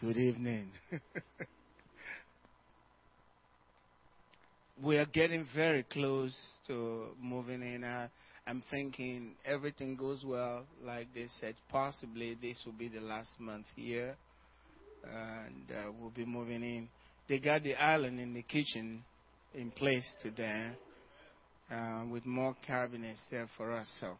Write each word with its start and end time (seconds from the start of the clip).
Good 0.00 0.16
evening. 0.16 0.70
we 4.82 4.96
are 4.96 5.04
getting 5.04 5.46
very 5.54 5.82
close 5.82 6.34
to 6.66 7.08
moving 7.20 7.60
in. 7.60 7.84
Uh, 7.84 8.08
I'm 8.46 8.62
thinking 8.70 9.32
everything 9.44 9.96
goes 9.96 10.24
well, 10.26 10.64
like 10.82 11.08
they 11.14 11.26
said, 11.40 11.56
possibly 11.68 12.38
this 12.40 12.62
will 12.64 12.72
be 12.72 12.88
the 12.88 13.02
last 13.02 13.38
month 13.38 13.66
here, 13.76 14.16
and 15.04 15.70
uh, 15.70 15.92
we'll 16.00 16.08
be 16.08 16.24
moving 16.24 16.62
in. 16.62 16.88
They 17.28 17.38
got 17.38 17.62
the 17.62 17.74
island 17.74 18.18
in 18.18 18.32
the 18.32 18.42
kitchen 18.42 19.04
in 19.54 19.70
place 19.72 20.10
today, 20.22 20.70
uh, 21.70 22.04
with 22.10 22.24
more 22.24 22.56
cabinets 22.66 23.20
there 23.30 23.48
for 23.58 23.74
us. 23.76 23.92
So 24.00 24.16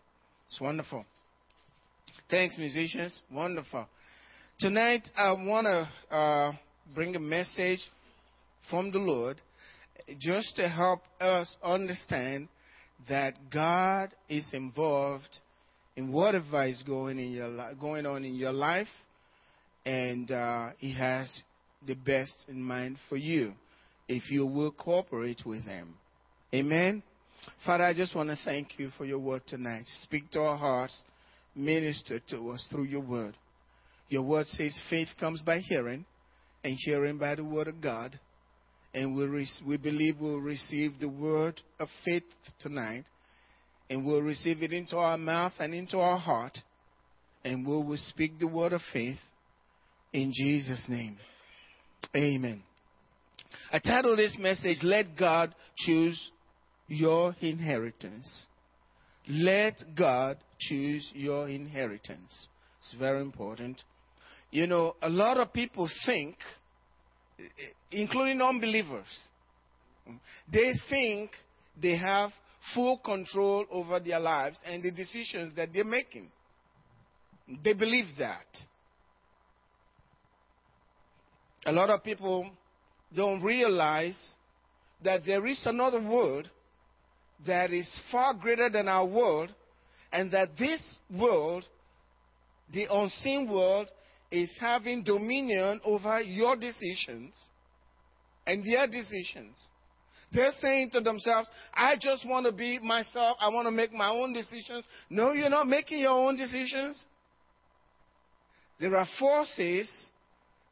it's 0.49 0.61
wonderful. 0.61 1.07
Thanks, 2.31 2.59
musicians. 2.59 3.23
Wonderful. 3.33 3.87
Tonight, 4.63 5.09
I 5.17 5.33
want 5.33 5.67
to 5.67 6.17
uh, 6.17 6.53
bring 6.95 7.17
a 7.17 7.19
message 7.19 7.81
from 8.71 8.93
the 8.93 8.99
Lord 8.99 9.41
just 10.21 10.55
to 10.55 10.69
help 10.69 11.01
us 11.21 11.57
understand 11.65 12.47
that 13.09 13.35
God 13.53 14.15
is 14.29 14.49
involved 14.53 15.41
in 15.97 16.13
whatever 16.13 16.65
is 16.65 16.81
going 16.85 17.19
in 17.19 17.33
your 17.33 17.49
li- 17.49 17.75
going 17.81 18.07
on 18.07 18.25
in 18.25 18.37
your 18.37 18.53
life, 18.53 18.87
and 19.85 20.31
uh, 20.31 20.69
He 20.79 20.95
has 20.95 21.43
the 21.85 21.95
best 21.95 22.45
in 22.47 22.63
mind 22.63 22.99
for 23.09 23.17
you 23.17 23.55
if 24.07 24.31
you 24.31 24.47
will 24.47 24.71
cooperate 24.71 25.43
with 25.45 25.65
Him. 25.65 25.95
Amen. 26.55 27.03
Father, 27.67 27.83
I 27.83 27.95
just 27.95 28.15
want 28.15 28.29
to 28.29 28.39
thank 28.45 28.79
you 28.79 28.91
for 28.97 29.07
your 29.07 29.19
word 29.19 29.43
tonight. 29.45 29.87
Speak 30.03 30.31
to 30.31 30.41
our 30.43 30.57
hearts, 30.57 30.97
minister 31.57 32.21
to 32.31 32.51
us 32.51 32.65
through 32.71 32.85
your 32.85 33.01
word. 33.01 33.37
Your 34.13 34.21
word 34.21 34.47
says 34.49 34.79
faith 34.91 35.09
comes 35.19 35.41
by 35.41 35.61
hearing, 35.61 36.05
and 36.63 36.77
hearing 36.85 37.17
by 37.17 37.35
the 37.35 37.45
word 37.45 37.67
of 37.67 37.81
God. 37.81 38.21
And 38.93 39.17
we, 39.17 39.25
re- 39.25 39.49
we 39.67 39.79
believe 39.79 40.17
we'll 40.21 40.37
receive 40.37 41.01
the 41.01 41.09
word 41.09 41.63
of 41.81 41.89
faith 42.05 42.25
tonight, 42.61 43.05
and 43.89 44.05
we'll 44.05 44.21
receive 44.21 44.63
it 44.63 44.71
into 44.71 44.99
our 44.99 45.17
mouth 45.17 45.55
and 45.59 45.73
into 45.73 45.99
our 45.99 46.19
heart, 46.19 46.59
and 47.43 47.67
we 47.67 47.73
will 47.73 47.97
speak 47.97 48.39
the 48.39 48.47
word 48.47 48.75
of 48.75 48.83
faith 48.93 49.17
in 50.13 50.31
Jesus' 50.35 50.85
name. 50.91 51.17
Amen. 52.15 52.63
I 53.73 53.79
titled 53.79 54.19
this 54.19 54.37
message, 54.39 54.77
Let 54.83 55.17
God 55.19 55.55
Choose 55.87 56.21
Your 56.87 57.35
Inheritance. 57.41 58.47
Let 59.27 59.77
God 59.97 60.37
choose 60.59 61.11
your 61.15 61.49
inheritance. 61.49 62.49
It's 62.81 62.95
very 62.99 63.23
important. 63.23 63.81
You 64.53 64.67
know, 64.67 64.97
a 65.01 65.09
lot 65.09 65.39
of 65.39 65.51
people 65.51 65.89
think, 66.05 66.37
including 67.91 68.43
unbelievers, 68.43 69.07
they 70.53 70.75
think 70.91 71.31
they 71.81 71.97
have 71.97 72.31
full 72.75 72.99
control 72.99 73.65
over 73.71 73.99
their 73.99 74.21
lives 74.21 74.59
and 74.67 74.83
the 74.83 74.91
decisions 74.91 75.57
that 75.57 75.71
they're 75.73 75.85
making. 75.85 76.29
They 77.65 77.73
believe 77.73 78.09
that. 78.19 78.45
A 81.65 81.73
lot 81.73 81.89
of 81.89 82.05
people 82.05 82.51
don't 83.17 83.43
realize 83.43 84.19
that 85.03 85.23
there 85.25 85.47
is 85.47 85.63
another 85.65 86.03
world 86.03 86.51
that 87.47 87.73
is 87.73 87.89
far 88.11 88.35
greater 88.35 88.69
than 88.69 88.87
our 88.87 89.07
world, 89.07 89.55
and 90.13 90.31
that 90.31 90.51
this 90.59 90.81
world, 91.11 91.65
the 92.71 92.87
unseen 92.91 93.51
world, 93.51 93.89
is 94.33 94.57
having 94.61 95.05
dominion 95.05 95.81
over 95.85 96.21
your 96.21 96.57
decisions 96.57 97.35
and 98.47 98.65
their 98.65 98.87
decisions. 98.87 99.57
They're 100.33 100.53
saying 100.61 100.91
to 100.95 101.01
themselves, 101.01 101.51
I 101.75 101.97
just 102.01 102.27
want 102.27 102.47
to 102.47 102.53
be 102.53 102.79
myself. 102.79 103.37
I 103.41 103.49
want 103.49 103.67
to 103.67 103.71
make 103.71 103.93
my 103.93 104.09
own 104.09 104.33
decisions. 104.33 104.85
No, 105.11 105.33
you're 105.33 105.51
not 105.51 105.67
making 105.67 106.01
your 106.01 106.13
own 106.13 106.37
decisions. 106.37 107.05
There 108.81 108.97
are 108.97 109.07
forces 109.19 109.89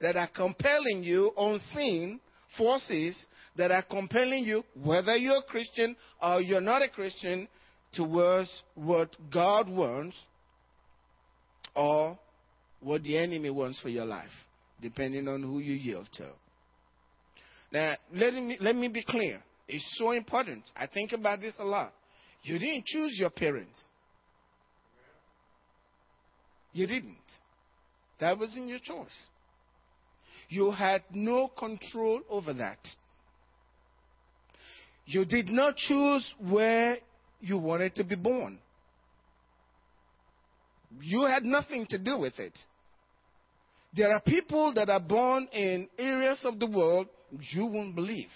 that 0.00 0.16
are 0.16 0.28
compelling 0.34 1.04
you, 1.04 1.30
unseen 1.36 2.20
forces 2.56 3.26
that 3.56 3.70
are 3.70 3.82
compelling 3.82 4.44
you, 4.44 4.64
whether 4.82 5.16
you're 5.16 5.38
a 5.38 5.42
Christian 5.42 5.94
or 6.22 6.40
you're 6.40 6.60
not 6.60 6.82
a 6.82 6.88
Christian, 6.88 7.46
towards 7.92 8.50
what 8.74 9.14
God 9.32 9.68
wants 9.68 10.16
or 11.74 12.18
what 12.80 13.02
the 13.02 13.16
enemy 13.16 13.50
wants 13.50 13.80
for 13.80 13.88
your 13.88 14.06
life, 14.06 14.30
depending 14.80 15.28
on 15.28 15.42
who 15.42 15.58
you 15.58 15.74
yield 15.74 16.08
to. 16.14 16.28
Now, 17.72 17.94
let 18.12 18.34
me, 18.34 18.56
let 18.60 18.74
me 18.74 18.88
be 18.88 19.04
clear. 19.04 19.40
It's 19.68 19.86
so 19.98 20.10
important. 20.10 20.64
I 20.74 20.86
think 20.86 21.12
about 21.12 21.40
this 21.40 21.54
a 21.58 21.64
lot. 21.64 21.92
You 22.42 22.58
didn't 22.58 22.86
choose 22.86 23.16
your 23.18 23.30
parents. 23.30 23.84
You 26.72 26.86
didn't. 26.86 27.16
That 28.20 28.38
wasn't 28.38 28.68
your 28.68 28.78
choice. 28.82 29.26
You 30.48 30.70
had 30.70 31.02
no 31.12 31.48
control 31.48 32.22
over 32.28 32.52
that. 32.54 32.78
You 35.06 35.24
did 35.24 35.48
not 35.48 35.76
choose 35.76 36.34
where 36.48 36.98
you 37.40 37.58
wanted 37.58 37.94
to 37.96 38.04
be 38.04 38.16
born. 38.16 38.58
You 41.00 41.26
had 41.26 41.44
nothing 41.44 41.86
to 41.90 41.98
do 41.98 42.18
with 42.18 42.38
it. 42.38 42.58
There 43.94 44.12
are 44.12 44.20
people 44.20 44.72
that 44.74 44.88
are 44.88 45.00
born 45.00 45.48
in 45.52 45.88
areas 45.98 46.40
of 46.44 46.58
the 46.58 46.66
world 46.66 47.08
you 47.52 47.66
won't 47.66 47.94
believe. 47.94 48.30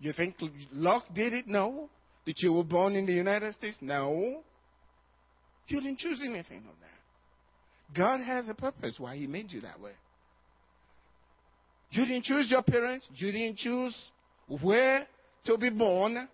You 0.00 0.12
think 0.12 0.36
luck 0.72 1.04
did 1.14 1.32
it? 1.32 1.46
No. 1.46 1.88
That 2.26 2.34
you 2.38 2.52
were 2.52 2.64
born 2.64 2.94
in 2.94 3.06
the 3.06 3.12
United 3.12 3.52
States? 3.52 3.76
No. 3.80 4.42
You 5.68 5.80
didn't 5.80 5.98
choose 5.98 6.20
anything 6.24 6.58
of 6.58 6.74
that. 6.80 7.96
God 7.96 8.20
has 8.20 8.48
a 8.48 8.54
purpose 8.54 8.96
why 8.98 9.16
He 9.16 9.26
made 9.26 9.52
you 9.52 9.60
that 9.60 9.80
way. 9.80 9.92
You 11.90 12.04
didn't 12.06 12.24
choose 12.24 12.50
your 12.50 12.62
parents. 12.62 13.08
You 13.14 13.32
didn't 13.32 13.56
choose 13.58 13.96
where 14.62 15.06
to 15.46 15.58
be 15.58 15.70
born. 15.70 16.28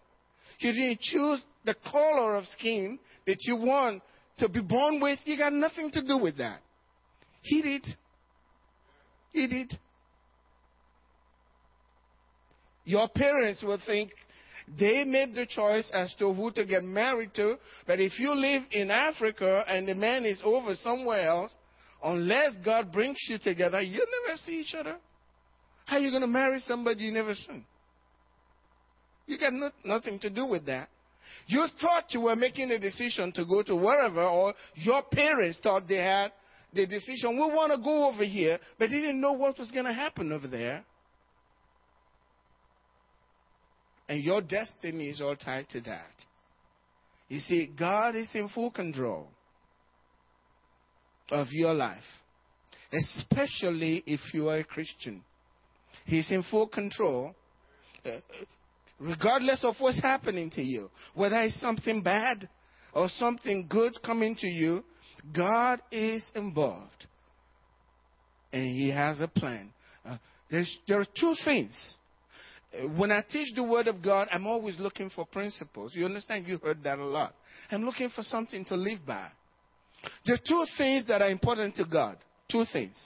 You 0.58 0.72
didn't 0.72 1.00
choose 1.00 1.42
the 1.64 1.74
color 1.90 2.36
of 2.36 2.46
skin 2.46 2.98
that 3.26 3.38
you 3.40 3.56
want 3.56 4.02
to 4.38 4.48
be 4.48 4.60
born 4.60 5.00
with. 5.00 5.18
You 5.24 5.36
got 5.36 5.52
nothing 5.52 5.90
to 5.92 6.06
do 6.06 6.18
with 6.18 6.38
that. 6.38 6.60
He 7.42 7.62
did. 7.62 7.86
He 9.32 9.46
did. 9.46 9.78
Your 12.84 13.08
parents 13.08 13.62
will 13.62 13.80
think 13.84 14.12
they 14.78 15.04
made 15.04 15.34
the 15.34 15.46
choice 15.46 15.90
as 15.92 16.14
to 16.18 16.32
who 16.32 16.50
to 16.52 16.64
get 16.64 16.82
married 16.82 17.34
to, 17.34 17.56
but 17.86 18.00
if 18.00 18.18
you 18.18 18.32
live 18.32 18.62
in 18.72 18.90
Africa 18.90 19.64
and 19.68 19.86
the 19.86 19.94
man 19.94 20.24
is 20.24 20.40
over 20.42 20.74
somewhere 20.76 21.26
else, 21.26 21.56
unless 22.02 22.56
God 22.64 22.92
brings 22.92 23.18
you 23.28 23.38
together, 23.38 23.80
you'll 23.80 24.06
never 24.26 24.36
see 24.38 24.60
each 24.60 24.74
other. 24.74 24.96
How 25.84 25.96
are 25.96 26.00
you 26.00 26.10
going 26.10 26.22
to 26.22 26.28
marry 26.28 26.60
somebody 26.60 27.04
you 27.04 27.12
never 27.12 27.34
seen? 27.34 27.64
You 29.26 29.38
got 29.38 29.52
no, 29.52 29.70
nothing 29.84 30.18
to 30.20 30.30
do 30.30 30.46
with 30.46 30.66
that. 30.66 30.88
You 31.46 31.66
thought 31.80 32.14
you 32.14 32.22
were 32.22 32.36
making 32.36 32.70
a 32.70 32.78
decision 32.78 33.32
to 33.32 33.44
go 33.44 33.62
to 33.62 33.74
wherever, 33.74 34.22
or 34.22 34.54
your 34.74 35.02
parents 35.02 35.58
thought 35.62 35.88
they 35.88 35.96
had 35.96 36.32
the 36.72 36.86
decision, 36.86 37.30
we 37.30 37.54
want 37.54 37.72
to 37.72 37.78
go 37.78 38.08
over 38.08 38.24
here, 38.24 38.58
but 38.78 38.90
they 38.90 39.00
didn't 39.00 39.20
know 39.20 39.32
what 39.32 39.58
was 39.58 39.70
going 39.70 39.86
to 39.86 39.92
happen 39.92 40.30
over 40.30 40.46
there. 40.46 40.84
And 44.08 44.22
your 44.22 44.40
destiny 44.40 45.08
is 45.08 45.20
all 45.20 45.34
tied 45.34 45.68
to 45.70 45.80
that. 45.82 46.12
You 47.28 47.40
see, 47.40 47.70
God 47.76 48.14
is 48.14 48.30
in 48.34 48.48
full 48.48 48.70
control 48.70 49.28
of 51.30 51.48
your 51.50 51.74
life, 51.74 52.04
especially 52.92 54.04
if 54.06 54.20
you 54.32 54.48
are 54.48 54.58
a 54.58 54.64
Christian. 54.64 55.24
He's 56.04 56.30
in 56.30 56.44
full 56.44 56.68
control, 56.68 57.34
uh, 58.04 58.20
regardless 58.98 59.60
of 59.62 59.74
what's 59.78 60.00
happening 60.00 60.50
to 60.50 60.62
you. 60.62 60.90
Whether 61.14 61.40
it's 61.42 61.60
something 61.60 62.02
bad 62.02 62.48
or 62.92 63.08
something 63.08 63.66
good 63.68 63.98
coming 64.04 64.36
to 64.36 64.46
you, 64.46 64.84
God 65.36 65.80
is 65.90 66.24
involved. 66.34 67.06
And 68.52 68.64
He 68.64 68.90
has 68.90 69.20
a 69.20 69.28
plan. 69.28 69.70
Uh, 70.04 70.16
there 70.50 71.00
are 71.00 71.06
two 71.18 71.34
things. 71.44 71.96
Uh, 72.72 72.88
when 72.88 73.10
I 73.10 73.22
teach 73.28 73.54
the 73.54 73.64
Word 73.64 73.88
of 73.88 74.02
God, 74.02 74.28
I'm 74.30 74.46
always 74.46 74.78
looking 74.78 75.10
for 75.10 75.26
principles. 75.26 75.94
You 75.94 76.04
understand? 76.04 76.46
You 76.46 76.58
heard 76.58 76.82
that 76.84 76.98
a 76.98 77.04
lot. 77.04 77.34
I'm 77.70 77.84
looking 77.84 78.10
for 78.10 78.22
something 78.22 78.64
to 78.66 78.76
live 78.76 79.00
by. 79.06 79.28
There 80.24 80.36
are 80.36 80.46
two 80.46 80.64
things 80.78 81.06
that 81.08 81.20
are 81.20 81.30
important 81.30 81.74
to 81.76 81.84
God. 81.84 82.16
Two 82.50 82.64
things 82.72 82.96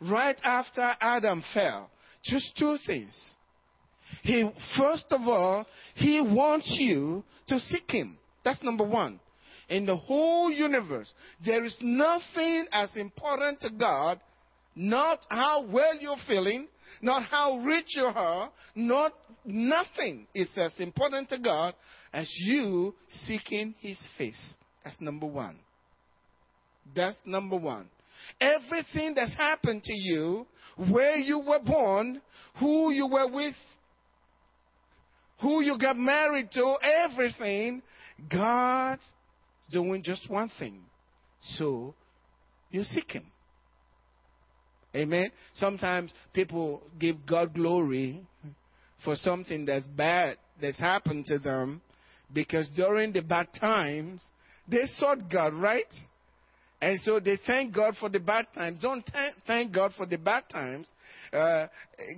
right 0.00 0.36
after 0.42 0.94
Adam 1.00 1.42
fell. 1.52 1.90
Just 2.24 2.56
two 2.58 2.76
things. 2.86 3.34
He, 4.22 4.48
first 4.78 5.06
of 5.10 5.22
all, 5.22 5.66
he 5.94 6.20
wants 6.20 6.74
you 6.78 7.24
to 7.48 7.58
seek 7.60 7.90
him. 7.90 8.16
That's 8.44 8.62
number 8.62 8.84
one. 8.84 9.20
in 9.68 9.86
the 9.86 9.96
whole 9.96 10.50
universe. 10.50 11.12
There 11.44 11.64
is 11.64 11.76
nothing 11.80 12.66
as 12.72 12.94
important 12.96 13.60
to 13.62 13.70
God, 13.70 14.20
not 14.74 15.20
how 15.28 15.66
well 15.66 15.96
you're 16.00 16.16
feeling, 16.26 16.68
not 17.00 17.22
how 17.24 17.58
rich 17.64 17.86
you 17.96 18.04
are, 18.14 18.50
not 18.74 19.12
nothing 19.44 20.26
is 20.34 20.50
as 20.56 20.74
important 20.78 21.28
to 21.30 21.38
God 21.38 21.74
as 22.12 22.28
you 22.40 22.94
seeking 23.08 23.74
his 23.80 23.98
face. 24.18 24.54
That's 24.82 25.00
number 25.00 25.26
one. 25.26 25.56
That's 26.94 27.16
number 27.24 27.56
one. 27.56 27.86
Everything 28.40 29.14
that's 29.14 29.34
happened 29.34 29.82
to 29.84 29.92
you, 29.92 30.46
where 30.90 31.16
you 31.16 31.38
were 31.38 31.60
born, 31.60 32.20
who 32.58 32.92
you 32.92 33.06
were 33.06 33.30
with, 33.30 33.54
who 35.40 35.62
you 35.62 35.78
got 35.78 35.96
married 35.96 36.50
to, 36.52 36.76
everything, 36.82 37.82
God 38.30 38.94
is 38.94 39.72
doing 39.72 40.02
just 40.02 40.28
one 40.30 40.50
thing. 40.58 40.80
So 41.40 41.94
you 42.70 42.84
seek 42.84 43.12
Him. 43.12 43.26
Amen. 44.94 45.30
Sometimes 45.54 46.14
people 46.32 46.82
give 46.98 47.26
God 47.26 47.54
glory 47.54 48.22
for 49.04 49.16
something 49.16 49.64
that's 49.64 49.86
bad 49.86 50.36
that's 50.60 50.78
happened 50.78 51.26
to 51.26 51.38
them 51.38 51.82
because 52.32 52.68
during 52.76 53.12
the 53.12 53.22
bad 53.22 53.48
times 53.58 54.22
they 54.68 54.86
sought 54.96 55.30
God, 55.30 55.52
right? 55.52 55.92
And 56.80 57.00
so 57.00 57.18
they 57.18 57.38
thank 57.46 57.74
God 57.74 57.96
for 57.98 58.08
the 58.08 58.20
bad 58.20 58.46
times. 58.54 58.78
Don't 58.80 59.08
thank 59.46 59.72
God 59.72 59.92
for 59.96 60.06
the 60.06 60.18
bad 60.18 60.44
times. 60.50 60.88
Uh, 61.32 61.66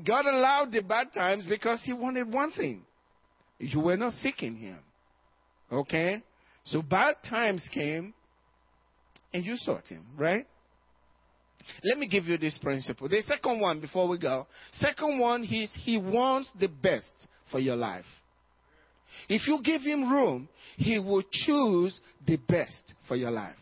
God 0.05 0.27
allowed 0.27 0.73
the 0.73 0.83
bad 0.83 1.13
times 1.15 1.47
because 1.49 1.83
He 1.85 1.93
wanted 1.93 2.33
one 2.33 2.53
thing. 2.53 2.83
You 3.59 3.81
were 3.81 3.97
not 3.97 4.13
seeking 4.15 4.57
Him. 4.57 4.79
Okay? 5.71 6.23
So 6.65 6.83
bad 6.83 7.17
times 7.29 7.69
came 7.73 8.13
and 9.33 9.45
you 9.45 9.57
sought 9.57 9.87
Him, 9.87 10.05
right? 10.17 10.47
Let 11.83 11.99
me 11.99 12.09
give 12.09 12.25
you 12.25 12.39
this 12.39 12.59
principle. 12.59 13.09
The 13.09 13.23
second 13.23 13.61
one 13.61 13.81
before 13.81 14.09
we 14.09 14.19
go. 14.19 14.47
Second 14.75 15.19
one 15.19 15.45
is 15.45 15.71
He 15.85 15.99
wants 15.99 16.51
the 16.59 16.69
best 16.69 17.13
for 17.51 17.59
your 17.59 17.77
life. 17.77 18.05
If 19.29 19.47
you 19.49 19.61
give 19.63 19.83
Him 19.83 20.13
room, 20.13 20.49
He 20.77 20.99
will 20.99 21.23
choose 21.31 21.99
the 22.27 22.37
best 22.37 22.95
for 23.09 23.17
your 23.17 23.31
life. 23.31 23.57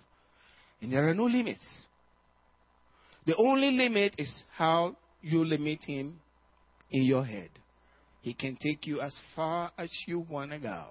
And 0.81 0.93
there 0.93 1.09
are 1.09 1.15
no 1.15 1.25
limits. 1.25 1.65
The 3.27 3.37
only 3.37 3.71
limit 3.71 4.17
is 4.19 4.31
how 4.57 4.97
you 5.23 5.45
limit 5.45 5.83
Him 5.85 6.21
in 6.91 7.05
your 7.05 7.25
head. 7.25 7.49
He 8.25 8.33
can 8.33 8.57
take 8.57 8.87
you 8.87 9.03
as 9.03 9.15
far 9.37 9.71
as 9.77 9.91
you 10.07 10.19
want 10.19 10.51
to 10.53 10.59
go 10.59 10.85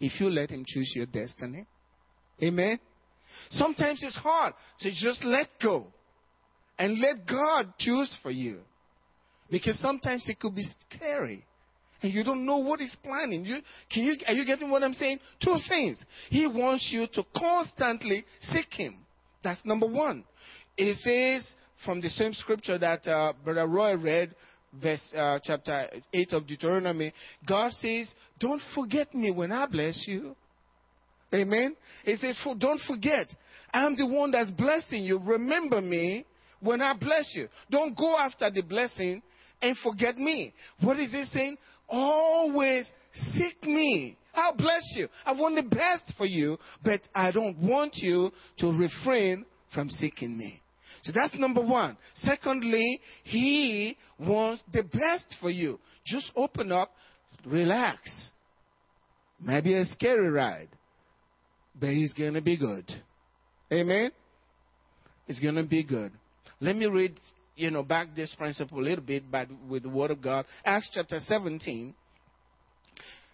if 0.00 0.18
you 0.18 0.30
let 0.30 0.48
Him 0.48 0.64
choose 0.66 0.90
your 0.96 1.04
destiny. 1.04 1.66
Amen? 2.42 2.80
Sometimes 3.50 4.02
it's 4.02 4.16
hard 4.16 4.54
to 4.80 4.90
just 4.90 5.22
let 5.22 5.48
go 5.62 5.88
and 6.78 6.98
let 6.98 7.26
God 7.28 7.74
choose 7.78 8.16
for 8.22 8.30
you. 8.30 8.60
Because 9.50 9.78
sometimes 9.80 10.26
it 10.30 10.40
could 10.40 10.54
be 10.54 10.64
scary. 10.88 11.44
And 12.00 12.10
you 12.10 12.24
don't 12.24 12.46
know 12.46 12.56
what 12.56 12.80
he's 12.80 12.96
planning. 13.04 13.44
You, 13.44 13.58
can 13.92 14.04
you, 14.04 14.14
are 14.26 14.32
you 14.32 14.46
getting 14.46 14.70
what 14.70 14.82
I'm 14.82 14.94
saying? 14.94 15.20
Two 15.44 15.56
things. 15.68 16.02
He 16.30 16.46
wants 16.46 16.88
you 16.90 17.06
to 17.12 17.22
constantly 17.36 18.24
seek 18.40 18.72
him. 18.72 18.96
That's 19.44 19.60
number 19.66 19.86
one. 19.86 20.24
It 20.78 20.96
says 21.00 21.54
from 21.84 22.00
the 22.00 22.08
same 22.08 22.32
scripture 22.32 22.78
that 22.78 23.06
uh, 23.06 23.34
Brother 23.44 23.66
Roy 23.66 23.94
read, 23.94 24.34
verse 24.80 25.02
uh, 25.16 25.38
chapter 25.42 25.88
8 26.12 26.32
of 26.32 26.46
Deuteronomy, 26.46 27.12
God 27.46 27.72
says, 27.72 28.12
Don't 28.38 28.62
forget 28.74 29.12
me 29.14 29.30
when 29.30 29.52
I 29.52 29.66
bless 29.66 30.04
you. 30.06 30.36
Amen. 31.34 31.76
He 32.04 32.16
said, 32.16 32.34
Don't 32.58 32.80
forget. 32.86 33.32
I'm 33.72 33.96
the 33.96 34.06
one 34.06 34.30
that's 34.30 34.50
blessing 34.50 35.04
you. 35.04 35.18
Remember 35.24 35.80
me 35.80 36.26
when 36.60 36.80
I 36.80 36.94
bless 36.94 37.32
you. 37.34 37.48
Don't 37.70 37.96
go 37.96 38.16
after 38.18 38.50
the 38.50 38.62
blessing 38.62 39.22
and 39.60 39.76
forget 39.78 40.18
me. 40.18 40.52
What 40.80 40.98
is 40.98 41.10
he 41.10 41.24
saying? 41.24 41.56
Always 41.88 42.90
seek 43.12 43.62
me. 43.64 44.16
I'll 44.34 44.56
bless 44.56 44.82
you. 44.94 45.08
I 45.26 45.32
want 45.32 45.56
the 45.56 45.62
best 45.62 46.14
for 46.16 46.26
you, 46.26 46.58
but 46.82 47.00
I 47.14 47.30
don't 47.30 47.56
want 47.58 47.92
you 47.96 48.30
to 48.58 48.72
refrain 48.72 49.44
from 49.74 49.88
seeking 49.90 50.36
me. 50.36 50.61
So 51.02 51.12
that's 51.12 51.34
number 51.34 51.60
one. 51.60 51.96
Secondly, 52.14 53.00
he 53.24 53.96
wants 54.18 54.62
the 54.72 54.82
best 54.84 55.36
for 55.40 55.50
you. 55.50 55.80
Just 56.06 56.30
open 56.36 56.70
up, 56.70 56.90
relax. 57.44 58.30
Maybe 59.40 59.74
a 59.74 59.84
scary 59.84 60.30
ride, 60.30 60.68
but 61.78 61.90
it's 61.90 62.12
going 62.12 62.34
to 62.34 62.40
be 62.40 62.56
good. 62.56 62.84
Amen? 63.72 64.12
It's 65.26 65.40
going 65.40 65.56
to 65.56 65.64
be 65.64 65.82
good. 65.82 66.12
Let 66.60 66.76
me 66.76 66.86
read, 66.86 67.18
you 67.56 67.70
know, 67.70 67.82
back 67.82 68.14
this 68.14 68.32
principle 68.36 68.78
a 68.78 68.82
little 68.82 69.04
bit, 69.04 69.28
but 69.28 69.48
with 69.68 69.82
the 69.82 69.88
Word 69.88 70.12
of 70.12 70.22
God. 70.22 70.44
Acts 70.64 70.90
chapter 70.94 71.18
17. 71.18 71.94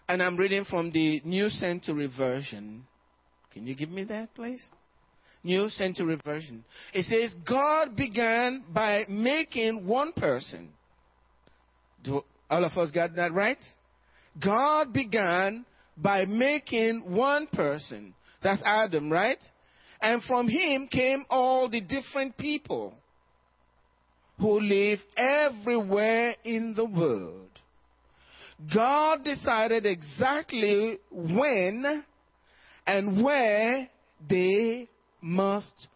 And 0.07 0.23
I'm 0.23 0.37
reading 0.37 0.65
from 0.65 0.91
the 0.91 1.21
New 1.23 1.49
Century 1.49 2.09
Version. 2.17 2.87
Can 3.53 3.67
you 3.67 3.75
give 3.75 3.89
me 3.89 4.05
that, 4.05 4.33
please? 4.33 4.67
New 5.43 5.69
Century 5.69 6.17
Version. 6.25 6.63
It 6.93 7.05
says, 7.05 7.33
God 7.47 7.95
began 7.95 8.63
by 8.73 9.05
making 9.07 9.87
one 9.87 10.11
person. 10.13 10.69
Do 12.03 12.23
all 12.49 12.63
of 12.63 12.77
us 12.77 12.91
got 12.91 13.15
that 13.15 13.33
right? 13.33 13.63
God 14.41 14.93
began 14.93 15.65
by 15.97 16.25
making 16.25 17.03
one 17.05 17.47
person. 17.47 18.13
That's 18.41 18.61
Adam, 18.65 19.11
right? 19.11 19.39
And 20.01 20.23
from 20.23 20.47
him 20.47 20.87
came 20.89 21.25
all 21.29 21.69
the 21.69 21.81
different 21.81 22.37
people 22.37 22.93
who 24.39 24.59
live 24.59 24.99
everywhere 25.17 26.35
in 26.43 26.73
the 26.73 26.85
world. 26.85 27.49
God 28.73 29.23
decided 29.23 29.85
exactly 29.85 30.99
when 31.11 32.03
and 32.85 33.23
where 33.23 33.89
they 34.29 34.89
must 35.21 35.87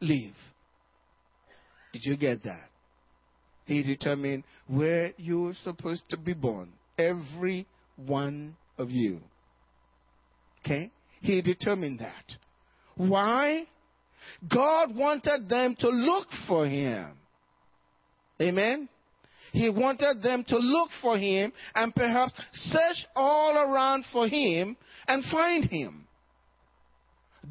live. 0.00 0.34
Did 1.92 2.04
you 2.04 2.16
get 2.16 2.42
that? 2.44 2.68
He 3.66 3.82
determined 3.82 4.44
where 4.66 5.12
you 5.16 5.42
were 5.42 5.54
supposed 5.62 6.02
to 6.10 6.16
be 6.16 6.32
born. 6.32 6.72
Every 6.98 7.66
one 7.96 8.56
of 8.78 8.90
you. 8.90 9.20
Okay? 10.64 10.90
He 11.20 11.40
determined 11.42 12.00
that. 12.00 12.36
Why? 12.96 13.66
God 14.48 14.94
wanted 14.94 15.48
them 15.48 15.76
to 15.78 15.88
look 15.88 16.28
for 16.48 16.66
him. 16.66 17.12
Amen? 18.40 18.88
He 19.52 19.68
wanted 19.68 20.22
them 20.22 20.44
to 20.48 20.56
look 20.56 20.88
for 21.00 21.18
him 21.18 21.52
and 21.74 21.94
perhaps 21.94 22.32
search 22.52 23.06
all 23.14 23.56
around 23.56 24.04
for 24.12 24.26
him 24.26 24.76
and 25.06 25.22
find 25.30 25.64
him. 25.64 26.06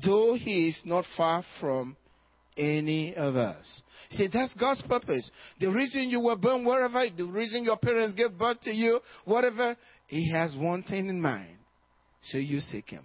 Though 0.05 0.35
he 0.35 0.69
is 0.69 0.81
not 0.85 1.05
far 1.17 1.43
from 1.59 1.97
any 2.57 3.15
of 3.15 3.35
us. 3.35 3.81
See, 4.11 4.27
that's 4.31 4.53
God's 4.55 4.81
purpose. 4.83 5.29
The 5.59 5.71
reason 5.71 6.09
you 6.09 6.21
were 6.21 6.35
born 6.35 6.65
wherever, 6.65 7.05
the 7.15 7.25
reason 7.25 7.63
your 7.63 7.77
parents 7.77 8.13
gave 8.13 8.37
birth 8.37 8.61
to 8.61 8.71
you, 8.71 8.99
whatever, 9.25 9.75
he 10.07 10.31
has 10.31 10.55
one 10.55 10.83
thing 10.83 11.07
in 11.07 11.21
mind. 11.21 11.57
So 12.23 12.37
you 12.37 12.59
seek 12.59 12.89
him. 12.89 13.03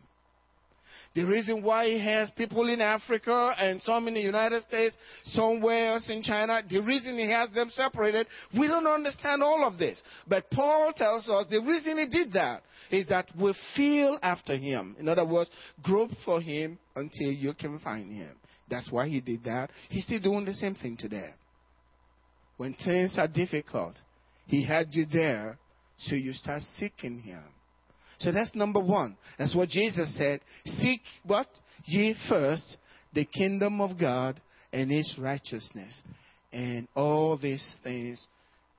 The 1.14 1.24
reason 1.24 1.62
why 1.62 1.86
he 1.86 1.98
has 1.98 2.30
people 2.32 2.68
in 2.68 2.80
Africa 2.80 3.54
and 3.58 3.82
some 3.82 4.06
in 4.08 4.14
the 4.14 4.20
United 4.20 4.62
States, 4.64 4.96
somewhere 5.24 5.92
else 5.92 6.10
in 6.10 6.22
China, 6.22 6.62
the 6.68 6.80
reason 6.80 7.16
he 7.16 7.30
has 7.30 7.50
them 7.50 7.70
separated, 7.70 8.26
we 8.58 8.66
don't 8.66 8.86
understand 8.86 9.42
all 9.42 9.66
of 9.66 9.78
this. 9.78 10.02
But 10.28 10.50
Paul 10.50 10.92
tells 10.94 11.28
us 11.28 11.46
the 11.48 11.60
reason 11.60 11.98
he 11.98 12.06
did 12.06 12.32
that 12.34 12.62
is 12.90 13.06
that 13.08 13.28
we 13.40 13.54
feel 13.74 14.18
after 14.22 14.56
him. 14.56 14.96
In 14.98 15.08
other 15.08 15.24
words, 15.24 15.50
grope 15.82 16.10
for 16.24 16.40
him 16.40 16.78
until 16.94 17.32
you 17.32 17.54
can 17.54 17.78
find 17.78 18.12
him. 18.12 18.36
That's 18.68 18.90
why 18.90 19.08
he 19.08 19.20
did 19.20 19.44
that. 19.44 19.70
He's 19.88 20.04
still 20.04 20.20
doing 20.20 20.44
the 20.44 20.54
same 20.54 20.74
thing 20.74 20.96
today. 20.96 21.30
When 22.56 22.74
things 22.84 23.16
are 23.18 23.28
difficult, 23.28 23.94
he 24.46 24.64
had 24.64 24.88
you 24.90 25.06
there, 25.10 25.58
so 25.98 26.14
you 26.14 26.32
start 26.32 26.62
seeking 26.76 27.20
him. 27.20 27.42
So 28.18 28.32
that's 28.32 28.54
number 28.54 28.80
one. 28.80 29.16
That's 29.38 29.54
what 29.54 29.68
Jesus 29.68 30.16
said. 30.16 30.40
Seek 30.64 31.00
what? 31.24 31.46
Ye 31.84 32.14
first 32.28 32.76
the 33.12 33.24
kingdom 33.24 33.80
of 33.80 33.98
God 33.98 34.40
and 34.72 34.90
his 34.90 35.16
righteousness. 35.18 36.02
And 36.52 36.88
all 36.94 37.36
these 37.36 37.76
things 37.82 38.26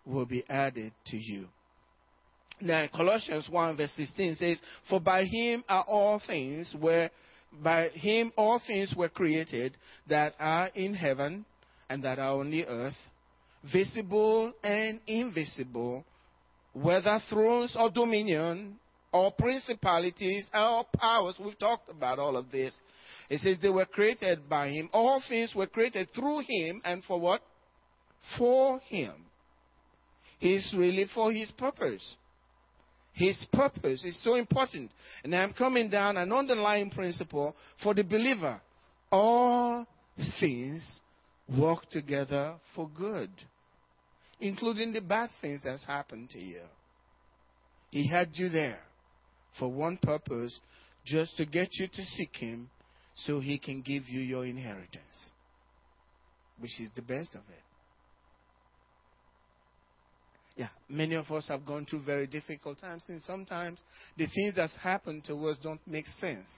will 0.05 0.25
be 0.25 0.43
added 0.49 0.93
to 1.07 1.17
you. 1.17 1.47
Now, 2.59 2.87
Colossians 2.93 3.47
1 3.49 3.77
verse 3.77 3.93
16 3.95 4.35
says, 4.35 4.59
For 4.89 4.99
by 4.99 5.25
him 5.25 5.63
are 5.69 5.83
all 5.87 6.21
things, 6.25 6.75
where 6.79 7.11
by 7.63 7.89
him 7.89 8.31
all 8.35 8.59
things 8.65 8.93
were 8.95 9.09
created 9.09 9.77
that 10.09 10.33
are 10.39 10.67
in 10.73 10.93
heaven 10.93 11.45
and 11.89 12.03
that 12.03 12.19
are 12.19 12.39
on 12.39 12.49
the 12.49 12.65
earth, 12.65 12.95
visible 13.71 14.53
and 14.63 14.99
invisible, 15.07 16.03
whether 16.73 17.19
thrones 17.29 17.75
or 17.77 17.91
dominion 17.91 18.77
all 19.17 19.31
principalities, 19.31 20.47
all 20.53 20.87
powers. 20.95 21.35
We've 21.43 21.57
talked 21.57 21.89
about 21.89 22.19
all 22.19 22.37
of 22.37 22.51
this. 22.51 22.73
It 23.29 23.39
says 23.39 23.57
they 23.61 23.69
were 23.69 23.85
created 23.85 24.47
by 24.47 24.69
him. 24.69 24.89
All 24.93 25.21
things 25.27 25.53
were 25.55 25.65
created 25.65 26.09
through 26.13 26.41
him 26.47 26.81
and 26.85 27.03
for 27.03 27.19
what? 27.19 27.41
For 28.37 28.79
him. 28.81 29.13
He's 30.37 30.73
really 30.77 31.07
for 31.13 31.31
his 31.31 31.51
purpose. 31.51 32.15
His 33.13 33.43
purpose 33.51 34.05
is 34.05 34.23
so 34.23 34.35
important. 34.35 34.91
And 35.23 35.35
I'm 35.35 35.53
coming 35.53 35.89
down 35.89 36.17
an 36.17 36.31
underlying 36.31 36.91
principle 36.91 37.55
for 37.81 37.95
the 37.95 38.03
believer. 38.03 38.61
All 39.11 39.87
things 40.39 41.01
work 41.57 41.89
together 41.89 42.55
for 42.75 42.87
good, 42.95 43.31
including 44.39 44.93
the 44.93 45.01
bad 45.01 45.31
things 45.41 45.61
that's 45.63 45.85
happened 45.85 46.29
to 46.31 46.39
you. 46.39 46.61
He 47.89 48.07
had 48.07 48.29
you 48.33 48.49
there 48.49 48.79
for 49.59 49.71
one 49.71 49.97
purpose, 49.97 50.59
just 51.05 51.37
to 51.37 51.45
get 51.45 51.69
you 51.73 51.87
to 51.87 52.03
seek 52.03 52.35
Him 52.35 52.69
so 53.15 53.39
He 53.39 53.57
can 53.57 53.81
give 53.81 54.07
you 54.07 54.19
your 54.19 54.45
inheritance, 54.45 55.31
which 56.59 56.79
is 56.79 56.89
the 56.95 57.01
best 57.01 57.33
of 57.35 57.41
it. 57.49 57.63
Yeah, 60.57 60.69
many 60.89 61.13
of 61.15 61.29
us 61.31 61.47
have 61.49 61.65
gone 61.65 61.85
through 61.85 62.03
very 62.03 62.25
difficult 62.25 62.79
times, 62.79 63.03
and 63.09 63.21
sometimes 63.21 63.79
the 64.17 64.25
things 64.25 64.55
that's 64.55 64.75
happened 64.77 65.23
to 65.25 65.35
us 65.45 65.57
don't 65.61 65.79
make 65.85 66.07
sense. 66.19 66.49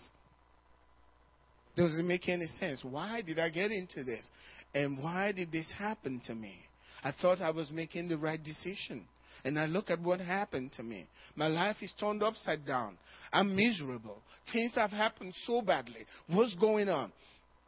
Doesn't 1.75 2.07
make 2.07 2.29
any 2.29 2.47
sense. 2.59 2.81
Why 2.83 3.21
did 3.21 3.39
I 3.39 3.49
get 3.49 3.71
into 3.71 4.05
this? 4.05 4.29
And 4.73 4.97
why 5.03 5.33
did 5.33 5.51
this 5.51 5.71
happen 5.77 6.21
to 6.27 6.35
me? 6.35 6.55
I 7.03 7.11
thought 7.11 7.41
I 7.41 7.51
was 7.51 7.71
making 7.71 8.07
the 8.07 8.17
right 8.17 8.41
decision. 8.41 9.05
And 9.43 9.59
I 9.59 9.65
look 9.65 9.89
at 9.89 10.01
what 10.01 10.19
happened 10.19 10.71
to 10.73 10.83
me. 10.83 11.07
My 11.35 11.47
life 11.47 11.77
is 11.81 11.93
turned 11.99 12.21
upside 12.21 12.65
down. 12.65 12.97
I'm 13.31 13.55
miserable. 13.55 14.21
Things 14.51 14.73
have 14.75 14.91
happened 14.91 15.33
so 15.45 15.61
badly. 15.61 16.05
What's 16.27 16.55
going 16.55 16.89
on? 16.89 17.11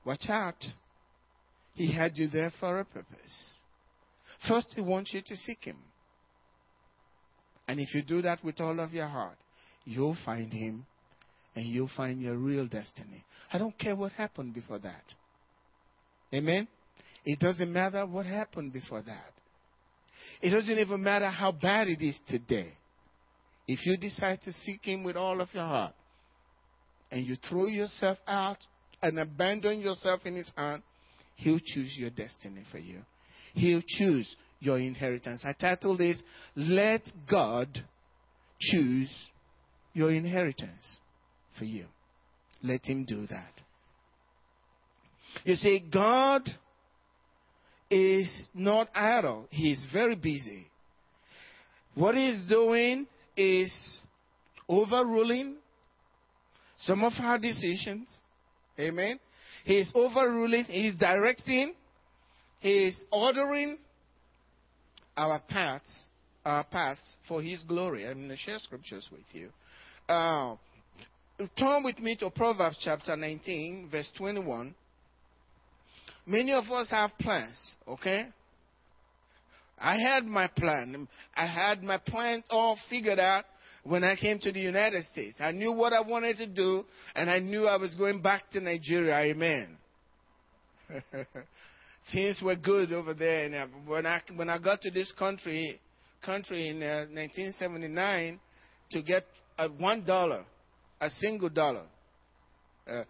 Watch 0.05 0.25
out. 0.29 0.63
He 1.75 1.91
had 1.91 2.11
you 2.15 2.27
there 2.27 2.51
for 2.59 2.79
a 2.79 2.85
purpose. 2.85 3.49
First, 4.47 4.73
He 4.75 4.81
wants 4.81 5.13
you 5.13 5.21
to 5.21 5.37
seek 5.37 5.63
Him. 5.63 5.77
And 7.67 7.79
if 7.79 7.93
you 7.93 8.01
do 8.01 8.21
that 8.23 8.43
with 8.43 8.59
all 8.59 8.79
of 8.79 8.91
your 8.91 9.07
heart, 9.07 9.37
you'll 9.85 10.17
find 10.25 10.51
Him 10.51 10.85
and 11.55 11.65
you'll 11.65 11.91
find 11.95 12.21
your 12.21 12.35
real 12.35 12.65
destiny. 12.65 13.23
I 13.51 13.57
don't 13.57 13.77
care 13.77 13.95
what 13.95 14.11
happened 14.13 14.53
before 14.53 14.79
that. 14.79 15.03
Amen? 16.33 16.67
It 17.25 17.39
doesn't 17.39 17.71
matter 17.71 18.05
what 18.05 18.25
happened 18.25 18.73
before 18.73 19.01
that. 19.03 19.33
It 20.41 20.49
doesn't 20.49 20.77
even 20.79 21.03
matter 21.03 21.27
how 21.27 21.51
bad 21.51 21.87
it 21.87 22.01
is 22.03 22.19
today. 22.27 22.73
If 23.67 23.85
you 23.85 23.95
decide 23.97 24.41
to 24.43 24.51
seek 24.51 24.83
Him 24.83 25.03
with 25.03 25.15
all 25.15 25.39
of 25.39 25.49
your 25.53 25.65
heart 25.65 25.93
and 27.11 27.25
you 27.25 27.35
throw 27.35 27.67
yourself 27.67 28.17
out 28.27 28.57
and 29.01 29.19
abandon 29.19 29.79
yourself 29.79 30.21
in 30.25 30.35
His 30.35 30.51
hand, 30.57 30.81
He'll 31.35 31.59
choose 31.59 31.95
your 31.97 32.09
destiny 32.09 32.63
for 32.71 32.79
you. 32.79 32.99
He'll 33.53 33.83
choose 33.85 34.35
your 34.59 34.79
inheritance. 34.79 35.41
I 35.43 35.53
title 35.53 35.97
this, 35.97 36.21
Let 36.55 37.01
God 37.29 37.83
Choose 38.59 39.11
Your 39.93 40.11
Inheritance 40.11 40.99
for 41.57 41.65
you. 41.65 41.85
Let 42.63 42.85
Him 42.85 43.05
do 43.07 43.25
that. 43.27 43.53
You 45.43 45.55
see, 45.55 45.83
God 45.91 46.47
is 47.91 48.47
not 48.53 48.89
idle, 48.95 49.47
He 49.51 49.71
is 49.71 49.85
very 49.93 50.15
busy. 50.15 50.67
What 51.93 52.15
He's 52.15 52.45
doing 52.47 53.05
is 53.35 53.99
overruling 54.67 55.57
some 56.77 57.03
of 57.03 57.13
our 57.19 57.37
decisions. 57.37 58.07
Amen. 58.79 59.19
He's 59.65 59.91
overruling, 59.93 60.63
He's 60.65 60.95
directing, 60.95 61.73
He's 62.59 63.03
ordering 63.11 63.77
our 65.17 65.39
paths, 65.49 66.05
our 66.45 66.63
paths 66.63 67.17
for 67.27 67.41
His 67.41 67.61
glory. 67.63 68.07
I'm 68.07 68.13
going 68.13 68.29
to 68.29 68.37
share 68.37 68.59
scriptures 68.59 69.07
with 69.11 69.25
you. 69.33 69.49
Uh, 70.07 70.55
turn 71.57 71.83
with 71.83 71.99
me 71.99 72.15
to 72.17 72.29
Proverbs 72.29 72.77
chapter 72.81 73.15
19, 73.15 73.89
verse 73.91 74.09
21. 74.17 74.73
Many 76.25 76.53
of 76.53 76.65
us 76.71 76.89
have 76.89 77.11
plans, 77.19 77.75
okay? 77.87 78.27
I 79.79 79.97
had 79.97 80.25
my 80.25 80.47
plan. 80.47 81.07
I 81.35 81.47
had 81.47 81.83
my 81.83 81.97
plans 81.97 82.43
all 82.49 82.77
figured 82.89 83.19
out 83.19 83.45
when 83.83 84.03
I 84.03 84.15
came 84.15 84.37
to 84.39 84.51
the 84.51 84.59
United 84.59 85.03
States. 85.05 85.37
I 85.39 85.51
knew 85.51 85.71
what 85.71 85.93
I 85.93 86.01
wanted 86.01 86.37
to 86.37 86.45
do, 86.45 86.85
and 87.15 87.29
I 87.29 87.39
knew 87.39 87.65
I 87.65 87.77
was 87.77 87.95
going 87.95 88.21
back 88.21 88.49
to 88.51 88.61
Nigeria. 88.61 89.17
Amen. 89.17 89.77
Things 92.13 92.41
were 92.43 92.55
good 92.55 92.93
over 92.93 93.13
there. 93.13 93.45
And 93.45 93.87
when 93.87 94.05
I 94.05 94.21
when 94.35 94.49
I 94.49 94.59
got 94.59 94.81
to 94.81 94.91
this 94.91 95.11
country, 95.17 95.79
country 96.23 96.67
in 96.67 96.83
uh, 96.83 97.05
1979, 97.11 98.39
to 98.91 99.01
get 99.01 99.25
a 99.57 99.67
one 99.67 100.03
dollar, 100.05 100.45
a 100.99 101.09
single 101.09 101.49
dollar, 101.49 101.85
uh, 102.91 103.03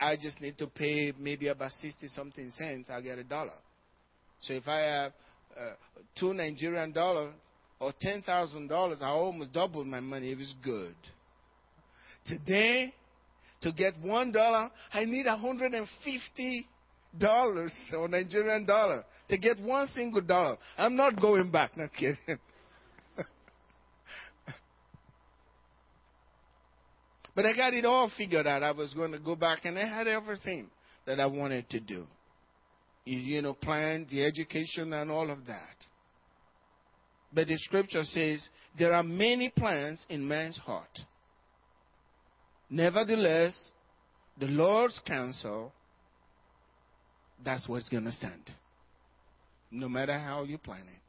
I 0.00 0.16
just 0.16 0.40
need 0.40 0.58
to 0.58 0.66
pay 0.66 1.12
maybe 1.18 1.48
about 1.48 1.72
60 1.72 2.08
something 2.08 2.50
cents, 2.50 2.90
I'll 2.90 3.02
get 3.02 3.18
a 3.18 3.24
dollar. 3.24 3.52
So 4.42 4.54
if 4.54 4.66
I 4.66 4.78
have 4.80 5.12
uh, 5.56 5.74
two 6.18 6.34
Nigerian 6.34 6.92
dollars 6.92 7.32
or 7.80 7.92
$10,000, 8.04 9.02
I 9.02 9.08
almost 9.08 9.52
doubled 9.52 9.86
my 9.86 10.00
money. 10.00 10.32
It 10.32 10.38
was 10.38 10.54
good. 10.62 10.94
Today, 12.26 12.92
to 13.62 13.72
get 13.72 13.94
one 14.00 14.32
dollar, 14.32 14.70
I 14.92 15.04
need 15.04 15.26
a 15.26 15.36
$150 15.36 16.64
or 17.94 18.08
Nigerian 18.08 18.64
dollar 18.64 19.04
to 19.28 19.38
get 19.38 19.60
one 19.60 19.86
single 19.88 20.20
dollar. 20.20 20.56
I'm 20.76 20.96
not 20.96 21.20
going 21.20 21.50
back, 21.50 21.76
not 21.76 21.92
kidding. 21.92 22.16
But 27.34 27.46
I 27.46 27.56
got 27.56 27.72
it 27.72 27.84
all 27.84 28.10
figured 28.16 28.46
out. 28.46 28.62
I 28.62 28.72
was 28.72 28.92
going 28.94 29.12
to 29.12 29.18
go 29.18 29.34
back 29.34 29.64
and 29.64 29.78
I 29.78 29.86
had 29.86 30.06
everything 30.06 30.68
that 31.06 31.18
I 31.18 31.26
wanted 31.26 31.68
to 31.70 31.80
do. 31.80 32.06
You, 33.04 33.42
know, 33.42 33.54
plan 33.54 34.06
the 34.10 34.24
education 34.24 34.92
and 34.92 35.10
all 35.10 35.30
of 35.30 35.46
that. 35.46 35.76
But 37.32 37.48
the 37.48 37.56
scripture 37.56 38.04
says 38.04 38.46
there 38.78 38.92
are 38.92 39.02
many 39.02 39.50
plans 39.50 40.04
in 40.08 40.26
man's 40.28 40.58
heart. 40.58 41.00
Nevertheless, 42.70 43.56
the 44.38 44.46
Lord's 44.46 45.00
counsel, 45.06 45.72
that's 47.44 47.68
what's 47.68 47.88
going 47.88 48.04
to 48.04 48.12
stand. 48.12 48.50
No 49.70 49.88
matter 49.88 50.18
how 50.18 50.44
you 50.44 50.58
plan 50.58 50.82
it. 50.82 51.02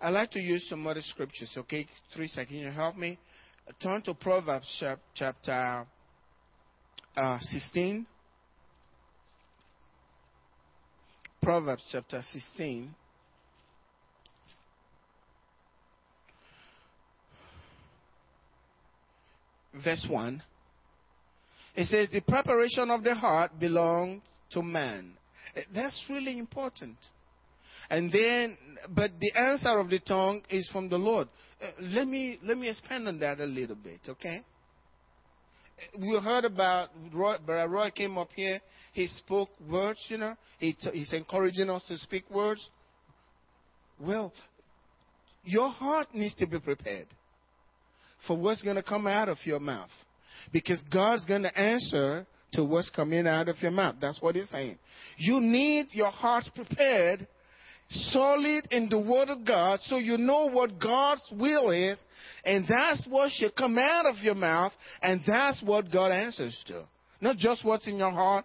I'd 0.00 0.10
like 0.10 0.30
to 0.32 0.40
use 0.40 0.66
some 0.68 0.86
other 0.86 1.02
scriptures, 1.02 1.52
okay? 1.56 1.86
Three 2.14 2.28
seconds. 2.28 2.48
Can 2.48 2.58
you 2.58 2.70
help 2.70 2.96
me? 2.96 3.18
Turn 3.82 4.02
to 4.02 4.14
Proverbs 4.14 4.82
chapter 5.14 5.86
uh, 7.16 7.38
16. 7.40 8.06
Proverbs 11.42 11.82
chapter 11.90 12.22
16. 12.22 12.94
Verse 19.84 20.06
1. 20.08 20.42
It 21.76 21.86
says, 21.86 22.08
The 22.10 22.20
preparation 22.20 22.90
of 22.90 23.04
the 23.04 23.14
heart 23.14 23.58
belongs 23.58 24.22
to 24.50 24.62
man. 24.62 25.12
Eh, 25.54 25.62
that's 25.74 26.04
really 26.10 26.38
important. 26.38 26.96
And 27.90 28.10
then, 28.12 28.56
but 28.88 29.10
the 29.20 29.32
answer 29.32 29.78
of 29.78 29.90
the 29.90 29.98
tongue 29.98 30.42
is 30.48 30.68
from 30.72 30.88
the 30.88 30.96
Lord. 30.96 31.28
Uh, 31.60 31.66
let 31.80 32.06
me 32.06 32.38
let 32.42 32.56
me 32.56 32.68
expand 32.68 33.08
on 33.08 33.18
that 33.18 33.40
a 33.40 33.44
little 33.44 33.76
bit, 33.76 34.00
okay? 34.08 34.42
We 35.98 36.18
heard 36.22 36.44
about 36.44 36.90
Roy, 37.12 37.36
Brother 37.44 37.68
Roy 37.68 37.90
came 37.90 38.16
up 38.16 38.28
here. 38.34 38.60
He 38.92 39.06
spoke 39.06 39.48
words, 39.68 39.98
you 40.08 40.18
know. 40.18 40.36
He 40.58 40.74
t- 40.74 40.90
he's 40.92 41.12
encouraging 41.12 41.68
us 41.70 41.82
to 41.88 41.96
speak 41.98 42.30
words. 42.30 42.68
Well, 43.98 44.32
your 45.42 45.70
heart 45.70 46.14
needs 46.14 46.34
to 46.36 46.46
be 46.46 46.60
prepared 46.60 47.06
for 48.26 48.36
what's 48.36 48.62
going 48.62 48.76
to 48.76 48.82
come 48.82 49.06
out 49.06 49.28
of 49.28 49.38
your 49.44 49.60
mouth, 49.60 49.90
because 50.52 50.82
God's 50.92 51.24
going 51.24 51.42
to 51.42 51.58
answer 51.58 52.26
to 52.52 52.64
what's 52.64 52.90
coming 52.90 53.26
out 53.26 53.48
of 53.48 53.56
your 53.60 53.70
mouth. 53.70 53.96
That's 54.00 54.20
what 54.20 54.36
he's 54.36 54.50
saying. 54.50 54.78
You 55.16 55.40
need 55.40 55.86
your 55.92 56.10
heart 56.10 56.44
prepared 56.54 57.26
solid 57.90 58.68
in 58.70 58.88
the 58.88 58.98
Word 58.98 59.28
of 59.28 59.44
God 59.44 59.80
so 59.82 59.96
you 59.96 60.16
know 60.16 60.46
what 60.46 60.80
God's 60.80 61.26
will 61.32 61.70
is, 61.70 61.98
and 62.44 62.64
that's 62.68 63.06
what 63.08 63.30
should 63.32 63.54
come 63.56 63.78
out 63.78 64.06
of 64.06 64.16
your 64.18 64.34
mouth, 64.34 64.72
and 65.02 65.20
that's 65.26 65.62
what 65.62 65.90
God 65.92 66.12
answers 66.12 66.56
to. 66.68 66.84
Not 67.20 67.36
just 67.36 67.64
what's 67.64 67.86
in 67.86 67.96
your 67.96 68.12
heart. 68.12 68.44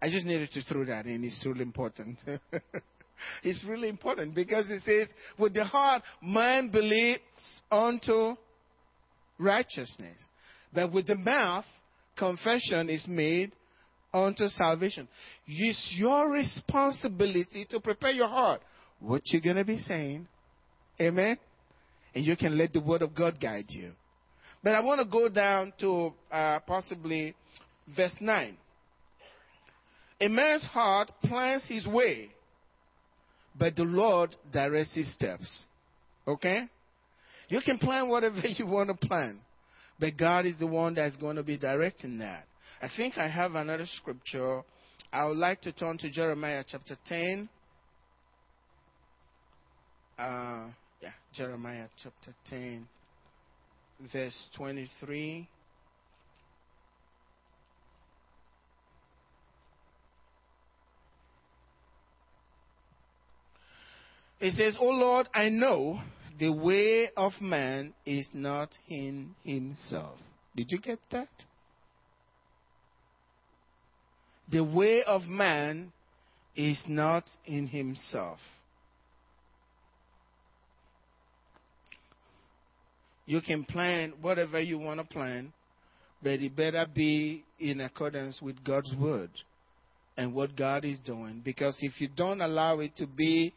I 0.00 0.10
just 0.10 0.26
needed 0.26 0.50
to 0.52 0.62
throw 0.62 0.84
that 0.86 1.06
in. 1.06 1.24
It's 1.24 1.44
really 1.44 1.62
important. 1.62 2.18
it's 3.42 3.64
really 3.68 3.88
important 3.88 4.34
because 4.34 4.70
it 4.70 4.82
says, 4.82 5.12
with 5.38 5.54
the 5.54 5.64
heart, 5.64 6.02
man 6.22 6.70
believes 6.70 7.20
unto 7.70 8.36
righteousness. 9.38 10.18
But 10.72 10.92
with 10.92 11.06
the 11.06 11.16
mouth, 11.16 11.64
confession 12.16 12.88
is 12.88 13.04
made 13.08 13.52
unto 14.12 14.48
salvation. 14.48 15.08
It's 15.46 15.94
your 15.96 16.30
responsibility 16.30 17.66
to 17.70 17.80
prepare 17.80 18.12
your 18.12 18.28
heart. 18.28 18.60
What 19.00 19.22
you're 19.26 19.42
going 19.42 19.56
to 19.56 19.64
be 19.64 19.78
saying. 19.78 20.26
Amen? 21.00 21.38
And 22.14 22.24
you 22.24 22.36
can 22.36 22.56
let 22.56 22.72
the 22.72 22.80
Word 22.80 23.02
of 23.02 23.14
God 23.14 23.38
guide 23.40 23.66
you. 23.68 23.92
But 24.62 24.74
I 24.74 24.80
want 24.80 25.00
to 25.00 25.06
go 25.06 25.28
down 25.28 25.72
to 25.80 26.12
uh, 26.32 26.58
possibly 26.60 27.34
verse 27.96 28.16
9. 28.20 28.56
A 30.20 30.28
man's 30.28 30.64
heart 30.64 31.12
plans 31.22 31.64
his 31.68 31.86
way, 31.86 32.30
but 33.56 33.76
the 33.76 33.84
Lord 33.84 34.34
directs 34.52 34.94
his 34.94 35.12
steps. 35.14 35.64
Okay? 36.26 36.64
You 37.48 37.60
can 37.64 37.78
plan 37.78 38.08
whatever 38.08 38.36
you 38.42 38.66
want 38.66 38.88
to 38.88 39.06
plan, 39.06 39.38
but 40.00 40.16
God 40.16 40.44
is 40.44 40.58
the 40.58 40.66
one 40.66 40.94
that's 40.94 41.16
going 41.16 41.36
to 41.36 41.44
be 41.44 41.56
directing 41.56 42.18
that. 42.18 42.47
I 42.80 42.88
think 42.96 43.18
I 43.18 43.28
have 43.28 43.54
another 43.54 43.86
scripture. 43.96 44.62
I 45.12 45.26
would 45.26 45.36
like 45.36 45.60
to 45.62 45.72
turn 45.72 45.98
to 45.98 46.10
Jeremiah 46.10 46.64
chapter 46.66 46.96
10. 47.06 47.48
Uh, 50.18 50.66
yeah, 51.00 51.10
Jeremiah 51.34 51.86
chapter 52.02 52.34
10, 52.48 52.86
verse 54.12 54.48
23. 54.56 55.48
It 64.40 64.54
says, 64.54 64.76
O 64.80 64.86
Lord, 64.86 65.28
I 65.34 65.48
know 65.48 66.00
the 66.38 66.52
way 66.52 67.10
of 67.16 67.32
man 67.40 67.94
is 68.06 68.28
not 68.32 68.70
in 68.88 69.34
himself. 69.44 70.18
Did 70.54 70.70
you 70.70 70.78
get 70.78 71.00
that? 71.10 71.28
The 74.50 74.64
way 74.64 75.02
of 75.02 75.22
man 75.24 75.92
is 76.56 76.82
not 76.88 77.24
in 77.46 77.66
himself. 77.66 78.38
You 83.26 83.42
can 83.42 83.64
plan 83.64 84.14
whatever 84.22 84.58
you 84.58 84.78
want 84.78 85.00
to 85.00 85.04
plan, 85.04 85.52
but 86.22 86.40
it 86.40 86.56
better 86.56 86.86
be 86.92 87.44
in 87.60 87.82
accordance 87.82 88.40
with 88.40 88.64
God's 88.64 88.92
word 88.98 89.30
and 90.16 90.34
what 90.34 90.56
God 90.56 90.84
is 90.84 90.98
doing. 91.04 91.42
Because 91.44 91.76
if 91.80 92.00
you 92.00 92.08
don't 92.08 92.40
allow 92.40 92.80
it 92.80 92.96
to 92.96 93.06
be 93.06 93.52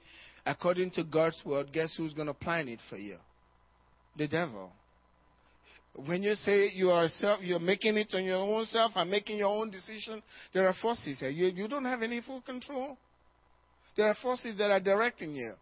according 0.46 0.92
to 0.92 1.04
God's 1.06 1.42
word, 1.46 1.72
guess 1.72 1.96
who's 1.96 2.14
going 2.14 2.28
to 2.28 2.34
plan 2.34 2.68
it 2.68 2.80
for 2.90 2.98
you? 2.98 3.16
The 4.18 4.28
devil. 4.28 4.72
When 5.94 6.24
you 6.24 6.36
say 6.36 6.72
you 6.74 6.90
are 6.90 7.10
self, 7.10 7.42
you're 7.42 7.60
making 7.60 7.98
it 7.98 8.14
on 8.14 8.24
your 8.24 8.38
own 8.38 8.66
self 8.68 8.94
and 8.96 9.10
making 9.10 9.38
your 9.38 9.50
own 9.50 9.70
decision, 9.70 10.24
there 10.54 10.68
are 10.68 10.76
forces 10.82 11.20
here. 11.20 11.30
You, 11.30 11.48
you 11.48 11.68
don't 11.68 11.86
have 11.86 12.02
any 12.02 12.22
full 12.22 12.42
control. 12.42 12.98
There 13.98 14.08
are 14.08 14.16
forces 14.22 14.58
that 14.58 14.72
are 14.72 14.80
directing 14.80 15.36
you 15.36 15.54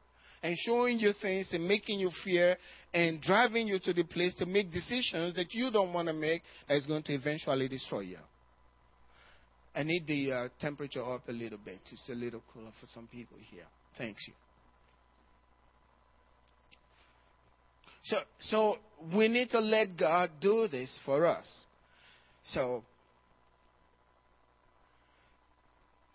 and 0.43 0.55
showing 0.65 0.99
you 0.99 1.13
things 1.21 1.49
and 1.51 1.67
making 1.67 1.99
you 1.99 2.11
fear 2.23 2.57
and 2.93 3.21
driving 3.21 3.67
you 3.67 3.79
to 3.79 3.93
the 3.93 4.03
place 4.03 4.33
to 4.35 4.45
make 4.45 4.71
decisions 4.71 5.35
that 5.35 5.53
you 5.53 5.71
don't 5.71 5.93
want 5.93 6.07
to 6.07 6.13
make 6.13 6.43
that 6.67 6.77
is 6.77 6.85
going 6.85 7.03
to 7.03 7.13
eventually 7.13 7.67
destroy 7.67 8.01
you. 8.01 8.17
I 9.75 9.83
need 9.83 10.07
the 10.07 10.31
uh, 10.31 10.47
temperature 10.59 11.03
up 11.03 11.27
a 11.27 11.31
little 11.31 11.59
bit. 11.63 11.79
It's 11.91 12.09
a 12.09 12.13
little 12.13 12.41
cooler 12.53 12.71
for 12.79 12.87
some 12.93 13.07
people 13.07 13.37
here. 13.51 13.65
Thank 13.97 14.17
you. 14.27 14.33
So, 18.09 18.17
so 18.39 18.75
we 19.15 19.27
need 19.27 19.51
to 19.51 19.59
let 19.59 19.95
God 19.97 20.31
do 20.41 20.67
this 20.67 20.97
for 21.05 21.27
us. 21.27 21.47
So, 22.43 22.83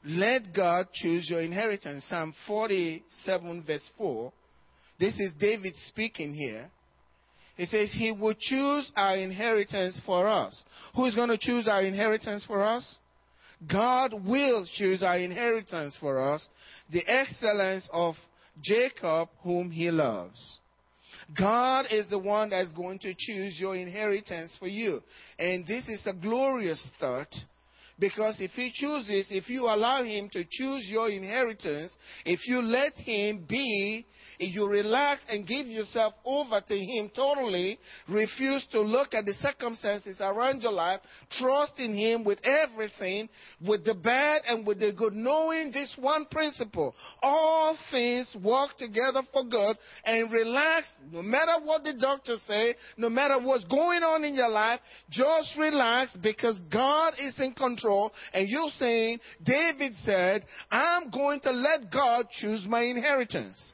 let 0.05 0.53
God 0.53 0.89
choose 0.93 1.29
your 1.31 1.41
inheritance. 1.41 2.05
Psalm 2.09 2.35
47, 2.49 3.63
verse 3.65 3.89
4. 3.97 4.33
This 4.99 5.15
is 5.21 5.33
David 5.39 5.75
speaking 5.87 6.35
here. 6.35 6.69
He 7.57 7.67
says, 7.67 7.93
He 7.97 8.11
will 8.11 8.35
choose 8.37 8.91
our 8.97 9.17
inheritance 9.17 10.01
for 10.05 10.27
us. 10.27 10.65
Who 10.97 11.05
is 11.05 11.15
going 11.15 11.29
to 11.29 11.39
choose 11.39 11.69
our 11.69 11.83
inheritance 11.83 12.45
for 12.45 12.65
us? 12.65 12.99
God 13.71 14.13
will 14.27 14.67
choose 14.75 15.05
our 15.05 15.17
inheritance 15.17 15.97
for 16.01 16.21
us, 16.21 16.47
the 16.91 17.07
excellence 17.07 17.89
of 17.93 18.17
Jacob, 18.63 19.29
whom 19.45 19.71
He 19.71 19.93
loves. 19.93 20.59
God 21.37 21.87
is 21.91 22.09
the 22.11 22.19
one 22.19 22.51
that's 22.51 22.73
going 22.73 22.99
to 23.01 23.15
choose 23.17 23.59
your 23.59 23.77
inheritance 23.77 24.57
for 24.59 24.69
you. 24.69 25.03
And 25.39 25.67
this 25.67 25.89
is 25.89 26.07
a 26.07 26.13
glorious 26.13 26.87
thought 27.01 27.35
because 27.99 28.37
if 28.41 28.51
He 28.53 28.73
chooses, 28.75 29.27
if 29.31 29.49
you 29.49 29.65
allow 29.65 30.03
Him 30.03 30.29
to 30.33 30.45
choose 30.51 30.87
your 30.89 31.09
inheritance, 31.09 31.97
if 32.25 32.41
you 32.47 32.61
let 32.63 32.95
Him 32.95 33.45
be 33.49 34.07
if 34.39 34.55
you 34.55 34.69
relax 34.69 35.23
and 35.29 35.47
give 35.47 35.67
yourself 35.67 36.15
over 36.25 36.61
to 36.61 36.77
Him 36.77 37.11
totally, 37.15 37.79
refuse 38.09 38.67
to 38.73 38.81
look 38.81 39.15
at 39.15 39.25
the 39.25 39.35
circumstances 39.35 40.17
around 40.21 40.63
your 40.63 40.73
life, 40.73 41.01
trust 41.39 41.79
in 41.79 41.97
Him 41.97 42.25
with 42.25 42.39
everything, 42.45 43.29
with 43.67 43.85
the 43.85 43.95
bad 43.95 44.43
and 44.49 44.67
with 44.67 44.81
the 44.81 44.93
good, 44.93 45.15
knowing 45.15 45.71
this 45.73 45.95
one 45.99 46.27
principle. 46.27 46.95
All 47.23 47.77
things 47.91 48.35
work 48.43 48.77
together 48.79 49.23
for 49.33 49.45
good 49.45 49.77
and 50.05 50.33
relax, 50.33 50.89
no 51.11 51.23
matter 51.23 51.53
what 51.63 51.85
the 51.85 51.95
doctors 51.95 52.41
say, 52.49 52.75
no 52.97 53.09
matter 53.09 53.39
what's 53.41 53.65
going 53.65 54.03
on 54.03 54.25
in 54.25 54.35
your 54.35 54.49
life, 54.49 54.81
just 55.11 55.57
relax 55.59 56.17
because 56.23 56.59
God 56.73 57.15
is 57.19 57.39
in 57.39 57.53
control 57.53 57.84
and 58.33 58.49
you're 58.49 58.71
saying, 58.79 59.21
David 59.45 59.93
said, 60.03 60.45
I'm 60.71 61.11
going 61.11 61.41
to 61.41 61.51
let 61.51 61.91
God 61.93 62.27
choose 62.41 62.65
my 62.69 62.83
inheritance. 62.83 63.73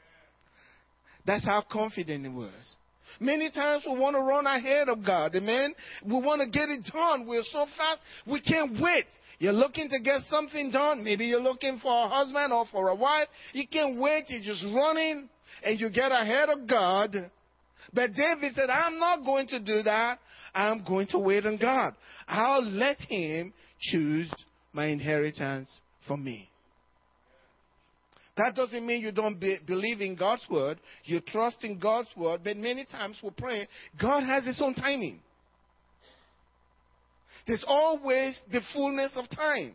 That's 1.25 1.45
how 1.45 1.63
confident 1.69 2.25
he 2.25 2.31
was. 2.31 2.75
Many 3.19 3.51
times 3.51 3.83
we 3.85 3.97
want 3.97 4.15
to 4.15 4.21
run 4.21 4.47
ahead 4.47 4.89
of 4.89 5.05
God. 5.05 5.35
Amen. 5.35 5.73
We 6.05 6.13
want 6.13 6.41
to 6.41 6.47
get 6.47 6.69
it 6.69 6.85
done. 6.91 7.27
We're 7.27 7.43
so 7.43 7.65
fast, 7.77 7.99
we 8.25 8.41
can't 8.41 8.81
wait. 8.81 9.05
You're 9.39 9.53
looking 9.53 9.89
to 9.89 9.99
get 9.99 10.21
something 10.29 10.71
done. 10.71 11.03
Maybe 11.03 11.25
you're 11.25 11.41
looking 11.41 11.79
for 11.81 12.05
a 12.05 12.09
husband 12.09 12.53
or 12.53 12.65
for 12.71 12.89
a 12.89 12.95
wife. 12.95 13.27
You 13.53 13.67
can't 13.67 13.99
wait. 13.99 14.25
You're 14.29 14.41
just 14.41 14.63
running 14.65 15.29
and 15.63 15.79
you 15.79 15.89
get 15.91 16.11
ahead 16.11 16.49
of 16.49 16.67
God. 16.67 17.31
But 17.93 18.13
David 18.13 18.53
said, 18.55 18.69
I'm 18.69 18.99
not 18.99 19.25
going 19.25 19.47
to 19.47 19.59
do 19.59 19.83
that. 19.83 20.19
I'm 20.53 20.83
going 20.83 21.07
to 21.07 21.19
wait 21.19 21.45
on 21.45 21.57
God. 21.57 21.95
I'll 22.27 22.63
let 22.63 22.99
him 23.01 23.53
choose 23.81 24.31
my 24.73 24.87
inheritance 24.87 25.69
for 26.07 26.17
me. 26.17 26.49
That 28.37 28.55
doesn't 28.55 28.85
mean 28.85 29.01
you 29.01 29.11
don't 29.11 29.39
be, 29.39 29.57
believe 29.65 30.01
in 30.01 30.15
God's 30.15 30.45
word. 30.49 30.79
You 31.03 31.19
trust 31.19 31.57
in 31.63 31.79
God's 31.79 32.07
word. 32.15 32.41
But 32.43 32.57
many 32.57 32.85
times 32.85 33.19
we 33.21 33.29
pray, 33.31 33.67
God 33.99 34.23
has 34.23 34.45
His 34.45 34.61
own 34.61 34.73
timing. 34.73 35.19
There's 37.45 37.65
always 37.67 38.39
the 38.51 38.61
fullness 38.73 39.13
of 39.15 39.29
time. 39.29 39.73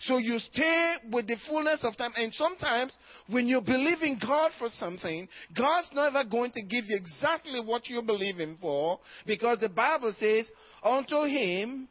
So 0.00 0.18
you 0.18 0.38
stay 0.38 0.94
with 1.12 1.26
the 1.26 1.36
fullness 1.48 1.80
of 1.82 1.96
time. 1.96 2.12
And 2.16 2.32
sometimes 2.32 2.96
when 3.28 3.48
you 3.48 3.60
believe 3.60 4.02
in 4.02 4.18
God 4.20 4.52
for 4.58 4.68
something, 4.70 5.28
God's 5.56 5.88
never 5.92 6.24
going 6.24 6.52
to 6.52 6.62
give 6.62 6.84
you 6.86 6.96
exactly 6.96 7.60
what 7.60 7.88
you 7.88 8.02
believe 8.02 8.38
in 8.38 8.56
for 8.60 9.00
because 9.26 9.58
the 9.58 9.68
Bible 9.68 10.14
says, 10.18 10.46
unto 10.82 11.24
Him, 11.24 11.88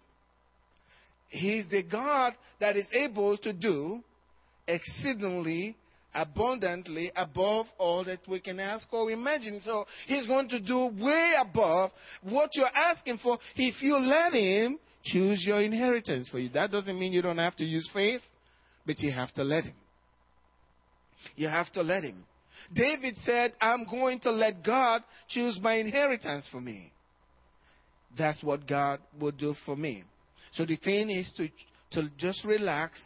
He's 1.30 1.70
the 1.70 1.84
God 1.84 2.34
that 2.60 2.78
is 2.78 2.88
able 2.94 3.38
to 3.38 3.54
do 3.54 4.02
exceedingly 4.68 5.76
abundantly 6.18 7.12
above 7.16 7.68
all 7.78 8.04
that 8.04 8.20
we 8.28 8.40
can 8.40 8.60
ask 8.60 8.92
or 8.92 9.12
imagine. 9.12 9.62
So 9.64 9.86
he's 10.08 10.26
going 10.26 10.50
to 10.50 10.60
do 10.60 10.90
way 11.00 11.34
above 11.40 11.92
what 12.24 12.52
you're 12.54 12.76
asking 12.76 13.20
for 13.20 13.38
if 13.56 13.82
you 13.82 13.98
let 13.98 14.34
him 14.34 14.80
choose 15.04 15.44
your 15.46 15.62
inheritance 15.62 16.28
for 16.30 16.40
you. 16.40 16.50
That 16.50 16.72
doesn't 16.72 17.00
mean 17.00 17.14
you 17.14 17.22
don't 17.22 17.38
have 17.38 17.56
to 17.58 17.64
use 17.64 17.88
faith, 17.94 18.22
but 18.86 19.00
you 19.00 19.12
have 19.12 19.32
to 19.34 19.44
let 19.44 19.66
him. 19.66 19.76
You 21.36 21.48
have 21.50 21.72
to 21.74 21.82
let 21.82 22.04
him. 22.04 22.26
David 22.74 23.16
said, 23.24 23.54
I'm 23.62 23.86
going 23.90 24.20
to 24.22 24.32
let 24.32 24.64
God 24.64 25.04
choose 25.30 25.60
my 25.62 25.76
inheritance 25.76 26.48
for 26.52 26.60
me. 26.60 26.92
That's 28.18 28.42
what 28.44 28.68
God 28.68 29.00
will 29.20 29.32
do 29.32 29.54
for 29.66 29.76
me. 29.76 30.04
So 30.58 30.66
the 30.66 30.76
thing 30.76 31.12
is 31.12 31.32
to, 31.38 31.48
to 31.92 32.10
just 32.18 32.44
relax 32.44 33.00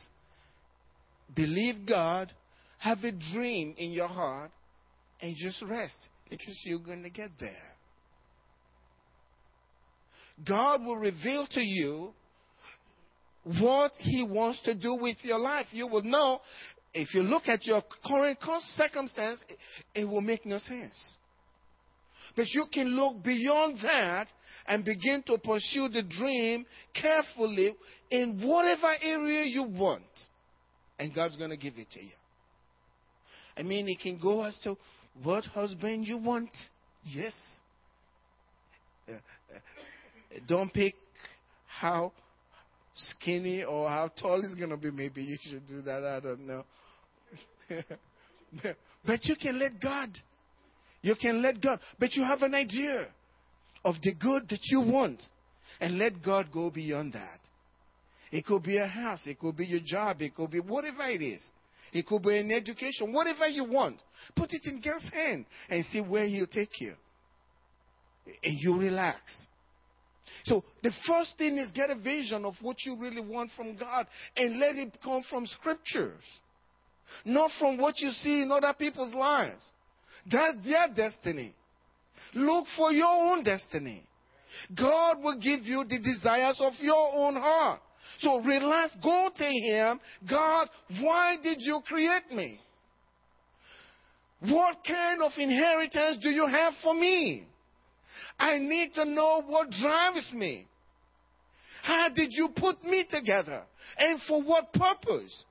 believe 1.36 1.86
God, 1.88 2.32
have 2.80 3.00
a 3.04 3.12
dream 3.12 3.76
in 3.78 3.92
your 3.92 4.08
heart, 4.08 4.52
and 5.22 5.36
just 5.36 5.62
rest 5.62 6.10
because 6.30 6.60
you're 6.66 6.80
going 6.80 7.04
to 7.04 7.10
get 7.10 7.30
there. 7.40 7.76
God 10.48 10.82
will 10.84 10.98
reveal 10.98 11.46
to 11.52 11.62
you 11.62 12.14
what 13.44 13.92
He 14.00 14.24
wants 14.24 14.62
to 14.64 14.74
do 14.74 14.96
with 14.96 15.18
your 15.22 15.40
life. 15.40 15.68
You 15.72 15.88
will 15.88 16.04
know 16.04 16.42
if 16.94 17.14
you 17.14 17.22
look 17.22 17.44
at 17.48 17.66
your 17.66 17.84
current 18.06 18.40
circumstance, 18.76 19.44
it, 19.48 19.58
it 20.02 20.06
will 20.06 20.22
make 20.22 20.46
no 20.46 20.58
sense. 20.58 20.98
But 22.36 22.48
you 22.50 22.66
can 22.74 22.88
look 22.88 23.24
beyond 23.24 23.80
that 23.84 24.28
and 24.68 24.86
begin 24.86 25.24
to 25.28 25.38
pursue 25.38 25.90
the 25.90 26.04
dream 26.04 26.66
carefully 26.94 27.76
in 28.10 28.42
whatever 28.42 28.94
area 29.02 29.46
you 29.46 29.64
want. 29.64 30.04
And 31.00 31.14
God's 31.14 31.36
going 31.36 31.50
to 31.50 31.58
give 31.58 31.78
it 31.78 31.90
to 31.92 32.02
you. 32.02 32.12
I 33.58 33.64
mean, 33.64 33.88
it 33.90 34.00
can 34.00 34.18
go 34.18 34.44
as 34.44 34.58
to 34.64 34.78
what 35.24 35.44
husband 35.46 36.08
you 36.08 36.18
want. 36.18 36.50
Yes. 37.04 37.34
Uh, 39.10 39.14
uh, 39.14 40.40
don't 40.48 40.74
pick 40.74 40.96
how 41.68 42.12
skinny 42.96 43.64
or 43.64 43.90
how 43.90 44.10
tall 44.20 44.42
he's 44.42 44.54
going 44.56 44.70
to 44.70 44.78
be. 44.78 44.92
Maybe 44.92 45.24
you 45.24 45.38
should 45.42 45.68
do 45.68 45.82
that. 45.82 46.04
I 46.04 46.20
don't 46.20 46.48
know. 46.48 46.64
but 49.06 49.26
you 49.26 49.36
can 49.36 49.60
let 49.60 49.82
God. 49.82 50.10
You 51.02 51.16
can 51.16 51.42
let 51.42 51.62
God. 51.62 51.80
But 52.00 52.14
you 52.14 52.24
have 52.24 52.42
an 52.42 52.54
idea 52.54 53.08
of 53.84 53.96
the 54.04 54.14
good 54.14 54.48
that 54.50 54.62
you 54.64 54.82
want. 54.82 55.24
And 55.80 55.98
let 55.98 56.22
God 56.24 56.52
go 56.52 56.70
beyond 56.70 57.14
that. 57.14 57.40
It 58.32 58.46
could 58.46 58.64
be 58.64 58.78
a 58.78 58.88
house. 58.88 59.22
It 59.26 59.40
could 59.40 59.58
be 59.58 59.66
your 59.66 59.80
job. 59.84 60.22
It 60.22 60.36
could 60.36 60.52
be 60.52 60.60
whatever 60.60 61.04
it 61.04 61.22
is. 61.22 61.44
It 61.92 62.06
could 62.06 62.22
be 62.22 62.38
an 62.38 62.52
education. 62.52 63.14
Whatever 63.14 63.48
you 63.48 63.66
want. 63.66 64.02
Put 64.36 64.54
it 64.54 64.66
in 64.66 64.82
God's 64.82 65.10
hand 65.12 65.46
and 65.70 65.86
see 65.92 66.02
where 66.02 66.26
He'll 66.28 66.48
take 66.48 66.80
you. 66.80 66.94
And 68.44 68.60
you 68.60 68.78
relax. 68.78 69.20
So 70.46 70.64
the 70.84 70.92
first 71.08 71.38
thing 71.38 71.58
is 71.58 71.72
get 71.72 71.90
a 71.90 71.96
vision 71.96 72.46
of 72.46 72.54
what 72.62 72.78
you 72.86 72.96
really 72.96 73.22
want 73.22 73.52
from 73.56 73.76
God 73.76 74.08
and 74.36 74.60
let 74.60 74.76
it 74.76 74.98
come 75.04 75.24
from 75.30 75.46
scriptures. 75.46 76.24
Not 77.26 77.52
from 77.60 77.78
what 77.78 78.00
you 78.00 78.10
see 78.10 78.44
in 78.44 78.52
other 78.52 78.74
people's 78.78 79.14
lives. 79.14 79.64
That's 80.30 80.58
their 80.66 80.88
destiny. 80.96 81.54
Look 82.34 82.66
for 82.78 82.92
your 82.92 83.08
own 83.08 83.44
destiny. 83.44 84.04
God 84.78 85.24
will 85.24 85.40
give 85.40 85.62
you 85.66 85.84
the 85.84 86.00
desires 86.00 86.58
of 86.60 86.74
your 86.80 87.10
own 87.14 87.36
heart. 87.36 87.80
So 88.20 88.42
relax, 88.42 88.94
go 89.02 89.30
to 89.36 89.44
Him. 89.44 90.00
God, 90.30 90.68
why 91.00 91.38
did 91.42 91.58
you 91.60 91.82
create 91.86 92.32
me? 92.32 92.60
What 94.42 94.78
kind 94.88 95.22
of 95.22 95.32
inheritance 95.38 96.18
do 96.22 96.30
you 96.30 96.48
have 96.48 96.74
for 96.84 96.94
me? 96.94 97.46
I 98.40 98.58
need 98.58 98.94
to 98.96 99.06
know 99.06 99.44
what 99.46 99.70
drives 99.70 100.32
me. 100.34 100.66
How 101.84 102.10
did 102.10 102.30
you 102.32 102.50
put 102.56 102.84
me 102.84 103.06
together? 103.10 103.64
And 103.98 104.20
for 104.28 104.42
what 104.42 104.74
purpose? 104.74 105.46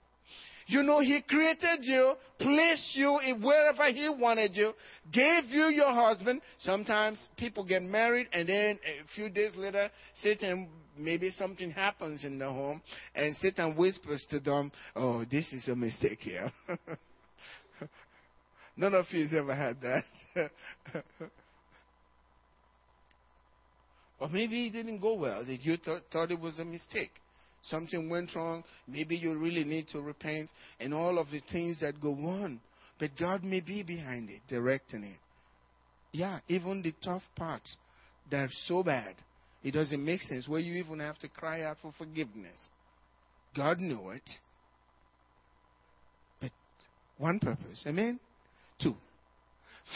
You 0.70 0.84
know, 0.84 1.00
He 1.00 1.20
created 1.22 1.80
you, 1.80 2.14
placed 2.38 2.94
you 2.94 3.18
wherever 3.42 3.86
He 3.86 4.08
wanted 4.08 4.54
you, 4.54 4.72
gave 5.12 5.46
you 5.46 5.64
your 5.64 5.92
husband. 5.92 6.40
Sometimes 6.60 7.18
people 7.36 7.64
get 7.64 7.82
married 7.82 8.28
and 8.32 8.48
then 8.48 8.78
a 8.84 9.02
few 9.16 9.28
days 9.28 9.50
later, 9.56 9.90
Satan, 10.22 10.68
maybe 10.96 11.32
something 11.32 11.72
happens 11.72 12.22
in 12.22 12.38
the 12.38 12.46
home 12.46 12.80
and 13.16 13.34
Satan 13.38 13.74
whispers 13.74 14.24
to 14.30 14.38
them, 14.38 14.70
Oh, 14.94 15.24
this 15.28 15.52
is 15.52 15.66
a 15.66 15.74
mistake 15.74 16.20
here. 16.20 16.52
None 18.76 18.94
of 18.94 19.06
you 19.10 19.22
has 19.22 19.34
ever 19.34 19.54
had 19.54 19.76
that. 19.80 20.04
Or 24.20 24.28
maybe 24.28 24.66
it 24.66 24.74
didn't 24.74 25.00
go 25.00 25.14
well. 25.14 25.42
You 25.46 25.78
th- 25.78 26.02
thought 26.12 26.30
it 26.30 26.38
was 26.38 26.58
a 26.58 26.64
mistake. 26.64 27.12
Something 27.62 28.08
went 28.08 28.34
wrong. 28.34 28.64
Maybe 28.88 29.16
you 29.16 29.36
really 29.36 29.64
need 29.64 29.88
to 29.88 30.00
repent 30.00 30.50
and 30.78 30.94
all 30.94 31.18
of 31.18 31.30
the 31.30 31.42
things 31.52 31.80
that 31.80 32.00
go 32.00 32.12
on. 32.12 32.60
But 32.98 33.10
God 33.18 33.44
may 33.44 33.60
be 33.60 33.82
behind 33.82 34.30
it, 34.30 34.40
directing 34.48 35.04
it. 35.04 35.18
Yeah, 36.12 36.40
even 36.48 36.82
the 36.82 36.94
tough 37.04 37.22
parts 37.36 37.76
that 38.30 38.44
are 38.44 38.50
so 38.66 38.82
bad, 38.82 39.14
it 39.62 39.72
doesn't 39.72 40.04
make 40.04 40.22
sense 40.22 40.48
where 40.48 40.60
you 40.60 40.74
even 40.74 40.98
have 41.00 41.18
to 41.20 41.28
cry 41.28 41.62
out 41.62 41.76
for 41.80 41.92
forgiveness. 41.96 42.68
God 43.56 43.78
knew 43.78 44.10
it. 44.10 44.28
But 46.40 46.50
one 47.18 47.38
purpose. 47.38 47.84
Amen? 47.86 48.18
Two. 48.80 48.94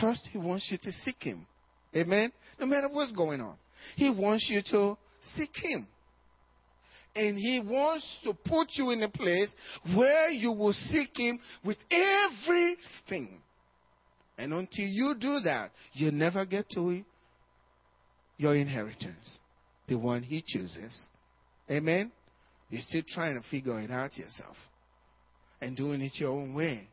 First, 0.00 0.28
He 0.32 0.38
wants 0.38 0.68
you 0.70 0.78
to 0.78 0.92
seek 0.92 1.22
Him. 1.22 1.46
Amen? 1.96 2.32
No 2.58 2.66
matter 2.66 2.88
what's 2.88 3.12
going 3.12 3.40
on. 3.40 3.56
He 3.96 4.10
wants 4.10 4.48
you 4.50 4.60
to 4.70 4.96
seek 5.36 5.50
Him. 5.54 5.86
And 7.16 7.38
He 7.38 7.60
wants 7.60 8.06
to 8.24 8.34
put 8.34 8.68
you 8.72 8.90
in 8.90 9.02
a 9.02 9.08
place 9.08 9.54
where 9.94 10.30
you 10.30 10.52
will 10.52 10.72
seek 10.72 11.10
Him 11.14 11.38
with 11.64 11.78
everything. 11.90 13.40
And 14.36 14.52
until 14.52 14.86
you 14.86 15.14
do 15.18 15.40
that, 15.40 15.70
you 15.92 16.10
never 16.10 16.44
get 16.44 16.68
to 16.70 17.02
your 18.36 18.54
inheritance, 18.54 19.38
the 19.86 19.96
one 19.96 20.22
He 20.22 20.42
chooses. 20.44 21.06
Amen? 21.70 22.10
You're 22.68 22.82
still 22.82 23.02
trying 23.06 23.40
to 23.40 23.48
figure 23.48 23.78
it 23.80 23.90
out 23.90 24.16
yourself 24.16 24.56
and 25.60 25.76
doing 25.76 26.00
it 26.00 26.12
your 26.16 26.32
own 26.32 26.54
way. 26.54 26.88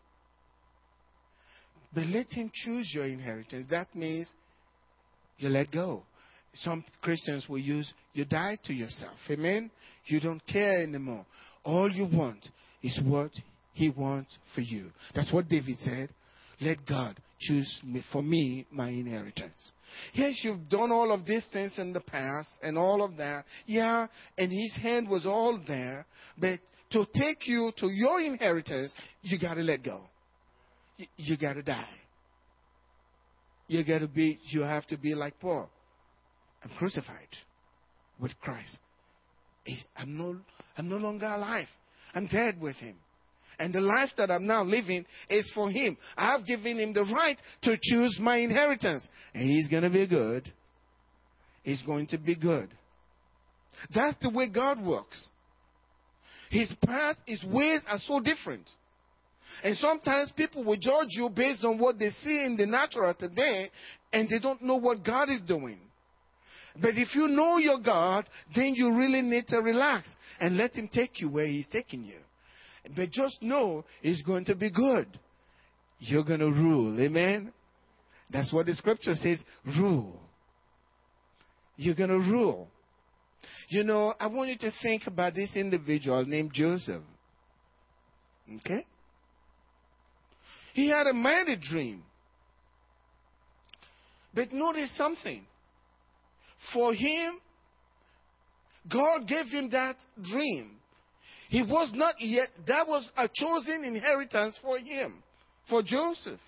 But 1.93 2.05
let 2.05 2.31
Him 2.31 2.51
choose 2.53 2.91
your 2.93 3.05
inheritance. 3.05 3.67
That 3.71 3.93
means 3.95 4.31
you 5.39 5.49
let 5.49 5.71
go 5.71 6.03
some 6.53 6.83
Christians 7.01 7.47
will 7.47 7.59
use, 7.59 7.91
you 8.13 8.25
die 8.25 8.57
to 8.65 8.73
yourself. 8.73 9.17
Amen? 9.29 9.71
You 10.05 10.19
don't 10.19 10.45
care 10.45 10.83
anymore. 10.83 11.25
All 11.63 11.89
you 11.89 12.07
want 12.11 12.49
is 12.83 12.99
what 13.03 13.31
He 13.73 13.89
wants 13.89 14.37
for 14.53 14.61
you. 14.61 14.91
That's 15.15 15.31
what 15.31 15.47
David 15.47 15.77
said. 15.79 16.09
Let 16.59 16.85
God 16.85 17.19
choose 17.39 17.79
me, 17.83 18.03
for 18.11 18.21
me 18.21 18.67
my 18.71 18.89
inheritance. 18.89 19.71
Yes, 20.13 20.39
you've 20.43 20.69
done 20.69 20.91
all 20.91 21.11
of 21.11 21.25
these 21.25 21.45
things 21.51 21.73
in 21.77 21.93
the 21.93 22.01
past 22.01 22.49
and 22.61 22.77
all 22.77 23.03
of 23.03 23.17
that. 23.17 23.45
Yeah, 23.65 24.07
and 24.37 24.51
His 24.51 24.77
hand 24.81 25.09
was 25.09 25.25
all 25.25 25.59
there. 25.67 26.05
But 26.37 26.59
to 26.91 27.05
take 27.13 27.47
you 27.47 27.71
to 27.77 27.87
your 27.87 28.19
inheritance, 28.19 28.93
you 29.21 29.39
got 29.39 29.55
to 29.55 29.61
let 29.61 29.83
go. 29.83 30.01
You, 30.97 31.07
you 31.17 31.37
got 31.37 31.53
to 31.53 31.63
die. 31.63 31.89
You 33.67 33.83
got 33.85 33.99
to 33.99 34.07
be. 34.07 34.39
You 34.49 34.61
have 34.61 34.85
to 34.87 34.97
be 34.97 35.15
like 35.15 35.39
Paul. 35.39 35.69
I'm 36.63 36.71
crucified 36.77 37.27
with 38.19 38.31
Christ. 38.41 38.77
I'm 39.95 40.17
no, 40.17 40.37
I'm 40.77 40.89
no 40.89 40.97
longer 40.97 41.27
alive. 41.27 41.67
I'm 42.13 42.27
dead 42.27 42.59
with 42.59 42.75
Him. 42.77 42.95
And 43.59 43.73
the 43.73 43.81
life 43.81 44.09
that 44.17 44.31
I'm 44.31 44.47
now 44.47 44.63
living 44.63 45.05
is 45.29 45.51
for 45.53 45.69
Him. 45.69 45.97
I've 46.17 46.45
given 46.45 46.79
Him 46.79 46.93
the 46.93 47.05
right 47.13 47.39
to 47.63 47.77
choose 47.81 48.17
my 48.19 48.37
inheritance. 48.37 49.07
And 49.33 49.43
He's 49.49 49.67
going 49.67 49.83
to 49.83 49.89
be 49.89 50.07
good. 50.07 50.51
He's 51.63 51.81
going 51.83 52.07
to 52.07 52.17
be 52.17 52.35
good. 52.35 52.69
That's 53.93 54.17
the 54.21 54.29
way 54.31 54.49
God 54.49 54.83
works. 54.83 55.29
His 56.49 56.73
path, 56.85 57.17
His 57.25 57.43
ways 57.43 57.81
are 57.87 57.99
so 57.99 58.19
different. 58.19 58.67
And 59.63 59.77
sometimes 59.77 60.31
people 60.35 60.63
will 60.63 60.77
judge 60.77 61.09
you 61.09 61.29
based 61.29 61.63
on 61.63 61.77
what 61.77 61.99
they 61.99 62.09
see 62.23 62.43
in 62.45 62.55
the 62.57 62.65
natural 62.65 63.13
today, 63.13 63.69
and 64.11 64.27
they 64.29 64.39
don't 64.39 64.61
know 64.61 64.77
what 64.77 65.03
God 65.03 65.29
is 65.29 65.41
doing. 65.41 65.79
But 66.79 66.91
if 66.97 67.15
you 67.15 67.27
know 67.27 67.57
your 67.57 67.79
God, 67.79 68.27
then 68.55 68.73
you 68.75 68.95
really 68.95 69.21
need 69.21 69.47
to 69.47 69.57
relax 69.57 70.07
and 70.39 70.57
let 70.57 70.73
Him 70.73 70.89
take 70.91 71.19
you 71.19 71.29
where 71.29 71.47
He's 71.47 71.67
taking 71.67 72.03
you. 72.03 72.19
But 72.95 73.11
just 73.11 73.41
know 73.41 73.85
it's 74.01 74.21
going 74.21 74.45
to 74.45 74.55
be 74.55 74.71
good. 74.71 75.07
You're 75.99 76.23
going 76.23 76.39
to 76.39 76.51
rule. 76.51 76.99
Amen? 76.99 77.51
That's 78.31 78.51
what 78.51 78.65
the 78.65 78.73
scripture 78.73 79.13
says 79.13 79.43
rule. 79.77 80.19
You're 81.75 81.95
going 81.95 82.09
to 82.09 82.19
rule. 82.19 82.67
You 83.69 83.83
know, 83.83 84.13
I 84.19 84.27
want 84.27 84.49
you 84.49 84.57
to 84.59 84.71
think 84.81 85.07
about 85.07 85.35
this 85.35 85.55
individual 85.55 86.25
named 86.25 86.51
Joseph. 86.53 87.03
Okay? 88.57 88.85
He 90.73 90.89
had 90.89 91.07
a 91.07 91.13
mighty 91.13 91.57
dream. 91.57 92.03
But 94.33 94.53
notice 94.53 94.95
something. 94.97 95.45
For 96.73 96.93
him, 96.93 97.39
God 98.89 99.27
gave 99.27 99.47
him 99.47 99.69
that 99.71 99.97
dream. 100.21 100.77
He 101.49 101.61
was 101.61 101.91
not 101.93 102.15
yet, 102.19 102.47
that 102.67 102.87
was 102.87 103.11
a 103.17 103.27
chosen 103.27 103.83
inheritance 103.83 104.57
for 104.61 104.79
him, 104.79 105.21
for 105.69 105.83
Joseph. 105.83 106.39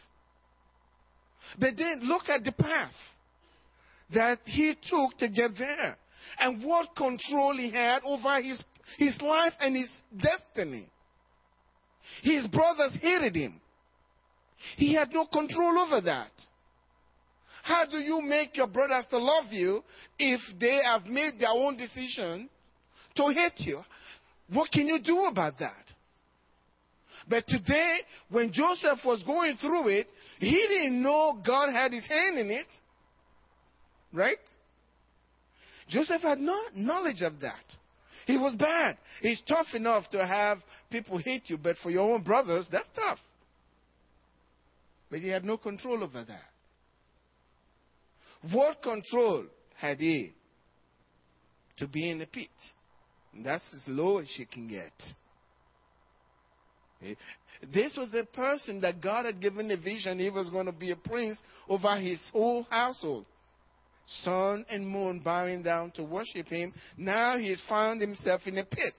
But 1.60 1.78
then 1.78 2.00
look 2.04 2.30
at 2.30 2.44
the 2.44 2.54
path 2.54 2.94
that 4.14 4.40
he 4.46 4.76
took 4.90 5.18
to 5.20 5.28
get 5.28 5.58
there 5.58 5.98
and 6.40 6.64
what 6.64 6.96
control 6.96 7.56
he 7.58 7.72
had 7.72 8.02
over 8.06 8.42
his, 8.42 8.64
his 8.98 9.20
life 9.22 9.54
and 9.60 9.76
his 9.76 9.92
destiny. 10.18 10.88
His 12.22 12.48
brothers 12.48 12.98
hated 13.02 13.36
him. 13.36 13.60
He 14.78 14.94
had 14.94 15.12
no 15.12 15.26
control 15.26 15.80
over 15.80 16.02
that. 16.02 16.32
How 17.64 17.86
do 17.86 17.98
you 17.98 18.22
make 18.22 18.58
your 18.58 18.68
brothers 18.68 19.06
to 19.10 19.18
love 19.18 19.46
you 19.52 19.86
if 20.20 20.42
they 20.60 20.82
have 20.84 21.06
made 21.06 21.40
their 21.40 21.50
own 21.50 21.78
decision 21.78 22.50
to 23.16 23.28
hate 23.30 23.66
you? 23.66 23.82
What 24.52 24.70
can 24.70 24.86
you 24.86 25.00
do 25.00 25.24
about 25.26 25.58
that? 25.60 25.86
But 27.30 27.48
today, 27.48 28.00
when 28.30 28.52
Joseph 28.52 29.00
was 29.06 29.24
going 29.24 29.56
through 29.56 29.88
it, 29.88 30.08
he 30.40 30.52
didn't 30.52 31.02
know 31.02 31.42
God 31.46 31.72
had 31.72 31.94
his 31.94 32.06
hand 32.06 32.38
in 32.38 32.52
it. 32.52 32.68
right? 34.12 34.36
Joseph 35.88 36.22
had 36.22 36.40
no 36.40 36.60
knowledge 36.76 37.22
of 37.22 37.40
that. 37.40 37.64
He 38.26 38.38
was 38.38 38.56
bad. 38.56 38.98
It's 39.22 39.42
tough 39.48 39.68
enough 39.74 40.10
to 40.10 40.28
have 40.28 40.58
people 40.92 41.18
hate 41.18 41.44
you, 41.46 41.58
but 41.58 41.78
for 41.82 41.92
your 41.92 42.14
own 42.14 42.24
brothers, 42.24 42.68
that's 42.70 42.90
tough. 42.94 43.20
But 45.10 45.20
he 45.20 45.30
had 45.30 45.46
no 45.46 45.56
control 45.56 46.04
over 46.04 46.26
that. 46.26 46.53
What 48.52 48.82
control 48.82 49.46
had 49.78 50.00
he? 50.00 50.34
To 51.78 51.88
be 51.88 52.10
in 52.10 52.20
the 52.20 52.26
pit. 52.26 52.50
That's 53.44 53.64
as 53.74 53.84
low 53.88 54.20
as 54.20 54.28
you 54.38 54.46
can 54.46 54.68
get. 54.68 54.94
Eh? 57.04 57.16
This 57.74 57.96
was 57.98 58.14
a 58.14 58.26
person 58.26 58.82
that 58.82 59.02
God 59.02 59.26
had 59.26 59.42
given 59.42 59.72
a 59.72 59.78
vision 59.78 60.20
he 60.20 60.30
was 60.30 60.50
going 60.50 60.66
to 60.66 60.72
be 60.72 60.92
a 60.92 60.96
prince 60.96 61.38
over 61.70 61.96
his 61.98 62.22
whole 62.32 62.64
household. 62.70 63.26
Sun 64.24 64.66
and 64.70 64.88
moon 64.88 65.22
bowing 65.24 65.64
down 65.64 65.92
to 65.92 66.04
worship 66.04 66.48
him. 66.48 66.74
Now 66.98 67.38
he's 67.38 67.62
found 67.70 68.02
himself 68.02 68.42
in 68.46 68.58
a 68.58 68.66
pit. 68.66 68.94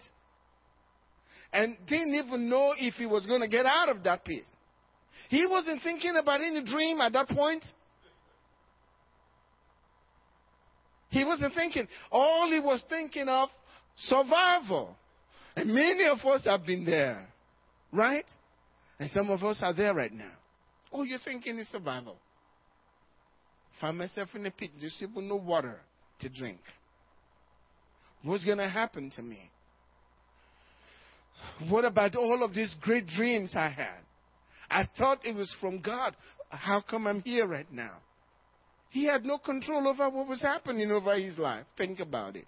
And 1.53 1.77
didn't 1.87 2.15
even 2.15 2.49
know 2.49 2.73
if 2.79 2.95
he 2.95 3.07
was 3.07 3.27
going 3.27 3.43
to 3.43 3.49
get 3.49 3.67
out 3.67 3.91
of 3.91 4.03
that 4.05 4.25
pit. 4.25 4.45
He 5.29 5.47
wasn't 5.47 5.83
thinking 5.83 6.15
about 6.21 6.41
any 6.41 6.65
dream 6.65 7.01
at 7.01 7.13
that 7.13 7.29
point. 7.29 7.65
He 11.15 11.25
wasn't 11.25 11.55
thinking. 11.55 11.87
All 12.11 12.51
he 12.51 12.59
was 12.59 12.83
thinking 12.89 13.29
of 13.29 13.49
survival. 13.97 14.97
And 15.55 15.73
many 15.73 16.07
of 16.07 16.19
us 16.27 16.45
have 16.45 16.67
been 16.67 16.85
there. 16.85 17.29
Right? 17.93 18.25
And 18.99 19.09
some 19.11 19.31
of 19.31 19.45
us 19.45 19.61
are 19.63 19.73
there 19.73 19.95
right 19.95 20.13
now. 20.13 20.33
All 20.91 21.07
you're 21.07 21.21
thinking 21.21 21.57
is 21.61 21.69
survival. 21.69 22.17
Find 23.81 23.97
myself 23.97 24.31
in 24.35 24.45
a 24.45 24.51
pit, 24.51 24.71
just 24.81 25.01
even 25.01 25.29
no 25.29 25.37
water 25.37 25.81
to 26.19 26.29
drink. 26.29 26.59
What's 28.25 28.45
going 28.45 28.59
to 28.59 28.69
happen 28.69 29.13
to 29.15 29.23
me? 29.23 29.39
What 31.69 31.85
about 31.85 32.17
all 32.17 32.43
of 32.43 32.55
these 32.55 32.75
great 32.81 33.07
dreams 33.07 33.53
I 33.55 33.69
had? 33.69 34.01
I 34.69 34.89
thought 34.99 35.25
it 35.25 35.37
was 35.37 35.55
from 35.61 35.81
God. 35.81 36.17
How 36.49 36.81
come 36.81 37.07
I'm 37.07 37.21
here 37.21 37.47
right 37.47 37.71
now? 37.73 37.99
He 38.95 39.07
had 39.07 39.25
no 39.25 39.39
control 39.39 39.89
over 39.89 40.09
what 40.09 40.29
was 40.29 40.41
happening 40.41 40.89
over 40.93 41.17
his 41.17 41.37
life. 41.37 41.67
Think 41.77 41.99
about 41.99 42.37
it. 42.37 42.47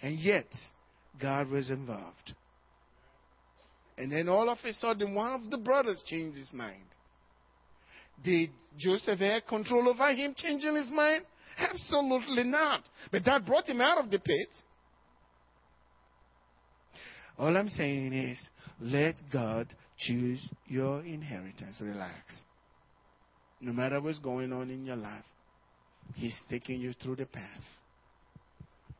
And 0.00 0.16
yet, 0.16 0.46
God 1.20 1.48
was 1.48 1.70
involved. 1.70 2.34
And 3.96 4.12
then 4.12 4.28
all 4.28 4.48
of 4.48 4.58
a 4.64 4.72
sudden, 4.74 5.12
one 5.12 5.32
of 5.32 5.50
the 5.50 5.58
brothers 5.58 6.00
changed 6.06 6.38
his 6.38 6.52
mind. 6.52 6.84
Did 8.22 8.50
Joseph 8.78 9.18
have 9.18 9.44
control 9.48 9.88
over 9.88 10.14
him 10.14 10.34
changing 10.36 10.76
his 10.76 10.88
mind? 10.88 11.24
Absolutely 11.58 12.44
not. 12.44 12.88
But 13.10 13.24
that 13.24 13.44
brought 13.44 13.68
him 13.68 13.80
out 13.80 13.98
of 13.98 14.08
the 14.08 14.20
pit. 14.20 14.48
All 17.40 17.56
I'm 17.56 17.70
saying 17.70 18.12
is, 18.12 18.38
let 18.80 19.16
God 19.32 19.66
choose 19.98 20.48
your 20.68 21.00
inheritance. 21.00 21.78
Relax. 21.80 22.44
No 23.60 23.72
matter 23.72 24.00
what's 24.00 24.20
going 24.20 24.52
on 24.52 24.70
in 24.70 24.86
your 24.86 24.94
life, 24.94 25.24
He's 26.14 26.36
taking 26.50 26.80
you 26.80 26.92
through 26.92 27.16
the 27.16 27.26
path. 27.26 27.62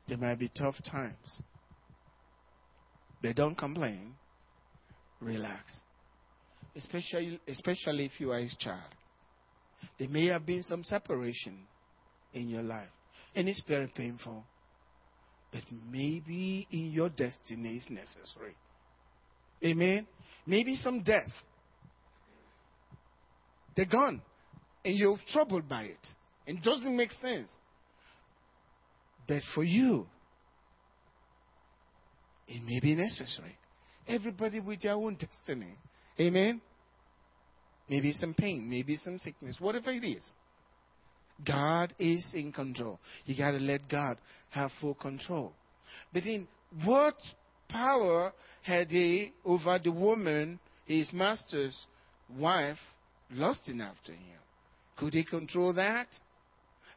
There 0.08 0.18
might 0.18 0.38
be 0.38 0.50
tough 0.56 0.76
times. 0.90 1.42
But 3.22 3.36
don't 3.36 3.56
complain. 3.56 4.14
Relax. 5.20 5.80
Especially, 6.76 7.40
especially 7.48 8.06
if 8.06 8.20
you 8.20 8.30
are 8.32 8.38
his 8.38 8.54
child. 8.58 8.94
There 9.98 10.08
may 10.08 10.26
have 10.26 10.46
been 10.46 10.62
some 10.62 10.84
separation 10.84 11.66
in 12.32 12.48
your 12.48 12.62
life. 12.62 12.88
And 13.34 13.48
it's 13.48 13.62
very 13.66 13.88
painful. 13.88 14.44
But 15.52 15.62
maybe 15.90 16.66
in 16.70 16.90
your 16.92 17.08
destiny 17.08 17.76
is 17.76 17.86
necessary. 17.90 18.54
Amen. 19.64 20.06
Maybe 20.46 20.76
some 20.76 21.02
death. 21.02 21.30
They're 23.76 23.86
gone. 23.86 24.22
And 24.84 24.96
you're 24.96 25.18
troubled 25.32 25.68
by 25.68 25.84
it. 25.84 26.06
It 26.48 26.62
doesn't 26.62 26.96
make 26.96 27.12
sense. 27.20 27.50
But 29.28 29.42
for 29.54 29.62
you, 29.62 30.06
it 32.48 32.62
may 32.64 32.80
be 32.80 32.94
necessary. 32.94 33.54
Everybody 34.08 34.58
with 34.58 34.80
their 34.80 34.94
own 34.94 35.16
destiny. 35.16 35.74
Amen? 36.18 36.62
Maybe 37.90 38.14
some 38.14 38.32
pain, 38.32 38.68
maybe 38.68 38.96
some 38.96 39.18
sickness, 39.18 39.56
whatever 39.60 39.90
it 39.90 40.02
is. 40.02 40.24
God 41.46 41.92
is 41.98 42.32
in 42.32 42.50
control. 42.50 42.98
You 43.26 43.36
got 43.36 43.50
to 43.50 43.58
let 43.58 43.86
God 43.86 44.16
have 44.48 44.70
full 44.80 44.94
control. 44.94 45.52
But 46.14 46.24
then, 46.24 46.48
what 46.82 47.16
power 47.68 48.32
had 48.62 48.88
he 48.88 49.34
over 49.44 49.78
the 49.84 49.92
woman, 49.92 50.58
his 50.86 51.12
master's 51.12 51.76
wife, 52.38 52.78
lusting 53.30 53.82
after 53.82 54.12
him? 54.12 54.40
Could 54.96 55.12
he 55.12 55.24
control 55.24 55.74
that? 55.74 56.08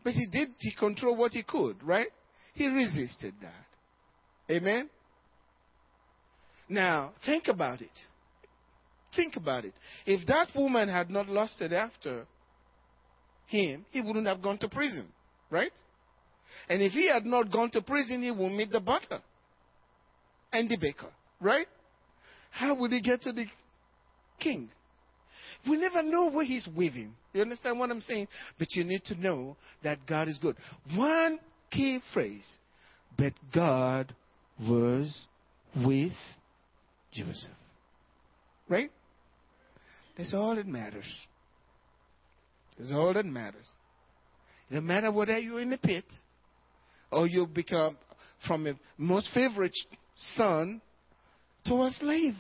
But 0.04 0.14
he 0.14 0.26
did, 0.26 0.50
he 0.60 0.72
controlled 0.74 1.18
what 1.18 1.32
he 1.32 1.44
could, 1.44 1.82
right? 1.84 2.08
He 2.54 2.68
resisted 2.68 3.34
that. 3.42 4.54
Amen? 4.54 4.90
Now, 6.68 7.14
think 7.26 7.48
about 7.48 7.82
it. 7.82 7.92
Think 9.16 9.36
about 9.36 9.66
it. 9.66 9.74
If 10.06 10.26
that 10.28 10.48
woman 10.56 10.90
had 10.90 11.10
not 11.10 11.28
lusted 11.28 11.74
after 11.74 12.26
him, 13.48 13.86
he 13.92 14.02
wouldn't 14.02 14.28
have 14.28 14.42
gone 14.42 14.58
to 14.60 14.70
prison, 14.70 15.08
right? 15.50 15.72
And 16.70 16.82
if 16.82 16.94
he 16.94 17.10
had 17.10 17.26
not 17.26 17.52
gone 17.52 17.72
to 17.72 17.82
prison, 17.82 18.24
he 18.24 18.32
would 18.32 18.52
meet 18.52 18.72
the 18.72 18.80
butler 18.80 19.22
and 20.54 20.70
the 20.70 20.78
baker, 20.78 21.12
right? 21.40 21.68
How 22.52 22.74
would 22.76 22.92
he 22.92 23.02
get 23.02 23.22
to 23.24 23.34
the 23.34 23.46
king? 24.40 24.70
We 25.68 25.78
never 25.78 26.02
know 26.02 26.30
where 26.30 26.46
he's 26.46 26.68
weaving. 26.76 27.14
You 27.34 27.42
understand 27.42 27.80
what 27.80 27.92
I'm 27.92 28.02
saying? 28.02 28.28
But 28.58 28.70
you 28.72 28.84
need 28.84 29.04
to 29.06 29.16
know 29.16 29.56
that 29.84 30.06
God 30.08 30.28
is 30.28 30.38
good. 30.38 30.56
One 30.96 31.40
key 31.70 32.00
phrase, 32.14 32.58
but 33.18 33.34
God 33.54 34.14
was 34.60 35.26
with 35.76 36.14
Joseph. 37.14 37.52
Right? 38.68 38.92
That's 40.18 40.34
all 40.34 40.56
that 40.56 40.68
matters. 40.68 41.06
That's 42.78 42.92
all 42.92 43.14
that 43.14 43.26
matters. 43.26 43.68
It 44.70 44.76
doesn't 44.76 44.88
matter 44.88 45.12
whether 45.12 45.38
you're 45.38 45.62
in 45.62 45.70
the 45.70 45.78
pit 45.78 46.06
or 47.12 47.28
you 47.28 47.46
become 47.46 47.98
from 48.48 48.68
a 48.68 48.74
most 48.98 49.30
favorite 49.34 49.76
son 50.36 50.82
to 51.66 51.84
a 51.84 51.92
slave. 51.92 52.36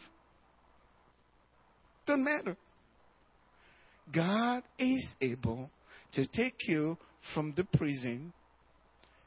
Doesn't 2.07 2.23
matter. 2.23 2.57
God 4.13 4.63
is 4.79 5.15
able 5.21 5.69
to 6.13 6.25
take 6.27 6.67
you 6.67 6.97
from 7.33 7.53
the 7.55 7.63
prison 7.77 8.33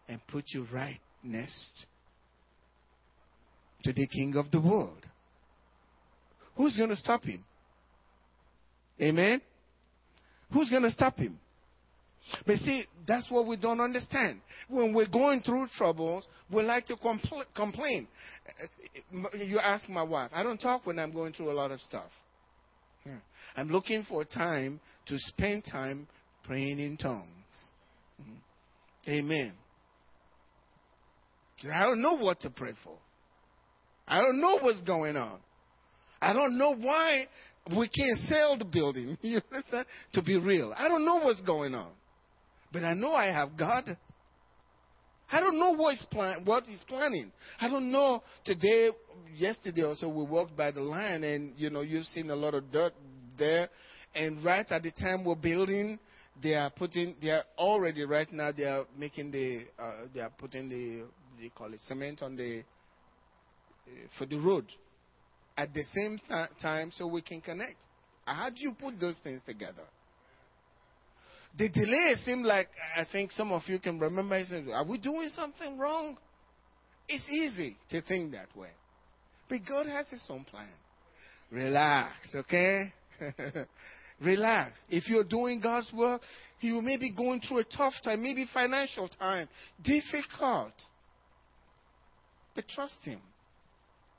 and 0.09 0.21
put 0.27 0.45
you 0.49 0.67
right 0.73 1.01
next 1.23 1.87
to 3.85 3.93
the 3.93 4.07
king 4.07 4.35
of 4.37 4.51
the 4.51 4.61
world. 4.61 5.07
Who's 6.57 6.77
going 6.77 6.91
to 6.91 6.97
stop 6.97 7.25
him? 7.25 7.45
Amen? 9.01 9.41
Who's 10.53 10.71
going 10.71 10.83
to 10.83 10.91
stop 10.91 11.19
him? 11.19 11.39
But 12.47 12.57
see, 12.57 12.85
that's 13.07 13.31
what 13.31 13.47
we 13.47 13.57
don't 13.57 13.81
understand. 13.81 14.41
When 14.69 14.95
we're 14.95 15.09
going 15.09 15.43
through 15.43 15.69
troubles, 15.77 16.27
we 16.51 16.63
like 16.63 16.87
to 16.87 16.97
compl- 16.97 17.45
complain. 17.55 18.09
You 19.37 19.59
ask 19.59 19.89
my 19.89 20.03
wife, 20.03 20.31
I 20.33 20.43
don't 20.43 20.59
talk 20.59 20.87
when 20.87 20.99
I'm 20.99 21.13
going 21.13 21.33
through 21.33 21.51
a 21.51 21.53
lot 21.53 21.71
of 21.71 21.81
stuff. 21.81 22.11
Yeah. 23.07 23.17
I'm 23.57 23.69
looking 23.69 24.05
for 24.09 24.25
time 24.25 24.81
to 25.07 25.19
spend 25.19 25.65
time 25.71 26.07
praying 26.45 26.79
in 26.79 26.97
tongues. 26.97 27.27
Mm-hmm. 28.21 29.11
Amen. 29.11 29.53
I 31.73 31.81
don't 31.81 32.03
know 32.03 32.17
what 32.17 32.41
to 32.41 32.51
pray 32.51 32.73
for. 32.83 32.97
I 34.07 34.21
don't 34.21 34.41
know 34.41 34.59
what's 34.61 34.83
going 34.83 35.17
on. 35.17 35.39
I 36.21 36.33
don't 36.33 36.59
know 36.59 36.75
why 36.75 37.27
we 37.77 37.89
can't 37.89 38.19
sell 38.29 38.59
the 38.59 38.65
building. 38.65 39.17
You 39.23 39.41
understand? 39.51 39.87
To 40.15 40.23
be 40.23 40.37
real. 40.37 40.75
I 40.77 40.89
don't 40.89 41.05
know 41.05 41.17
what's 41.17 41.41
going 41.43 41.75
on. 41.75 41.91
But 42.73 42.85
I 42.85 42.95
know 42.95 43.15
I 43.15 43.27
have 43.27 43.57
God. 43.57 43.97
I 45.31 45.41
don't 45.41 45.59
know 45.59 45.75
what 45.75 45.95
he's, 45.95 46.07
plan- 46.07 46.45
what 46.45 46.65
he's 46.65 46.85
planning. 46.87 47.33
I 47.61 47.69
don't 47.69 47.91
know. 47.91 48.23
Today, 48.45 48.91
yesterday 49.35 49.83
or 49.83 49.95
so, 49.95 50.09
we 50.09 50.25
walked 50.25 50.57
by 50.57 50.71
the 50.71 50.81
line, 50.81 51.25
and 51.25 51.55
you 51.57 51.71
know, 51.71 51.81
you've 51.81 52.07
seen 52.07 52.31
a 52.31 52.37
lot 52.37 52.55
of 52.55 52.71
dirt 52.71 52.93
there. 53.39 53.69
And 54.15 54.45
right 54.45 54.67
at 54.71 54.83
the 54.83 54.93
time 54.93 55.25
we're 55.25 55.35
building, 55.35 55.99
they 56.43 56.55
are 56.55 56.71
putting. 56.71 57.17
They 57.21 57.31
are 57.31 57.45
already 57.59 58.05
right 58.05 58.31
now. 58.33 58.53
They 58.53 58.65
are 58.65 58.85
making 58.97 59.31
the. 59.31 59.65
Uh, 59.79 59.93
they 60.15 60.21
are 60.21 60.31
putting 60.39 60.69
the. 60.69 61.05
They 61.41 61.49
call 61.49 61.73
it 61.73 61.81
cement 61.87 62.23
on 62.23 62.37
the. 62.37 62.63
Uh, 63.87 63.91
for 64.19 64.27
the 64.27 64.37
road 64.39 64.67
at 65.57 65.73
the 65.75 65.85
same 65.95 66.19
th- 66.29 66.49
time 66.61 66.91
so 66.93 67.07
we 67.07 67.23
can 67.23 67.41
connect. 67.41 67.77
How 68.25 68.49
do 68.49 68.57
you 68.59 68.73
put 68.73 68.99
those 68.99 69.19
things 69.23 69.41
together? 69.45 69.85
The 71.57 71.69
delay 71.69 72.15
seemed 72.25 72.45
like 72.45 72.69
I 72.97 73.05
think 73.11 73.31
some 73.33 73.53
of 73.53 73.63
you 73.67 73.79
can 73.79 73.99
remember. 73.99 74.43
Are 74.73 74.85
we 74.85 74.99
doing 74.99 75.29
something 75.29 75.79
wrong? 75.79 76.17
It's 77.09 77.29
easy 77.31 77.77
to 77.91 78.01
think 78.03 78.33
that 78.33 78.55
way. 78.57 78.71
But 79.49 79.61
God 79.69 79.87
has 79.87 80.09
His 80.09 80.27
own 80.31 80.45
plan. 80.45 80.69
Relax, 81.51 82.35
okay? 82.35 82.93
Relax. 84.21 84.81
If 84.89 85.09
you're 85.09 85.25
doing 85.25 85.61
God's 85.61 85.93
work, 85.93 86.23
you 86.61 86.81
may 86.81 86.97
be 86.97 87.13
going 87.13 87.41
through 87.41 87.59
a 87.59 87.65
tough 87.65 87.95
time, 88.03 88.23
maybe 88.23 88.47
financial 88.53 89.09
time, 89.09 89.49
difficult. 89.83 90.73
But 92.55 92.67
trust 92.69 92.99
Him. 93.03 93.21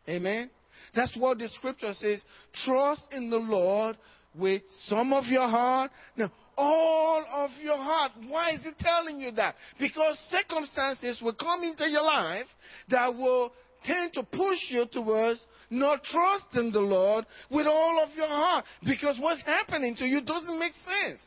Amen? 0.07 0.49
That's 0.93 1.15
what 1.17 1.39
the 1.39 1.49
scripture 1.49 1.93
says. 1.93 2.23
Trust 2.65 3.01
in 3.11 3.29
the 3.29 3.37
Lord 3.37 3.97
with 4.37 4.61
some 4.87 5.13
of 5.13 5.25
your 5.25 5.47
heart. 5.47 5.91
No, 6.15 6.29
all 6.57 7.25
of 7.31 7.51
your 7.61 7.77
heart. 7.77 8.11
Why 8.27 8.51
is 8.51 8.61
he 8.63 8.71
telling 8.79 9.21
you 9.21 9.31
that? 9.31 9.55
Because 9.79 10.17
circumstances 10.29 11.21
will 11.21 11.33
come 11.33 11.63
into 11.63 11.87
your 11.89 12.03
life 12.03 12.47
that 12.89 13.15
will 13.15 13.51
tend 13.83 14.13
to 14.13 14.23
push 14.23 14.59
you 14.69 14.85
towards 14.91 15.45
not 15.69 16.03
trusting 16.03 16.71
the 16.71 16.79
Lord 16.79 17.25
with 17.49 17.67
all 17.67 18.03
of 18.03 18.15
your 18.15 18.27
heart. 18.27 18.65
Because 18.85 19.17
what's 19.19 19.41
happening 19.41 19.95
to 19.97 20.05
you 20.05 20.21
doesn't 20.21 20.59
make 20.59 20.73
sense. 20.73 21.21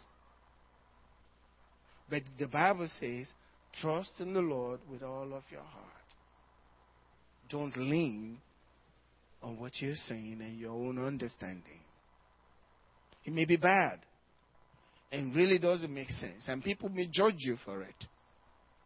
But 2.11 2.23
the 2.39 2.47
Bible 2.47 2.89
says, 3.01 3.29
trust 3.81 4.13
in 4.21 4.33
the 4.33 4.41
Lord 4.41 4.81
with 4.91 5.03
all 5.03 5.35
of 5.35 5.43
your 5.51 5.63
heart. 5.63 5.85
Don't 7.51 7.77
lean 7.77 8.39
on 9.43 9.59
what 9.59 9.73
you're 9.81 9.95
saying 9.95 10.39
and 10.41 10.59
your 10.59 10.73
own 10.73 11.05
understanding. 11.05 11.81
It 13.25 13.33
may 13.33 13.45
be 13.45 13.57
bad 13.57 14.01
and 15.11 15.35
really 15.35 15.59
doesn't 15.59 15.93
make 15.93 16.11
sense, 16.11 16.49
and 16.49 16.63
people 16.63 16.89
may 16.89 17.07
judge 17.11 17.37
you 17.39 17.57
for 17.65 17.83
it. 17.83 18.07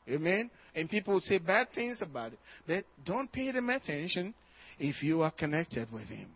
Amen? 0.08 0.50
And 0.74 0.90
people 0.90 1.20
say 1.20 1.38
bad 1.38 1.68
things 1.74 2.02
about 2.02 2.32
it. 2.32 2.38
But 2.66 2.84
don't 3.04 3.30
pay 3.30 3.52
them 3.52 3.70
attention 3.70 4.34
if 4.78 5.02
you 5.02 5.22
are 5.22 5.30
connected 5.30 5.92
with 5.92 6.08
Him. 6.08 6.28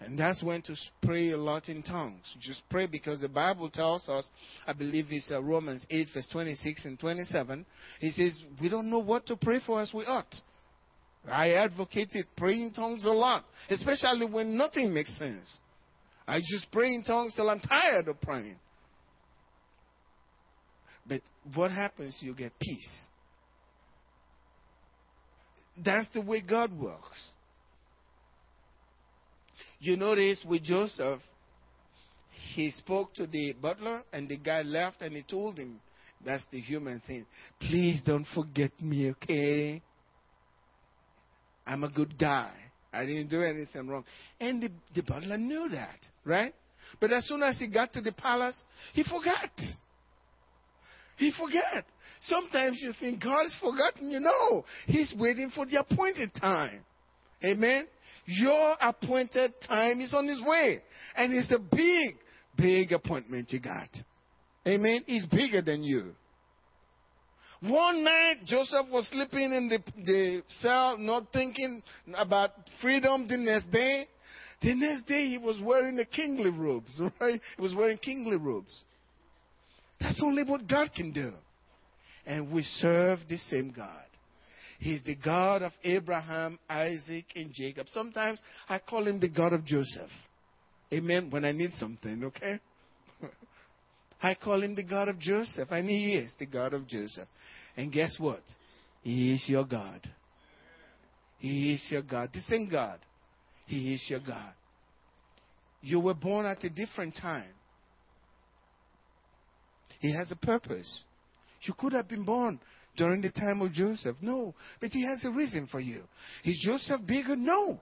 And 0.00 0.16
that's 0.16 0.42
when 0.42 0.62
to 0.62 0.76
pray 1.02 1.30
a 1.30 1.36
lot 1.36 1.68
in 1.68 1.82
tongues. 1.82 2.22
Just 2.40 2.62
pray 2.70 2.86
because 2.86 3.20
the 3.20 3.28
Bible 3.28 3.68
tells 3.68 4.08
us, 4.08 4.24
I 4.66 4.72
believe 4.72 5.06
it's 5.10 5.30
uh, 5.30 5.42
Romans 5.42 5.84
8, 5.90 6.08
verse 6.14 6.28
26 6.30 6.84
and 6.84 7.00
27. 7.00 7.66
He 8.00 8.10
says, 8.10 8.38
We 8.60 8.68
don't 8.68 8.90
know 8.90 9.00
what 9.00 9.26
to 9.26 9.36
pray 9.36 9.60
for 9.66 9.80
as 9.80 9.92
we 9.92 10.04
ought. 10.04 10.32
I 11.28 11.50
advocate 11.50 12.10
it, 12.12 12.26
praying 12.36 12.72
tongues 12.74 13.04
a 13.04 13.10
lot, 13.10 13.44
especially 13.70 14.26
when 14.26 14.56
nothing 14.56 14.94
makes 14.94 15.16
sense. 15.18 15.58
I 16.28 16.38
just 16.40 16.70
pray 16.70 16.94
in 16.94 17.02
tongues 17.02 17.34
till 17.34 17.50
I'm 17.50 17.60
tired 17.60 18.06
of 18.06 18.20
praying. 18.20 18.56
What 21.54 21.70
happens? 21.70 22.18
You 22.20 22.34
get 22.34 22.52
peace. 22.58 23.06
That's 25.84 26.08
the 26.12 26.20
way 26.20 26.40
God 26.40 26.72
works. 26.72 27.18
You 29.80 29.96
notice 29.96 30.44
with 30.46 30.64
Joseph, 30.64 31.20
he 32.54 32.70
spoke 32.72 33.14
to 33.14 33.26
the 33.26 33.52
butler, 33.60 34.02
and 34.12 34.28
the 34.28 34.36
guy 34.36 34.62
left, 34.62 35.02
and 35.02 35.14
he 35.14 35.22
told 35.22 35.58
him, 35.58 35.80
That's 36.24 36.44
the 36.50 36.60
human 36.60 37.00
thing. 37.06 37.26
Please 37.60 38.02
don't 38.04 38.26
forget 38.34 38.72
me, 38.80 39.10
okay? 39.10 39.82
I'm 41.66 41.84
a 41.84 41.88
good 41.88 42.18
guy. 42.18 42.52
I 42.92 43.04
didn't 43.04 43.28
do 43.28 43.42
anything 43.42 43.86
wrong. 43.88 44.04
And 44.40 44.62
the, 44.62 44.70
the 44.94 45.02
butler 45.02 45.36
knew 45.36 45.68
that, 45.68 45.98
right? 46.24 46.54
But 47.00 47.12
as 47.12 47.26
soon 47.26 47.42
as 47.42 47.58
he 47.58 47.68
got 47.68 47.92
to 47.92 48.00
the 48.00 48.12
palace, 48.12 48.60
he 48.94 49.04
forgot. 49.04 49.50
He 51.18 51.32
forgot. 51.32 51.84
Sometimes 52.22 52.78
you 52.80 52.92
think 52.98 53.22
God 53.22 53.42
has 53.42 53.54
forgotten 53.60 54.10
you. 54.10 54.20
know, 54.20 54.64
He's 54.86 55.12
waiting 55.18 55.50
for 55.54 55.66
the 55.66 55.80
appointed 55.80 56.32
time. 56.34 56.80
Amen? 57.44 57.86
Your 58.26 58.76
appointed 58.80 59.54
time 59.66 60.00
is 60.00 60.14
on 60.14 60.26
His 60.26 60.40
way. 60.42 60.80
And 61.16 61.32
it's 61.34 61.52
a 61.52 61.58
big, 61.58 62.16
big 62.56 62.92
appointment 62.92 63.52
you 63.52 63.60
got. 63.60 63.88
Amen? 64.66 65.02
He's 65.06 65.26
bigger 65.26 65.62
than 65.62 65.82
you. 65.82 66.14
One 67.60 68.04
night, 68.04 68.44
Joseph 68.44 68.86
was 68.92 69.08
sleeping 69.08 69.52
in 69.52 69.68
the, 69.68 69.78
the 70.04 70.42
cell, 70.60 70.96
not 70.96 71.32
thinking 71.32 71.82
about 72.16 72.52
freedom 72.80 73.26
the 73.26 73.36
next 73.36 73.70
day. 73.72 74.06
The 74.62 74.74
next 74.74 75.06
day, 75.06 75.26
he 75.28 75.38
was 75.38 75.60
wearing 75.60 75.96
the 75.96 76.04
kingly 76.04 76.50
robes, 76.50 77.00
right? 77.20 77.40
He 77.56 77.62
was 77.62 77.74
wearing 77.74 77.98
kingly 77.98 78.36
robes. 78.36 78.84
That's 80.00 80.22
only 80.22 80.44
what 80.44 80.68
God 80.68 80.90
can 80.94 81.12
do. 81.12 81.32
And 82.26 82.52
we 82.52 82.62
serve 82.62 83.20
the 83.28 83.38
same 83.38 83.72
God. 83.74 84.04
He's 84.78 85.02
the 85.02 85.16
God 85.16 85.62
of 85.62 85.72
Abraham, 85.82 86.58
Isaac, 86.68 87.24
and 87.34 87.52
Jacob. 87.52 87.88
Sometimes 87.88 88.40
I 88.68 88.78
call 88.78 89.06
him 89.06 89.18
the 89.18 89.28
God 89.28 89.52
of 89.52 89.64
Joseph. 89.64 90.10
Amen. 90.92 91.30
When 91.30 91.44
I 91.44 91.52
need 91.52 91.72
something, 91.78 92.24
okay? 92.24 92.60
I 94.22 94.34
call 94.34 94.62
him 94.62 94.74
the 94.74 94.84
God 94.84 95.08
of 95.08 95.18
Joseph, 95.18 95.68
and 95.70 95.88
he 95.88 96.14
is 96.14 96.32
the 96.38 96.46
God 96.46 96.74
of 96.74 96.86
Joseph. 96.86 97.28
And 97.76 97.92
guess 97.92 98.16
what? 98.18 98.42
He 99.02 99.32
is 99.32 99.44
your 99.48 99.64
God. 99.64 100.00
He 101.38 101.74
is 101.74 101.84
your 101.90 102.02
God. 102.02 102.30
The 102.32 102.40
same 102.42 102.68
God. 102.68 102.98
He 103.66 103.94
is 103.94 104.04
your 104.08 104.20
God. 104.20 104.52
You 105.80 106.00
were 106.00 106.14
born 106.14 106.46
at 106.46 106.64
a 106.64 106.70
different 106.70 107.16
time. 107.16 107.50
He 109.98 110.12
has 110.12 110.30
a 110.30 110.36
purpose. 110.36 111.02
You 111.62 111.74
could 111.74 111.92
have 111.92 112.08
been 112.08 112.24
born 112.24 112.60
during 112.96 113.20
the 113.20 113.30
time 113.30 113.60
of 113.62 113.72
Joseph. 113.72 114.16
No. 114.20 114.54
But 114.80 114.90
he 114.90 115.04
has 115.04 115.24
a 115.24 115.30
reason 115.30 115.68
for 115.70 115.80
you. 115.80 116.02
Is 116.44 116.58
Joseph 116.64 117.06
bigger? 117.06 117.36
No. 117.36 117.80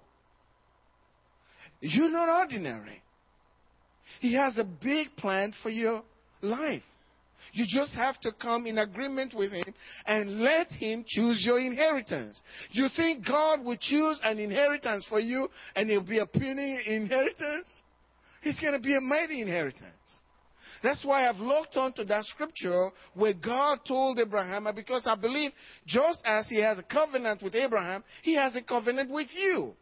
You're 1.81 2.11
not 2.11 2.29
ordinary. 2.29 3.03
He 4.21 4.35
has 4.35 4.57
a 4.57 4.65
big 4.65 5.09
plan 5.17 5.53
for 5.63 5.71
your 5.71 6.03
life. 6.41 6.83
You 7.53 7.65
just 7.69 7.95
have 7.95 8.21
to 8.21 8.33
come 8.41 8.67
in 8.67 8.79
agreement 8.79 9.35
with 9.35 9.53
Him 9.53 9.75
and 10.07 10.41
let 10.41 10.69
Him 10.71 11.05
choose 11.07 11.43
your 11.45 11.59
inheritance. 11.61 12.41
You 12.71 12.89
think 12.97 13.27
God 13.27 13.65
will 13.65 13.77
choose 13.77 14.21
an 14.25 14.39
inheritance 14.39 15.05
for 15.09 15.21
you 15.21 15.49
and 15.75 15.91
it'll 15.91 16.03
be 16.03 16.19
a 16.19 16.27
puny 16.27 16.81
inheritance? 16.87 17.69
It's 18.43 18.61
going 18.61 18.73
to 18.73 18.81
be 18.81 18.95
a 18.95 19.01
mighty 19.01 19.43
inheritance. 19.43 19.93
That's 20.83 21.05
why 21.05 21.29
I've 21.29 21.37
looked 21.37 21.77
onto 21.77 22.05
that 22.05 22.25
scripture 22.25 22.91
where 23.15 23.35
God 23.35 23.81
told 23.87 24.19
Abraham, 24.19 24.69
because 24.75 25.07
I 25.07 25.15
believe 25.15 25.53
just 25.87 26.21
as 26.25 26.49
He 26.49 26.61
has 26.61 26.79
a 26.79 26.83
covenant 26.83 27.43
with 27.43 27.55
Abraham, 27.55 28.05
He 28.23 28.35
has 28.35 28.57
a 28.57 28.63
covenant 28.63 29.11
with 29.11 29.29
you. 29.35 29.75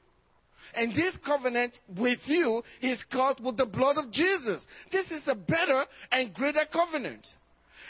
And 0.74 0.92
this 0.92 1.16
covenant 1.24 1.76
with 1.98 2.18
you 2.26 2.62
is 2.80 3.02
cut 3.12 3.40
with 3.40 3.56
the 3.56 3.66
blood 3.66 3.98
of 3.98 4.10
Jesus. 4.10 4.66
This 4.90 5.10
is 5.10 5.22
a 5.26 5.34
better 5.34 5.84
and 6.10 6.32
greater 6.32 6.64
covenant. 6.72 7.26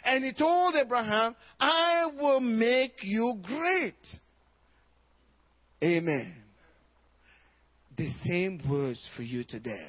And 0.04 0.24
he 0.24 0.32
told 0.32 0.74
Abraham, 0.74 1.36
I 1.58 2.10
will 2.20 2.40
make 2.40 2.94
you 3.02 3.38
great. 3.42 3.94
Amen. 5.82 6.34
The 7.96 8.10
same 8.24 8.60
words 8.68 9.08
for 9.16 9.22
you 9.22 9.44
today. 9.44 9.88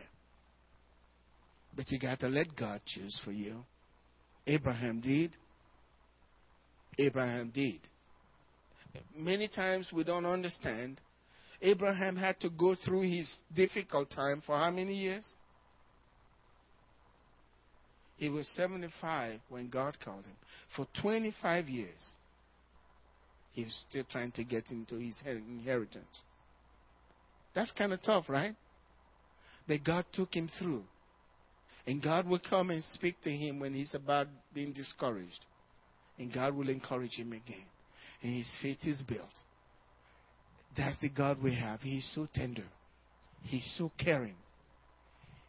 But 1.76 1.92
you 1.92 2.00
got 2.00 2.20
to 2.22 2.28
let 2.28 2.56
God 2.56 2.82
choose 2.86 3.20
for 3.24 3.32
you. 3.32 3.66
Abraham 4.48 5.02
did. 5.02 5.36
Abraham 6.98 7.52
did. 7.54 7.80
Many 9.18 9.50
times 9.50 9.90
we 9.92 10.04
don't 10.04 10.26
understand 10.26 11.02
Abraham 11.62 12.16
had 12.16 12.40
to 12.42 12.50
go 12.50 12.76
through 12.76 13.02
his 13.02 13.34
difficult 13.54 14.10
time 14.12 14.42
for 14.46 14.58
how 14.58 14.72
many 14.72 14.94
years? 14.94 15.34
He 18.18 18.30
was 18.30 18.48
75 18.50 19.40
when 19.50 19.70
God 19.70 19.98
called 20.04 20.26
him. 20.26 20.36
For 20.76 20.88
25 21.02 21.68
years, 21.68 22.14
he 23.52 23.64
was 23.64 23.86
still 23.90 24.06
trying 24.10 24.32
to 24.34 24.44
get 24.44 24.72
into 24.72 24.96
his 24.96 25.22
inheritance. 25.26 26.22
That's 27.54 27.72
kind 27.72 27.94
of 27.94 28.02
tough, 28.04 28.30
right? 28.30 28.56
But 29.68 29.84
God 29.84 30.06
took 30.14 30.34
him 30.34 30.50
through. 30.60 30.84
And 31.88 32.02
God 32.02 32.28
will 32.28 32.40
come 32.40 32.72
and 32.72 32.84
speak 32.84 33.22
to 33.22 33.30
him 33.30 33.60
when 33.60 33.74
he's 33.74 33.94
about 33.94 34.28
being 34.54 34.74
discouraged. 34.74 35.46
And 36.18 36.34
God 36.34 36.56
will 36.56 36.70
encourage 36.70 37.16
him 37.18 37.34
again. 37.34 37.66
And 38.24 38.36
his 38.36 38.50
faith 38.62 38.80
is 38.84 39.02
built. 39.08 39.30
That's 40.78 40.98
the 41.00 41.10
God 41.10 41.42
we 41.42 41.56
have. 41.56 41.82
He's 41.82 42.10
so 42.16 42.28
tender. 42.34 42.66
He's 43.44 43.70
so 43.78 43.92
caring. 43.98 44.36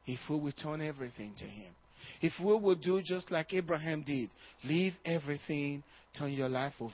If 0.06 0.20
we 0.30 0.38
will 0.38 0.52
turn 0.52 0.80
everything 0.80 1.34
to 1.38 1.44
Him. 1.44 1.72
If 2.20 2.32
we 2.38 2.56
will 2.56 2.76
do 2.76 3.02
just 3.02 3.30
like 3.30 3.52
Abraham 3.52 4.02
did, 4.06 4.30
leave 4.64 4.92
everything, 5.04 5.82
turn 6.16 6.32
your 6.32 6.48
life 6.48 6.74
over, 6.80 6.92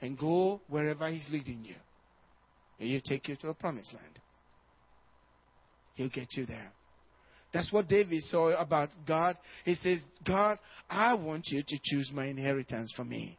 and 0.00 0.16
go 0.16 0.60
wherever 0.68 1.08
He's 1.08 1.26
leading 1.30 1.64
you. 1.64 1.74
And 2.78 2.88
He'll 2.88 3.00
take 3.00 3.26
you 3.26 3.36
to 3.36 3.48
a 3.48 3.54
promised 3.54 3.92
land. 3.92 4.20
He'll 5.94 6.10
get 6.10 6.34
you 6.34 6.46
there. 6.46 6.70
That's 7.52 7.72
what 7.72 7.88
David 7.88 8.22
saw 8.24 8.50
about 8.60 8.90
God. 9.06 9.36
He 9.64 9.74
says, 9.74 10.00
God, 10.26 10.58
I 10.88 11.14
want 11.14 11.46
you 11.46 11.62
to 11.62 11.78
choose 11.82 12.10
my 12.12 12.26
inheritance 12.26 12.92
for 12.94 13.04
me. 13.04 13.38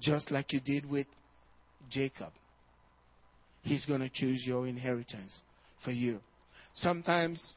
Just 0.00 0.30
like 0.30 0.52
you 0.52 0.60
did 0.60 0.88
with 0.88 1.06
Jacob. 1.90 2.32
He's 3.62 3.84
going 3.86 4.00
to 4.00 4.10
choose 4.12 4.42
your 4.46 4.66
inheritance 4.66 5.40
for 5.84 5.90
you. 5.90 6.20
Sometimes 6.74 7.54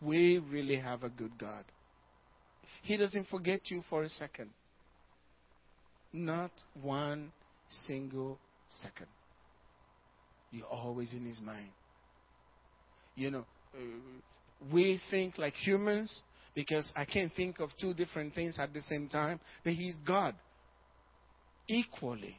we 0.00 0.38
really 0.50 0.78
have 0.78 1.02
a 1.02 1.08
good 1.08 1.36
God. 1.38 1.64
He 2.82 2.96
doesn't 2.96 3.26
forget 3.28 3.62
you 3.64 3.82
for 3.90 4.04
a 4.04 4.08
second. 4.08 4.50
Not 6.12 6.52
one 6.80 7.32
single 7.86 8.38
second. 8.80 9.08
You're 10.50 10.66
always 10.66 11.12
in 11.12 11.24
His 11.24 11.40
mind. 11.40 11.70
You 13.14 13.30
know, 13.30 13.44
uh, 13.74 13.82
we 14.72 15.00
think 15.10 15.38
like 15.38 15.54
humans 15.54 16.22
because 16.54 16.90
I 16.96 17.04
can't 17.04 17.32
think 17.34 17.60
of 17.60 17.70
two 17.80 17.94
different 17.94 18.34
things 18.34 18.58
at 18.58 18.72
the 18.72 18.82
same 18.82 19.08
time, 19.08 19.40
but 19.64 19.74
He's 19.74 19.96
God. 20.06 20.34
Equally, 21.68 22.36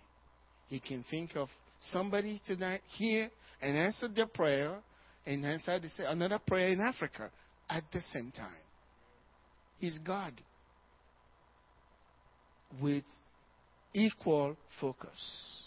He 0.69 0.79
can 0.79 1.03
think 1.09 1.35
of 1.35 1.49
somebody 1.91 2.41
tonight 2.45 2.81
here 2.97 3.29
and 3.61 3.77
answer 3.77 4.07
their 4.07 4.27
prayer 4.27 4.77
and 5.25 5.45
answer 5.45 5.79
the, 5.79 6.11
another 6.11 6.39
prayer 6.39 6.69
in 6.69 6.79
Africa 6.79 7.29
at 7.69 7.83
the 7.91 8.01
same 8.01 8.31
time. 8.31 8.63
He's 9.79 9.99
God 9.99 10.33
with 12.81 13.03
equal 13.93 14.55
focus. 14.79 15.66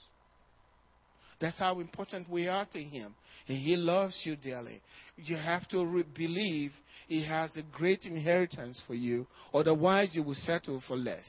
That's 1.41 1.59
how 1.59 1.81
important 1.81 2.29
we 2.29 2.49
are 2.49 2.67
to 2.73 2.83
Him. 2.83 3.15
And 3.49 3.59
He 3.59 3.77
loves 3.77 4.21
you 4.25 4.37
dearly. 4.37 4.83
You 5.17 5.37
have 5.37 5.67
to 5.69 5.85
re- 5.85 6.05
believe 6.15 6.73
He 7.09 7.25
has 7.25 7.57
a 7.57 7.63
great 7.73 8.05
inheritance 8.05 8.83
for 8.87 8.95
you, 8.95 9.27
otherwise, 9.53 10.11
you 10.15 10.23
will 10.23 10.35
settle 10.35 10.83
for 10.87 10.97
less. 10.97 11.27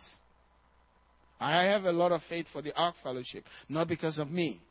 I 1.39 1.63
have 1.63 1.85
a 1.85 1.91
lot 1.91 2.11
of 2.11 2.21
faith 2.29 2.45
for 2.53 2.61
the 2.61 2.75
Ark 2.75 2.95
Fellowship, 3.01 3.45
not 3.67 3.87
because 3.87 4.19
of 4.19 4.29
me 4.29 4.61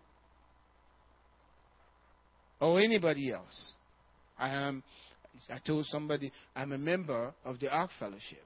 or 2.60 2.78
anybody 2.78 3.32
else. 3.32 3.72
I 4.38 4.50
am 4.50 4.82
I 5.48 5.58
told 5.58 5.86
somebody 5.86 6.30
I'm 6.54 6.72
a 6.72 6.78
member 6.78 7.32
of 7.44 7.58
the 7.58 7.72
Ark 7.72 7.90
Fellowship. 7.98 8.44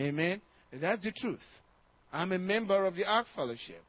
Amen. 0.00 0.40
That's 0.72 1.02
the 1.02 1.12
truth. 1.12 1.38
I'm 2.12 2.32
a 2.32 2.38
member 2.38 2.84
of 2.86 2.96
the 2.96 3.04
Ark 3.04 3.26
Fellowship. 3.36 3.82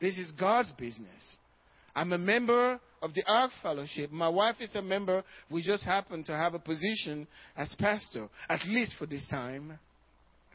This 0.00 0.16
is 0.18 0.30
God's 0.32 0.72
business. 0.72 1.38
I'm 1.94 2.12
a 2.12 2.18
member 2.18 2.78
of 3.02 3.14
the 3.14 3.22
Ark 3.26 3.50
Fellowship. 3.62 4.12
My 4.12 4.28
wife 4.28 4.56
is 4.60 4.74
a 4.76 4.82
member. 4.82 5.24
We 5.50 5.62
just 5.62 5.84
happen 5.84 6.22
to 6.24 6.32
have 6.32 6.54
a 6.54 6.58
position 6.58 7.26
as 7.56 7.74
pastor, 7.78 8.28
at 8.48 8.60
least 8.66 8.94
for 8.98 9.06
this 9.06 9.26
time. 9.28 9.78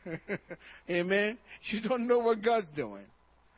Amen. 0.89 1.37
You 1.69 1.81
don't 1.87 2.07
know 2.07 2.19
what 2.19 2.41
God's 2.41 2.67
doing. 2.75 3.05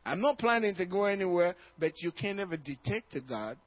I'm 0.06 0.22
not 0.22 0.38
planning 0.38 0.76
to 0.76 0.86
go 0.86 1.06
anywhere, 1.06 1.56
but 1.80 1.94
you 1.98 2.12
can 2.12 2.38
never 2.38 2.58
detect 2.58 3.16
a 3.16 3.22
God. 3.22 3.58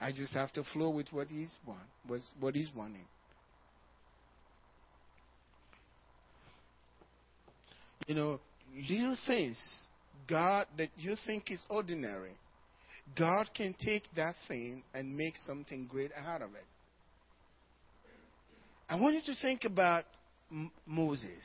I 0.00 0.10
just 0.10 0.34
have 0.34 0.52
to 0.52 0.64
flow 0.72 0.90
with 0.90 1.06
what 1.12 1.28
He's 1.28 1.56
want, 1.66 2.22
what 2.40 2.54
He's 2.54 2.70
wanting. 2.74 3.06
You 8.06 8.14
know, 8.14 8.40
little 8.88 9.16
things 9.26 9.56
God 10.28 10.66
that 10.78 10.90
you 10.96 11.16
think 11.26 11.50
is 11.50 11.60
ordinary, 11.68 12.32
God 13.16 13.50
can 13.54 13.74
take 13.84 14.04
that 14.16 14.34
thing 14.48 14.82
and 14.94 15.16
make 15.16 15.34
something 15.46 15.86
great 15.86 16.10
out 16.16 16.42
of 16.42 16.50
it. 16.54 16.64
I 18.88 18.96
want 18.96 19.14
you 19.14 19.34
to 19.34 19.40
think 19.40 19.64
about 19.64 20.04
M- 20.50 20.70
Moses. 20.86 21.42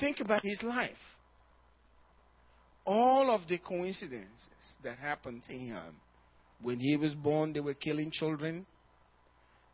Think 0.00 0.20
about 0.20 0.42
his 0.44 0.62
life. 0.62 0.90
All 2.84 3.30
of 3.30 3.48
the 3.48 3.58
coincidences 3.58 4.76
that 4.84 4.98
happened 4.98 5.42
to 5.48 5.52
him. 5.52 5.96
When 6.62 6.78
he 6.78 6.96
was 6.96 7.14
born, 7.14 7.52
they 7.52 7.60
were 7.60 7.74
killing 7.74 8.10
children, 8.10 8.66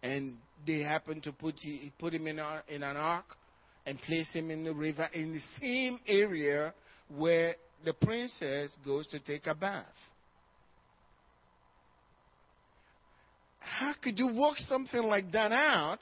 and 0.03 0.37
they 0.67 0.81
happened 0.81 1.23
to 1.25 1.33
put, 1.33 1.55
put 1.99 2.15
him 2.15 2.27
in, 2.27 2.39
a, 2.39 2.63
in 2.69 2.83
an 2.83 2.97
ark 2.97 3.37
and 3.87 4.01
place 4.03 4.33
him 4.33 4.51
in 4.51 4.65
the 4.65 4.73
river 4.73 5.09
in 5.13 5.33
the 5.33 5.41
same 5.61 5.99
area 6.07 6.73
where 7.09 7.57
the 7.85 7.93
princess 7.93 8.75
goes 8.85 9.07
to 9.09 9.19
take 9.19 9.47
a 9.47 9.55
bath. 9.55 9.85
How 13.59 13.95
could 14.03 14.19
you 14.19 14.29
work 14.29 14.59
something 14.59 15.03
like 15.03 15.33
that 15.33 15.53
out 15.53 15.99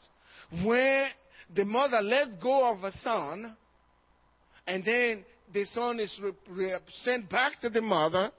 where 0.64 1.09
the 1.55 1.64
mother 1.64 2.01
lets 2.03 2.35
go 2.43 2.70
of 2.72 2.85
a 2.85 2.93
son 2.99 3.57
and 4.66 4.85
then 4.85 5.24
the 5.53 5.64
son 5.66 5.99
is 6.01 6.20
re- 6.22 6.33
re- 6.49 6.78
sent 7.03 7.28
back 7.31 7.61
to 7.61 7.70
the 7.70 7.81
mother 7.81 8.31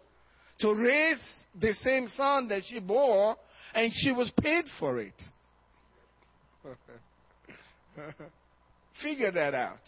to 0.60 0.74
raise 0.74 1.22
the 1.60 1.74
same 1.82 2.08
son 2.16 2.48
that 2.48 2.62
she 2.66 2.80
bore 2.80 3.36
and 3.74 3.92
she 3.94 4.12
was 4.12 4.32
paid 4.40 4.66
for 4.80 5.00
it? 5.00 5.14
Figure 9.02 9.32
that 9.32 9.54
out. 9.54 9.80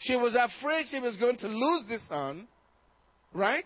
She 0.00 0.16
was 0.16 0.36
afraid 0.36 0.86
she 0.90 1.00
was 1.00 1.16
going 1.16 1.36
to 1.38 1.48
lose 1.48 1.84
the 1.88 1.98
son, 2.08 2.46
right? 3.32 3.64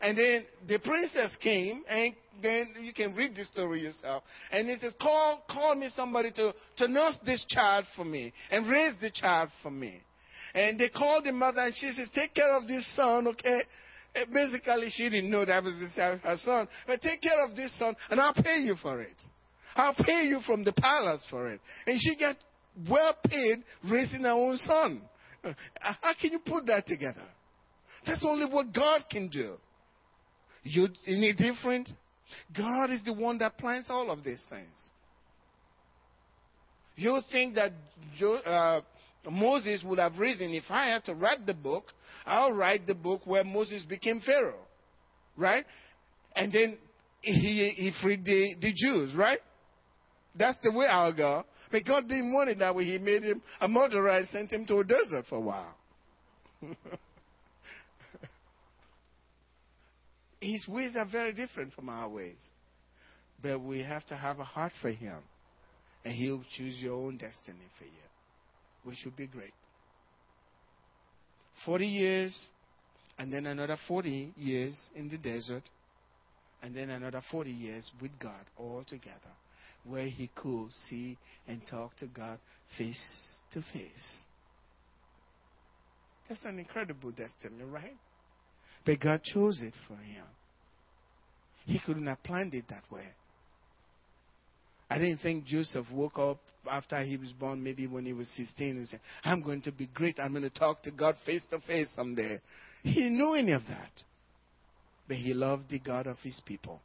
And 0.00 0.18
then 0.18 0.44
the 0.68 0.78
princess 0.78 1.36
came, 1.40 1.82
and 1.88 2.14
then 2.42 2.74
you 2.82 2.92
can 2.92 3.14
read 3.14 3.34
the 3.34 3.44
story 3.44 3.80
yourself. 3.80 4.22
And 4.52 4.68
he 4.68 4.76
says, 4.76 4.92
Call, 5.00 5.42
call 5.48 5.74
me 5.74 5.88
somebody 5.94 6.30
to, 6.32 6.54
to 6.78 6.88
nurse 6.88 7.16
this 7.24 7.44
child 7.48 7.86
for 7.96 8.04
me 8.04 8.32
and 8.50 8.68
raise 8.68 8.94
the 9.00 9.10
child 9.10 9.48
for 9.62 9.70
me. 9.70 10.00
And 10.54 10.78
they 10.78 10.88
called 10.88 11.24
the 11.24 11.32
mother, 11.32 11.62
and 11.62 11.74
she 11.74 11.90
says, 11.92 12.08
Take 12.14 12.34
care 12.34 12.54
of 12.56 12.68
this 12.68 12.86
son, 12.94 13.26
okay? 13.28 13.62
And 14.14 14.32
basically, 14.32 14.90
she 14.90 15.08
didn't 15.08 15.30
know 15.30 15.44
that 15.44 15.64
was 15.64 15.74
her 15.96 16.36
son. 16.36 16.68
But 16.86 17.02
take 17.02 17.22
care 17.22 17.44
of 17.44 17.56
this 17.56 17.76
son, 17.78 17.96
and 18.10 18.20
I'll 18.20 18.34
pay 18.34 18.58
you 18.58 18.76
for 18.80 19.00
it. 19.00 19.16
I'll 19.74 19.94
pay 19.94 20.24
you 20.24 20.40
from 20.46 20.62
the 20.62 20.72
palace 20.72 21.24
for 21.30 21.48
it. 21.48 21.60
And 21.86 21.98
she 22.00 22.16
got 22.16 22.36
well 22.88 23.14
paid 23.26 23.62
raising 23.84 24.22
her 24.22 24.30
own 24.30 24.56
son. 24.58 25.02
How 25.80 26.14
can 26.20 26.32
you 26.32 26.38
put 26.38 26.66
that 26.66 26.86
together? 26.86 27.24
That's 28.06 28.24
only 28.26 28.46
what 28.46 28.72
God 28.72 29.04
can 29.10 29.28
do. 29.28 29.56
You 30.62 30.88
any 31.06 31.32
different? 31.32 31.90
God 32.56 32.90
is 32.90 33.02
the 33.04 33.12
one 33.12 33.38
that 33.38 33.58
plans 33.58 33.86
all 33.90 34.10
of 34.10 34.24
these 34.24 34.44
things. 34.48 34.90
You 36.96 37.20
think 37.30 37.56
that 37.56 37.72
uh, 38.46 38.80
Moses 39.30 39.82
would 39.84 39.98
have 39.98 40.18
risen 40.18 40.50
if 40.52 40.64
I 40.70 40.90
had 40.90 41.04
to 41.04 41.14
write 41.14 41.44
the 41.44 41.54
book? 41.54 41.92
I'll 42.24 42.52
write 42.52 42.86
the 42.86 42.94
book 42.94 43.22
where 43.26 43.44
Moses 43.44 43.84
became 43.84 44.20
Pharaoh, 44.20 44.66
right? 45.36 45.64
And 46.36 46.52
then 46.52 46.78
he, 47.20 47.72
he 47.76 47.92
freed 48.02 48.24
the, 48.24 48.54
the 48.60 48.72
Jews, 48.74 49.14
right? 49.14 49.40
That's 50.36 50.58
the 50.62 50.72
way 50.72 50.86
I'll 50.86 51.12
go. 51.14 51.44
But 51.74 51.84
God 51.86 52.08
didn't 52.08 52.32
want 52.32 52.50
it 52.50 52.60
that 52.60 52.76
way. 52.76 52.84
He 52.84 52.98
made 52.98 53.24
him 53.24 53.42
a 53.60 53.66
murderer 53.66 54.10
and 54.10 54.28
sent 54.28 54.52
him 54.52 54.64
to 54.66 54.78
a 54.78 54.84
desert 54.84 55.24
for 55.28 55.38
a 55.38 55.40
while. 55.40 55.74
His 60.40 60.68
ways 60.68 60.94
are 60.96 61.04
very 61.04 61.32
different 61.32 61.74
from 61.74 61.88
our 61.88 62.08
ways. 62.08 62.38
But 63.42 63.60
we 63.60 63.80
have 63.82 64.06
to 64.06 64.14
have 64.14 64.38
a 64.38 64.44
heart 64.44 64.70
for 64.80 64.92
Him. 64.92 65.18
And 66.04 66.14
He'll 66.14 66.44
choose 66.56 66.78
your 66.80 66.94
own 66.94 67.16
destiny 67.16 67.66
for 67.76 67.86
you, 67.86 67.90
which 68.84 68.98
would 69.04 69.16
be 69.16 69.26
great. 69.26 69.54
40 71.66 71.86
years, 71.88 72.46
and 73.18 73.32
then 73.32 73.46
another 73.46 73.78
40 73.88 74.32
years 74.36 74.78
in 74.94 75.08
the 75.08 75.18
desert, 75.18 75.64
and 76.62 76.72
then 76.72 76.90
another 76.90 77.20
40 77.32 77.50
years 77.50 77.90
with 78.00 78.16
God 78.20 78.44
all 78.56 78.84
together 78.86 79.32
where 79.84 80.06
he 80.06 80.30
could 80.34 80.68
see 80.88 81.16
and 81.46 81.60
talk 81.66 81.96
to 81.98 82.06
God 82.06 82.38
face 82.78 83.00
to 83.52 83.60
face. 83.72 84.24
That's 86.28 86.44
an 86.44 86.58
incredible 86.58 87.10
destiny, 87.10 87.62
right? 87.64 87.96
But 88.86 89.00
God 89.00 89.22
chose 89.22 89.60
it 89.62 89.74
for 89.86 89.96
him. 89.96 90.24
He 91.66 91.80
couldn't 91.84 92.06
have 92.06 92.22
planned 92.22 92.54
it 92.54 92.64
that 92.68 92.84
way. 92.90 93.08
I 94.90 94.98
didn't 94.98 95.18
think 95.18 95.44
Joseph 95.44 95.86
woke 95.90 96.18
up 96.18 96.38
after 96.70 97.02
he 97.02 97.16
was 97.16 97.32
born, 97.32 97.62
maybe 97.62 97.86
when 97.86 98.04
he 98.04 98.12
was 98.12 98.28
16, 98.36 98.76
and 98.76 98.88
said, 98.88 99.00
I'm 99.24 99.42
going 99.42 99.62
to 99.62 99.72
be 99.72 99.86
great. 99.86 100.18
I'm 100.20 100.32
going 100.32 100.42
to 100.42 100.50
talk 100.50 100.82
to 100.82 100.90
God 100.90 101.16
face 101.24 101.42
to 101.50 101.58
face 101.60 101.88
someday. 101.96 102.40
He 102.82 102.94
didn't 102.94 103.18
know 103.18 103.34
any 103.34 103.52
of 103.52 103.62
that. 103.68 103.90
But 105.08 105.16
he 105.16 105.34
loved 105.34 105.70
the 105.70 105.78
God 105.78 106.06
of 106.06 106.18
his 106.22 106.40
people. 106.46 106.80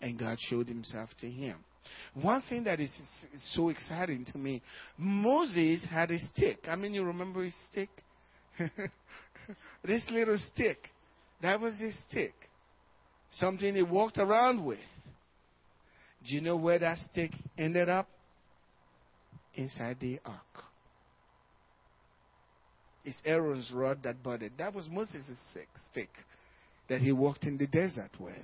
And 0.00 0.18
God 0.18 0.38
showed 0.38 0.68
himself 0.68 1.10
to 1.20 1.30
him. 1.30 1.58
One 2.14 2.42
thing 2.48 2.64
that 2.64 2.80
is 2.80 2.92
so 3.54 3.68
exciting 3.68 4.24
to 4.32 4.38
me 4.38 4.62
Moses 4.96 5.86
had 5.88 6.10
a 6.10 6.18
stick. 6.18 6.58
I 6.68 6.76
mean, 6.76 6.94
you 6.94 7.04
remember 7.04 7.44
his 7.44 7.56
stick? 7.70 7.90
this 9.84 10.06
little 10.10 10.38
stick, 10.38 10.78
that 11.42 11.60
was 11.60 11.78
his 11.78 11.98
stick. 12.08 12.34
Something 13.32 13.74
he 13.74 13.82
walked 13.82 14.18
around 14.18 14.64
with. 14.64 14.78
Do 16.26 16.34
you 16.34 16.40
know 16.40 16.56
where 16.56 16.78
that 16.78 16.98
stick 16.98 17.32
ended 17.58 17.88
up? 17.88 18.08
Inside 19.54 19.96
the 20.00 20.20
ark. 20.24 20.40
It's 23.04 23.20
Aaron's 23.24 23.70
rod 23.72 24.02
that 24.02 24.22
budded. 24.22 24.52
That 24.58 24.74
was 24.74 24.88
Moses' 24.90 25.38
stick 25.90 26.08
that 26.88 27.00
he 27.00 27.12
walked 27.12 27.44
in 27.44 27.56
the 27.56 27.66
desert 27.66 28.10
with. 28.18 28.34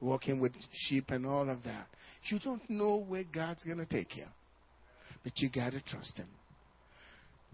Walking 0.00 0.40
with 0.40 0.52
sheep 0.72 1.10
and 1.10 1.26
all 1.26 1.48
of 1.48 1.62
that. 1.64 1.86
You 2.24 2.38
don't 2.38 2.68
know 2.68 2.96
where 2.96 3.24
God's 3.24 3.64
going 3.64 3.78
to 3.78 3.86
take 3.86 4.16
you. 4.16 4.26
But 5.24 5.32
you 5.36 5.48
got 5.48 5.72
to 5.72 5.80
trust 5.80 6.16
Him. 6.16 6.28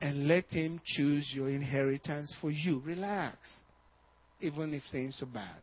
And 0.01 0.27
let 0.27 0.51
Him 0.51 0.81
choose 0.85 1.31
your 1.33 1.49
inheritance 1.49 2.35
for 2.41 2.51
you. 2.51 2.83
Relax. 2.85 3.37
Even 4.41 4.75
if 4.75 4.83
things 4.91 5.21
are 5.23 5.27
bad. 5.27 5.61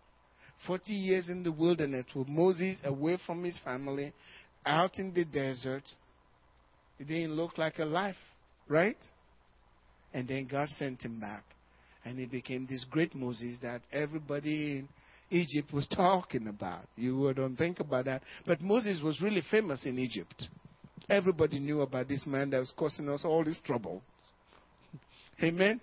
40 0.67 0.93
years 0.93 1.29
in 1.29 1.43
the 1.43 1.51
wilderness 1.51 2.05
with 2.15 2.27
Moses 2.27 2.79
away 2.83 3.17
from 3.25 3.43
his 3.43 3.59
family, 3.63 4.13
out 4.65 4.97
in 4.97 5.13
the 5.13 5.25
desert. 5.25 5.83
It 6.99 7.07
didn't 7.07 7.33
look 7.33 7.57
like 7.57 7.79
a 7.79 7.85
life, 7.85 8.17
right? 8.67 8.97
And 10.13 10.27
then 10.27 10.47
God 10.47 10.67
sent 10.69 11.01
him 11.01 11.19
back. 11.19 11.43
And 12.03 12.17
he 12.17 12.25
became 12.25 12.67
this 12.69 12.85
great 12.89 13.13
Moses 13.15 13.57
that 13.61 13.81
everybody 13.91 14.79
in 14.79 14.89
Egypt 15.31 15.73
was 15.73 15.87
talking 15.87 16.47
about. 16.47 16.85
You 16.95 17.33
don't 17.33 17.55
think 17.55 17.79
about 17.79 18.05
that. 18.05 18.23
But 18.45 18.61
Moses 18.61 19.01
was 19.03 19.21
really 19.21 19.43
famous 19.49 19.85
in 19.85 19.99
Egypt. 19.99 20.47
Everybody 21.09 21.59
knew 21.59 21.81
about 21.81 22.07
this 22.07 22.25
man 22.25 22.49
that 22.51 22.59
was 22.59 22.73
causing 22.75 23.09
us 23.09 23.23
all 23.25 23.43
this 23.43 23.59
trouble. 23.65 24.01
Amen? 25.43 25.81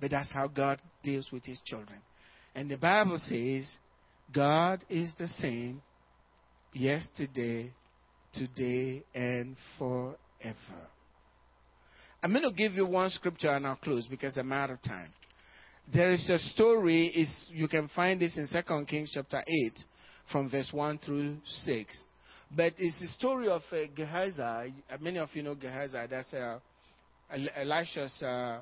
But 0.00 0.10
that's 0.10 0.32
how 0.32 0.48
God 0.48 0.80
deals 1.02 1.28
with 1.32 1.44
his 1.44 1.60
children. 1.64 1.98
And 2.54 2.70
the 2.70 2.76
Bible 2.76 3.18
says, 3.18 3.70
God 4.32 4.84
is 4.88 5.12
the 5.18 5.28
same 5.28 5.82
yesterday, 6.72 7.72
today, 8.32 9.02
and 9.14 9.56
forever. 9.78 10.16
I'm 12.22 12.32
going 12.32 12.48
to 12.48 12.54
give 12.54 12.72
you 12.72 12.86
one 12.86 13.10
scripture 13.10 13.50
and 13.50 13.66
I'll 13.66 13.76
close 13.76 14.06
because 14.06 14.36
I'm 14.36 14.52
out 14.52 14.70
of 14.70 14.82
time. 14.82 15.12
There 15.92 16.12
is 16.12 16.28
a 16.30 16.38
story, 16.38 17.06
is 17.08 17.28
you 17.48 17.66
can 17.66 17.88
find 17.88 18.20
this 18.20 18.36
in 18.36 18.46
2 18.46 18.84
Kings 18.86 19.10
chapter 19.12 19.42
8 19.46 19.72
from 20.30 20.48
verse 20.48 20.68
1 20.72 20.98
through 20.98 21.38
6. 21.44 22.04
But 22.56 22.74
it's 22.78 23.00
the 23.00 23.08
story 23.08 23.48
of 23.48 23.62
uh, 23.72 23.76
Gehazi. 23.96 24.72
Many 25.00 25.18
of 25.18 25.30
you 25.32 25.42
know 25.42 25.56
Gehazi. 25.56 25.98
That's 26.08 26.32
uh, 26.32 26.60
Elisha's 27.56 28.22
uh, 28.22 28.60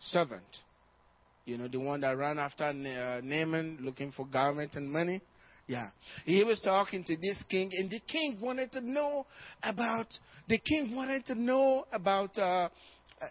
servant. 0.00 0.44
You 1.46 1.56
know, 1.56 1.68
the 1.68 1.78
one 1.78 2.02
that 2.02 2.16
ran 2.16 2.38
after 2.38 2.64
uh, 2.64 3.20
Naaman 3.22 3.78
looking 3.80 4.12
for 4.12 4.26
garment 4.26 4.74
and 4.74 4.90
money. 4.90 5.22
Yeah. 5.66 5.88
He 6.26 6.44
was 6.44 6.60
talking 6.60 7.04
to 7.04 7.16
this 7.16 7.42
king, 7.48 7.70
and 7.72 7.90
the 7.90 8.00
king 8.00 8.38
wanted 8.40 8.72
to 8.72 8.80
know 8.82 9.24
about, 9.62 10.08
the 10.48 10.58
king 10.58 10.94
wanted 10.94 11.24
to 11.26 11.34
know 11.34 11.86
about 11.92 12.36
uh, 12.36 12.68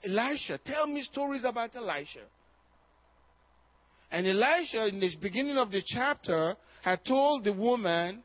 Elisha. 0.04 0.60
Tell 0.66 0.88
me 0.88 1.04
stories 1.04 1.44
about 1.46 1.76
Elisha. 1.76 2.22
And 4.12 4.28
Elisha, 4.28 4.88
in 4.88 5.00
the 5.00 5.10
beginning 5.22 5.58
of 5.58 5.72
the 5.72 5.82
chapter, 5.86 6.56
had 6.82 7.04
told 7.06 7.44
the 7.44 7.54
woman 7.54 8.24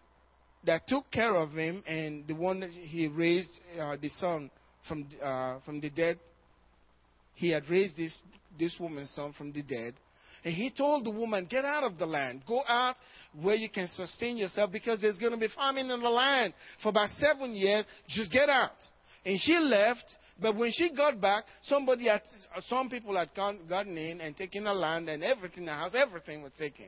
that 0.64 0.86
took 0.86 1.10
care 1.10 1.36
of 1.36 1.52
him 1.52 1.82
and 1.86 2.26
the 2.26 2.34
one 2.34 2.60
that 2.60 2.70
he 2.70 3.08
raised 3.08 3.60
uh, 3.80 3.96
the 4.00 4.08
son 4.10 4.50
from, 4.86 5.06
uh, 5.22 5.58
from 5.64 5.80
the 5.80 5.90
dead. 5.90 6.18
He 7.34 7.50
had 7.50 7.68
raised 7.70 7.96
this, 7.96 8.16
this 8.58 8.76
woman's 8.78 9.10
son 9.10 9.32
from 9.32 9.52
the 9.52 9.62
dead. 9.62 9.94
And 10.44 10.54
he 10.54 10.70
told 10.70 11.04
the 11.04 11.10
woman, 11.10 11.46
Get 11.50 11.64
out 11.64 11.84
of 11.84 11.98
the 11.98 12.06
land. 12.06 12.42
Go 12.46 12.62
out 12.66 12.96
where 13.40 13.56
you 13.56 13.68
can 13.68 13.88
sustain 13.88 14.36
yourself 14.36 14.72
because 14.72 15.00
there's 15.00 15.18
going 15.18 15.32
to 15.32 15.38
be 15.38 15.48
famine 15.54 15.90
in 15.90 16.00
the 16.00 16.08
land 16.08 16.54
for 16.82 16.88
about 16.90 17.10
seven 17.18 17.54
years. 17.54 17.86
Just 18.08 18.32
get 18.32 18.48
out. 18.48 18.72
And 19.24 19.38
she 19.40 19.58
left 19.58 20.04
but 20.40 20.56
when 20.56 20.72
she 20.72 20.90
got 20.90 21.20
back, 21.20 21.44
somebody 21.62 22.08
had, 22.08 22.22
some 22.68 22.88
people 22.88 23.16
had 23.16 23.28
gotten 23.34 23.96
in 23.96 24.20
and 24.20 24.36
taken 24.36 24.64
her 24.64 24.72
land 24.72 25.08
and 25.08 25.22
everything, 25.22 25.66
the 25.66 25.72
house, 25.72 25.92
everything 25.94 26.42
was 26.42 26.52
taken. 26.58 26.86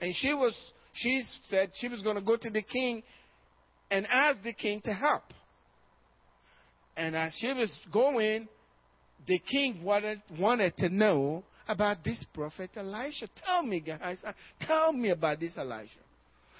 And 0.00 0.14
she 0.16 0.34
was, 0.34 0.56
she 0.94 1.22
said 1.44 1.70
she 1.74 1.88
was 1.88 2.02
going 2.02 2.16
to 2.16 2.22
go 2.22 2.36
to 2.36 2.50
the 2.50 2.62
king 2.62 3.02
and 3.90 4.06
ask 4.06 4.42
the 4.42 4.52
king 4.52 4.80
to 4.84 4.92
help. 4.92 5.22
And 6.96 7.14
as 7.14 7.36
she 7.38 7.52
was 7.52 7.72
going, 7.92 8.48
the 9.26 9.38
king 9.38 9.82
wanted, 9.84 10.20
wanted 10.38 10.76
to 10.78 10.88
know 10.88 11.44
about 11.68 12.02
this 12.04 12.24
prophet 12.34 12.70
Elisha. 12.76 13.28
Tell 13.44 13.62
me, 13.62 13.80
Gehazi, 13.80 14.22
tell 14.60 14.92
me 14.92 15.10
about 15.10 15.38
this 15.38 15.56
Elisha. 15.56 16.00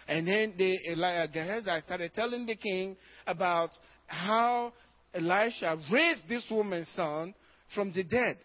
And 0.07 0.27
then 0.27 0.55
the, 0.57 1.29
Gehazi 1.33 1.81
started 1.85 2.15
telling 2.15 2.47
the 2.47 2.57
king 2.57 2.97
about 3.27 3.71
how 4.09 4.73
Elisha 5.15 5.79
raised 5.93 6.29
this 6.29 6.45
woman's 6.51 6.89
son 6.97 7.35
from 7.75 7.93
the 7.93 8.03
dead. 8.03 8.39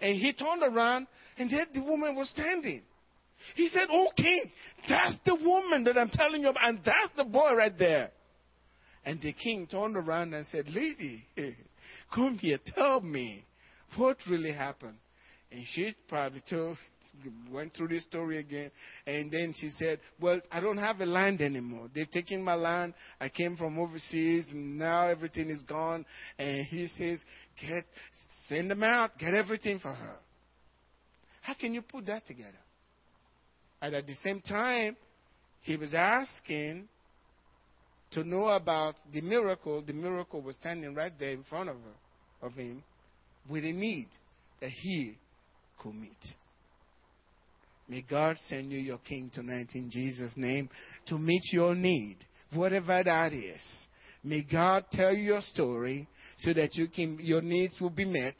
And 0.00 0.16
he 0.16 0.32
turned 0.32 0.62
around, 0.62 1.06
and 1.38 1.50
there 1.50 1.66
the 1.72 1.82
woman 1.82 2.14
was 2.14 2.28
standing. 2.28 2.82
He 3.54 3.68
said, 3.68 3.88
Oh, 3.90 4.08
king, 4.16 4.50
that's 4.88 5.18
the 5.24 5.34
woman 5.34 5.84
that 5.84 5.96
I'm 5.96 6.10
telling 6.10 6.42
you 6.42 6.48
about, 6.48 6.68
and 6.68 6.80
that's 6.84 7.12
the 7.16 7.24
boy 7.24 7.54
right 7.54 7.76
there. 7.78 8.10
And 9.04 9.20
the 9.20 9.32
king 9.32 9.66
turned 9.66 9.96
around 9.96 10.34
and 10.34 10.44
said, 10.46 10.66
Lady, 10.68 11.24
come 12.14 12.38
here, 12.38 12.58
tell 12.74 13.00
me 13.00 13.44
what 13.96 14.16
really 14.28 14.52
happened. 14.52 14.96
And 15.56 15.64
she 15.68 15.94
probably 16.06 16.42
told, 16.50 16.76
went 17.50 17.74
through 17.74 17.88
this 17.88 18.02
story 18.02 18.36
again. 18.36 18.70
And 19.06 19.30
then 19.30 19.54
she 19.58 19.70
said, 19.70 20.00
Well, 20.20 20.38
I 20.52 20.60
don't 20.60 20.76
have 20.76 21.00
a 21.00 21.06
land 21.06 21.40
anymore. 21.40 21.88
They've 21.94 22.10
taken 22.10 22.44
my 22.44 22.52
land. 22.52 22.92
I 23.18 23.30
came 23.30 23.56
from 23.56 23.78
overseas, 23.78 24.48
and 24.50 24.78
now 24.78 25.08
everything 25.08 25.48
is 25.48 25.62
gone. 25.62 26.04
And 26.38 26.66
he 26.66 26.88
says, 26.88 27.24
Get, 27.58 27.86
send 28.50 28.70
them 28.70 28.82
out, 28.82 29.16
get 29.16 29.32
everything 29.32 29.78
for 29.78 29.94
her. 29.94 30.16
How 31.40 31.54
can 31.54 31.72
you 31.72 31.80
put 31.80 32.04
that 32.04 32.26
together? 32.26 32.52
And 33.80 33.94
at 33.94 34.06
the 34.06 34.14
same 34.16 34.42
time, 34.42 34.94
he 35.62 35.78
was 35.78 35.94
asking 35.94 36.86
to 38.10 38.24
know 38.24 38.48
about 38.48 38.96
the 39.10 39.22
miracle. 39.22 39.80
The 39.80 39.94
miracle 39.94 40.42
was 40.42 40.56
standing 40.56 40.94
right 40.94 41.18
there 41.18 41.32
in 41.32 41.44
front 41.44 41.70
of 41.70 41.76
her, 41.76 42.46
of 42.46 42.52
him, 42.52 42.84
with 43.48 43.64
a 43.64 43.72
need 43.72 44.08
that 44.60 44.68
he 44.68 45.16
meet. 45.92 46.16
May 47.88 48.02
God 48.08 48.36
send 48.48 48.72
you 48.72 48.78
your 48.78 48.98
King 48.98 49.30
tonight 49.32 49.68
in 49.74 49.90
Jesus' 49.90 50.34
name 50.36 50.68
to 51.06 51.18
meet 51.18 51.42
your 51.52 51.74
need, 51.74 52.16
whatever 52.52 53.02
that 53.04 53.32
is. 53.32 53.60
May 54.24 54.42
God 54.42 54.84
tell 54.90 55.14
you 55.14 55.22
your 55.22 55.40
story 55.40 56.08
so 56.38 56.52
that 56.52 56.74
you 56.74 56.88
can, 56.88 57.18
your 57.20 57.42
needs 57.42 57.80
will 57.80 57.90
be 57.90 58.04
met 58.04 58.34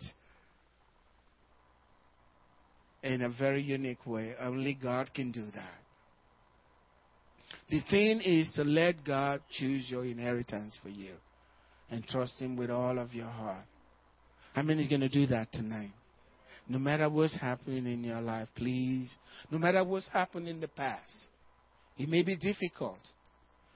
in 3.04 3.22
a 3.22 3.28
very 3.28 3.62
unique 3.62 4.04
way. 4.04 4.34
Only 4.40 4.74
God 4.74 5.14
can 5.14 5.30
do 5.30 5.44
that. 5.54 5.78
The 7.70 7.80
thing 7.88 8.20
is 8.20 8.50
to 8.56 8.64
let 8.64 9.04
God 9.04 9.40
choose 9.50 9.86
your 9.88 10.04
inheritance 10.04 10.76
for 10.82 10.88
you 10.88 11.14
and 11.90 12.04
trust 12.06 12.40
Him 12.40 12.56
with 12.56 12.70
all 12.70 12.98
of 12.98 13.14
your 13.14 13.28
heart. 13.28 13.64
How 14.54 14.62
many 14.62 14.86
are 14.86 14.88
going 14.88 15.00
to 15.02 15.08
do 15.08 15.26
that 15.26 15.52
tonight? 15.52 15.92
No 16.68 16.78
matter 16.78 17.08
what's 17.08 17.38
happening 17.38 17.86
in 17.86 18.02
your 18.02 18.20
life, 18.20 18.48
please. 18.56 19.14
No 19.50 19.58
matter 19.58 19.84
what's 19.84 20.08
happened 20.08 20.48
in 20.48 20.60
the 20.60 20.68
past. 20.68 21.26
It 21.96 22.08
may 22.08 22.22
be 22.22 22.36
difficult. 22.36 22.98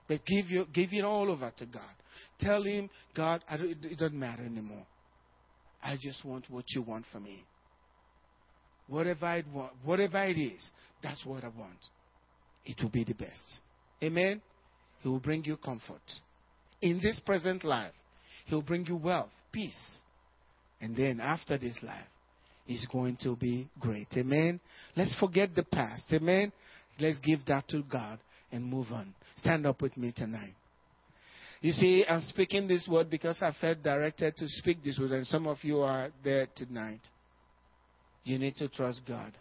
But 0.09 0.26
give, 0.26 0.47
you, 0.47 0.66
give 0.72 0.91
it 0.93 1.05
all 1.05 1.30
over 1.30 1.53
to 1.57 1.66
God. 1.66 1.95
Tell 2.41 2.62
Him, 2.64 2.91
God, 3.14 3.45
it 3.49 3.99
doesn't 3.99 4.18
matter 4.18 4.45
anymore. 4.45 4.86
I 5.82 5.97
just 6.01 6.24
want 6.24 6.51
what 6.51 6.64
you 6.74 6.82
want 6.82 7.05
for 7.12 7.20
me. 7.20 7.45
Whatever 8.88 9.36
it, 9.36 9.47
want, 9.55 9.72
whatever 9.84 10.24
it 10.24 10.36
is, 10.36 10.70
that's 11.01 11.24
what 11.24 11.45
I 11.45 11.49
want. 11.49 11.78
It 12.64 12.82
will 12.82 12.91
be 12.91 13.05
the 13.05 13.14
best. 13.14 13.61
Amen? 14.03 14.43
He 15.01 15.09
will 15.09 15.20
bring 15.20 15.45
you 15.45 15.57
comfort. 15.57 16.03
In 16.82 17.01
this 17.01 17.20
present 17.20 17.62
life, 17.62 17.93
He 18.47 18.55
will 18.55 18.62
bring 18.62 18.84
you 18.86 18.97
wealth, 18.97 19.30
peace. 19.53 20.01
And 20.80 20.97
then 20.97 21.20
after 21.20 21.57
this 21.57 21.78
life, 21.82 22.09
is 22.70 22.86
going 22.90 23.18
to 23.22 23.36
be 23.36 23.68
great. 23.80 24.06
Amen. 24.16 24.60
Let's 24.96 25.14
forget 25.18 25.54
the 25.54 25.64
past. 25.64 26.04
Amen. 26.12 26.52
Let's 27.00 27.18
give 27.18 27.44
that 27.46 27.68
to 27.68 27.82
God 27.82 28.18
and 28.52 28.64
move 28.64 28.86
on. 28.92 29.12
Stand 29.36 29.66
up 29.66 29.82
with 29.82 29.96
me 29.96 30.12
tonight. 30.16 30.54
You 31.60 31.72
see, 31.72 32.04
I'm 32.08 32.20
speaking 32.22 32.68
this 32.68 32.88
word 32.88 33.10
because 33.10 33.42
I 33.42 33.52
felt 33.60 33.82
directed 33.82 34.36
to 34.36 34.48
speak 34.48 34.82
this 34.82 34.98
word, 34.98 35.10
and 35.10 35.26
some 35.26 35.46
of 35.46 35.58
you 35.62 35.80
are 35.80 36.10
there 36.24 36.46
tonight. 36.56 37.00
You 38.24 38.38
need 38.38 38.56
to 38.56 38.68
trust 38.68 39.02
God. 39.06 39.32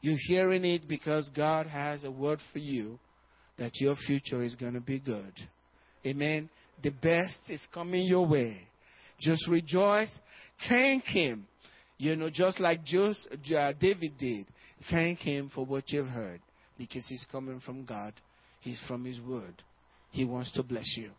You're 0.00 0.18
hearing 0.28 0.64
it 0.64 0.86
because 0.86 1.28
God 1.34 1.66
has 1.66 2.04
a 2.04 2.10
word 2.10 2.38
for 2.52 2.58
you 2.58 2.98
that 3.58 3.72
your 3.80 3.96
future 4.06 4.42
is 4.42 4.54
going 4.54 4.74
to 4.74 4.80
be 4.80 5.00
good. 5.00 5.32
Amen. 6.06 6.48
The 6.82 6.90
best 6.90 7.38
is 7.48 7.66
coming 7.74 8.06
your 8.06 8.26
way. 8.26 8.60
Just 9.20 9.48
rejoice. 9.48 10.16
Thank 10.68 11.04
Him 11.04 11.46
You 11.98 12.14
know, 12.16 12.30
just 12.30 12.60
like 12.60 12.84
Joseph, 12.84 13.40
David 13.44 14.16
did. 14.18 14.46
Thank 14.90 15.18
him 15.18 15.50
for 15.52 15.66
what 15.66 15.90
you've 15.90 16.06
heard 16.06 16.40
because 16.78 17.04
he's 17.08 17.26
coming 17.30 17.60
from 17.60 17.84
God. 17.84 18.14
He's 18.60 18.80
from 18.86 19.04
his 19.04 19.20
word. 19.20 19.62
He 20.10 20.24
wants 20.24 20.52
to 20.52 20.62
bless 20.62 20.96
you. 20.96 21.10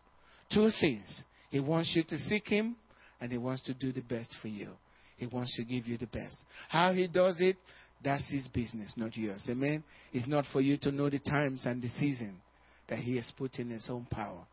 Two 0.52 0.70
things. 0.80 1.24
He 1.50 1.60
wants 1.60 1.92
you 1.94 2.02
to 2.04 2.16
seek 2.16 2.48
him 2.48 2.76
and 3.20 3.30
he 3.30 3.38
wants 3.38 3.62
to 3.64 3.74
do 3.74 3.92
the 3.92 4.00
best 4.00 4.34
for 4.40 4.48
you. 4.48 4.70
He 5.16 5.26
wants 5.26 5.54
to 5.56 5.64
give 5.64 5.86
you 5.86 5.98
the 5.98 6.06
best. 6.06 6.36
How 6.70 6.92
he 6.94 7.06
does 7.06 7.40
it, 7.40 7.56
that's 8.02 8.30
his 8.30 8.48
business, 8.48 8.94
not 8.96 9.14
yours. 9.16 9.46
Amen. 9.50 9.84
It's 10.12 10.26
not 10.26 10.46
for 10.50 10.62
you 10.62 10.78
to 10.78 10.90
know 10.90 11.10
the 11.10 11.18
times 11.18 11.66
and 11.66 11.82
the 11.82 11.88
season 11.88 12.40
that 12.88 13.00
he 13.00 13.16
has 13.16 13.30
put 13.36 13.56
in 13.58 13.68
his 13.68 13.88
own 13.90 14.06
power. 14.10 14.46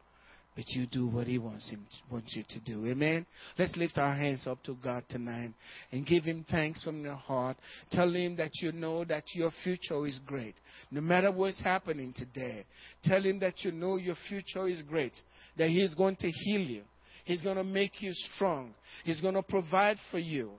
But 0.58 0.70
you 0.70 0.88
do 0.88 1.06
what 1.06 1.28
he 1.28 1.38
wants 1.38 1.70
him 1.70 1.86
wants 2.12 2.36
you 2.36 2.44
to 2.50 2.60
do. 2.62 2.88
Amen. 2.88 3.28
Let's 3.60 3.78
lift 3.78 4.00
our 4.00 4.16
hands 4.16 4.48
up 4.48 4.64
to 4.64 4.76
God 4.84 5.04
tonight 5.08 5.52
and 5.92 6.04
give 6.04 6.24
him 6.24 6.44
thanks 6.50 6.84
from 6.84 7.04
your 7.04 7.14
heart. 7.14 7.58
Tell 7.92 8.12
him 8.12 8.36
that 8.38 8.50
you 8.56 8.72
know 8.72 9.06
that 9.06 9.24
your 9.36 9.52
future 9.64 10.08
is 10.08 10.20
great. 10.26 10.56
No 10.90 11.00
matter 11.00 11.32
what's 11.32 11.62
happening 11.62 12.12
today, 12.12 12.66
tell 13.04 13.22
him 13.22 13.38
that 13.42 13.64
you 13.64 13.72
know 13.72 13.98
your 13.98 14.16
future 14.28 14.68
is 14.68 14.82
great. 14.82 15.14
That 15.60 15.70
he 15.70 15.80
is 15.80 15.94
going 15.94 16.16
to 16.16 16.32
heal 16.32 16.62
you. 16.62 16.82
He's 17.24 17.44
going 17.44 17.58
to 17.58 17.64
make 17.64 18.02
you 18.02 18.12
strong. 18.14 18.74
He's 19.04 19.22
going 19.22 19.36
to 19.36 19.44
provide 19.44 19.98
for 20.10 20.18
you. 20.18 20.54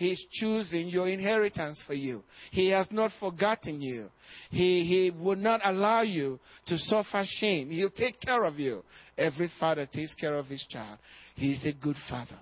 He's 0.00 0.24
choosing 0.30 0.88
your 0.88 1.08
inheritance 1.08 1.82
for 1.86 1.92
you. 1.92 2.22
He 2.52 2.70
has 2.70 2.88
not 2.90 3.10
forgotten 3.20 3.82
you. 3.82 4.08
He, 4.48 4.82
he 4.86 5.10
will 5.10 5.36
not 5.36 5.60
allow 5.62 6.00
you 6.00 6.40
to 6.68 6.78
suffer 6.78 7.22
shame. 7.26 7.68
He'll 7.68 7.90
take 7.90 8.18
care 8.18 8.44
of 8.44 8.58
you. 8.58 8.82
Every 9.18 9.50
father 9.60 9.84
takes 9.84 10.14
care 10.14 10.36
of 10.36 10.46
his 10.46 10.66
child. 10.70 10.96
He's 11.34 11.66
a 11.66 11.74
good 11.74 11.96
father. 12.08 12.38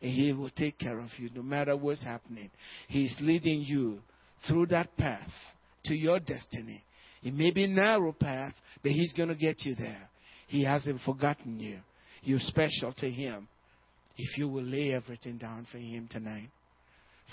And 0.00 0.12
he 0.12 0.32
will 0.32 0.50
take 0.50 0.78
care 0.78 1.00
of 1.00 1.08
you 1.18 1.28
no 1.34 1.42
matter 1.42 1.76
what's 1.76 2.04
happening. 2.04 2.52
He's 2.86 3.16
leading 3.20 3.62
you 3.62 3.98
through 4.46 4.66
that 4.66 4.96
path 4.96 5.26
to 5.86 5.96
your 5.96 6.20
destiny. 6.20 6.84
It 7.24 7.34
may 7.34 7.50
be 7.50 7.64
a 7.64 7.68
narrow 7.68 8.12
path, 8.12 8.54
but 8.80 8.92
he's 8.92 9.12
going 9.12 9.28
to 9.28 9.34
get 9.34 9.64
you 9.64 9.74
there. 9.74 10.08
He 10.46 10.62
hasn't 10.62 11.00
forgotten 11.00 11.58
you. 11.58 11.80
You're 12.22 12.38
special 12.38 12.92
to 12.98 13.10
him 13.10 13.48
if 14.16 14.38
you 14.38 14.46
will 14.46 14.62
lay 14.62 14.92
everything 14.92 15.38
down 15.38 15.66
for 15.72 15.78
him 15.78 16.08
tonight. 16.08 16.50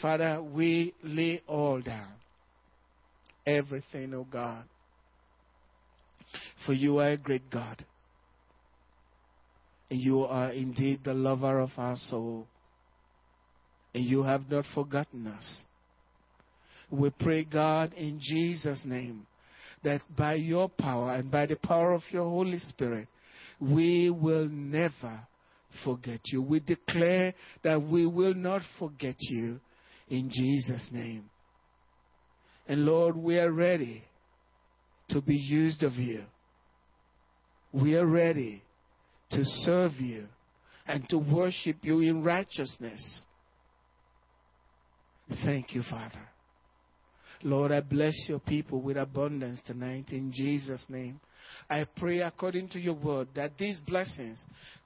Father, 0.01 0.41
we 0.41 0.93
lay 1.03 1.41
all 1.47 1.81
down. 1.81 2.13
Everything, 3.45 4.13
oh 4.13 4.27
God. 4.29 4.63
For 6.65 6.73
you 6.73 6.99
are 6.99 7.11
a 7.11 7.17
great 7.17 7.49
God. 7.49 7.83
And 9.89 9.99
you 9.99 10.23
are 10.23 10.51
indeed 10.51 11.01
the 11.03 11.13
lover 11.13 11.59
of 11.59 11.71
our 11.77 11.95
soul. 11.95 12.47
And 13.93 14.05
you 14.05 14.23
have 14.23 14.49
not 14.49 14.65
forgotten 14.73 15.27
us. 15.27 15.63
We 16.91 17.09
pray, 17.09 17.43
God, 17.43 17.93
in 17.93 18.19
Jesus' 18.21 18.83
name, 18.85 19.25
that 19.83 20.01
by 20.15 20.35
your 20.35 20.69
power 20.69 21.13
and 21.15 21.31
by 21.31 21.45
the 21.45 21.55
power 21.55 21.93
of 21.93 22.01
your 22.11 22.29
Holy 22.29 22.59
Spirit, 22.59 23.07
we 23.59 24.09
will 24.09 24.47
never 24.47 25.21
forget 25.83 26.19
you. 26.25 26.41
We 26.41 26.59
declare 26.59 27.33
that 27.63 27.81
we 27.81 28.05
will 28.05 28.33
not 28.33 28.61
forget 28.77 29.15
you 29.19 29.59
in 30.09 30.29
Jesus' 30.29 30.89
name. 30.91 31.29
And 32.67 32.85
Lord, 32.85 33.15
we 33.15 33.39
are 33.39 33.51
ready 33.51 34.03
to 35.09 35.21
be 35.21 35.35
used 35.35 35.83
of 35.83 35.93
you. 35.93 36.23
We 37.71 37.95
are 37.95 38.05
ready 38.05 38.63
to 39.31 39.43
serve 39.43 39.93
you 39.99 40.27
and 40.87 41.07
to 41.09 41.17
worship 41.17 41.77
you 41.81 41.99
in 41.99 42.23
righteousness. 42.23 43.23
Thank 45.43 45.75
you, 45.75 45.83
Father. 45.89 46.27
Lord, 47.43 47.71
I 47.71 47.81
bless 47.81 48.15
your 48.27 48.39
people 48.39 48.81
with 48.81 48.97
abundance 48.97 49.61
tonight 49.65 50.05
in 50.09 50.31
Jesus' 50.33 50.85
name. 50.89 51.19
I 51.69 51.85
pray 51.95 52.19
according 52.19 52.69
to 52.69 52.79
your 52.79 52.95
word 52.95 53.29
that 53.35 53.57
these 53.57 53.79
blessings 53.79 54.45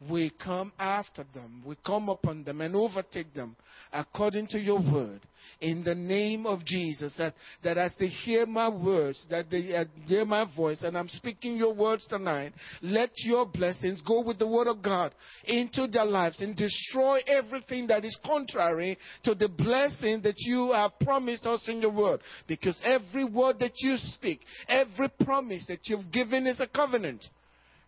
will 0.09 0.29
come 0.43 0.71
after 0.79 1.25
them, 1.33 1.61
will 1.65 1.77
come 1.85 2.09
upon 2.09 2.43
them 2.43 2.61
and 2.61 2.75
overtake 2.75 3.33
them 3.33 3.55
according 3.91 4.47
to 4.47 4.59
your 4.59 4.79
word. 4.79 5.21
In 5.61 5.83
the 5.83 5.95
name 5.95 6.45
of 6.45 6.65
Jesus, 6.65 7.13
that, 7.17 7.33
that 7.63 7.77
as 7.77 7.93
they 7.99 8.07
hear 8.07 8.45
my 8.45 8.69
words, 8.69 9.25
that 9.29 9.49
they 9.49 9.75
uh, 9.75 9.85
hear 10.05 10.25
my 10.25 10.45
voice, 10.55 10.83
and 10.83 10.97
I'm 10.97 11.07
speaking 11.07 11.55
your 11.55 11.73
words 11.73 12.05
tonight, 12.07 12.53
let 12.81 13.11
your 13.17 13.45
blessings 13.45 14.01
go 14.01 14.21
with 14.21 14.39
the 14.39 14.47
word 14.47 14.67
of 14.67 14.81
God 14.81 15.13
into 15.45 15.87
their 15.87 16.05
lives 16.05 16.41
and 16.41 16.55
destroy 16.55 17.19
everything 17.27 17.87
that 17.87 18.03
is 18.03 18.17
contrary 18.25 18.97
to 19.23 19.35
the 19.35 19.47
blessing 19.47 20.21
that 20.23 20.35
you 20.37 20.71
have 20.73 20.91
promised 20.99 21.45
us 21.45 21.63
in 21.67 21.81
your 21.81 21.91
word. 21.91 22.19
Because 22.47 22.77
every 22.83 23.25
word 23.25 23.59
that 23.59 23.73
you 23.77 23.95
speak, 23.97 24.41
every 24.67 25.09
promise 25.23 25.65
that 25.67 25.79
you've 25.83 26.11
given 26.11 26.47
is 26.47 26.59
a 26.59 26.67
covenant. 26.67 27.25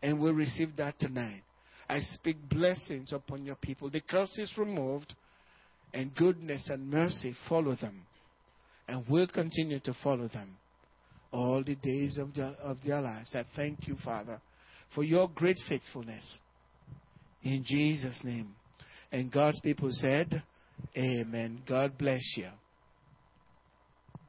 And 0.02 0.20
we 0.20 0.32
receive 0.32 0.76
that 0.78 1.00
tonight. 1.00 1.42
I 1.88 2.02
speak 2.02 2.38
blessings 2.50 3.14
upon 3.14 3.46
your 3.46 3.56
people. 3.56 3.90
The 3.90 4.02
curse 4.02 4.38
is 4.38 4.52
removed, 4.58 5.14
and 5.96 6.14
goodness 6.14 6.70
and 6.70 6.92
mercy 6.92 7.34
follow 7.48 7.76
them, 7.76 8.02
and 8.88 9.08
will 9.08 9.28
continue 9.28 9.80
to 9.80 9.96
follow 10.04 10.28
them 10.28 10.58
all 11.32 11.64
the 11.64 11.76
days 11.76 12.18
of 12.18 12.36
their, 12.36 12.54
of 12.62 12.78
their 12.86 13.02
lives. 13.02 13.34
I 13.34 13.46
thank 13.56 13.88
you, 13.88 13.96
Father, 14.04 14.40
for 14.94 15.04
your 15.04 15.30
great 15.34 15.58
faithfulness. 15.68 16.40
In 17.44 17.64
Jesus' 17.66 18.22
name. 18.24 18.56
And 19.12 19.32
God's 19.32 19.60
people 19.62 19.90
said, 19.92 20.44
Amen. 20.98 21.62
God 21.68 21.98
bless 21.98 22.36
you. 22.36 22.50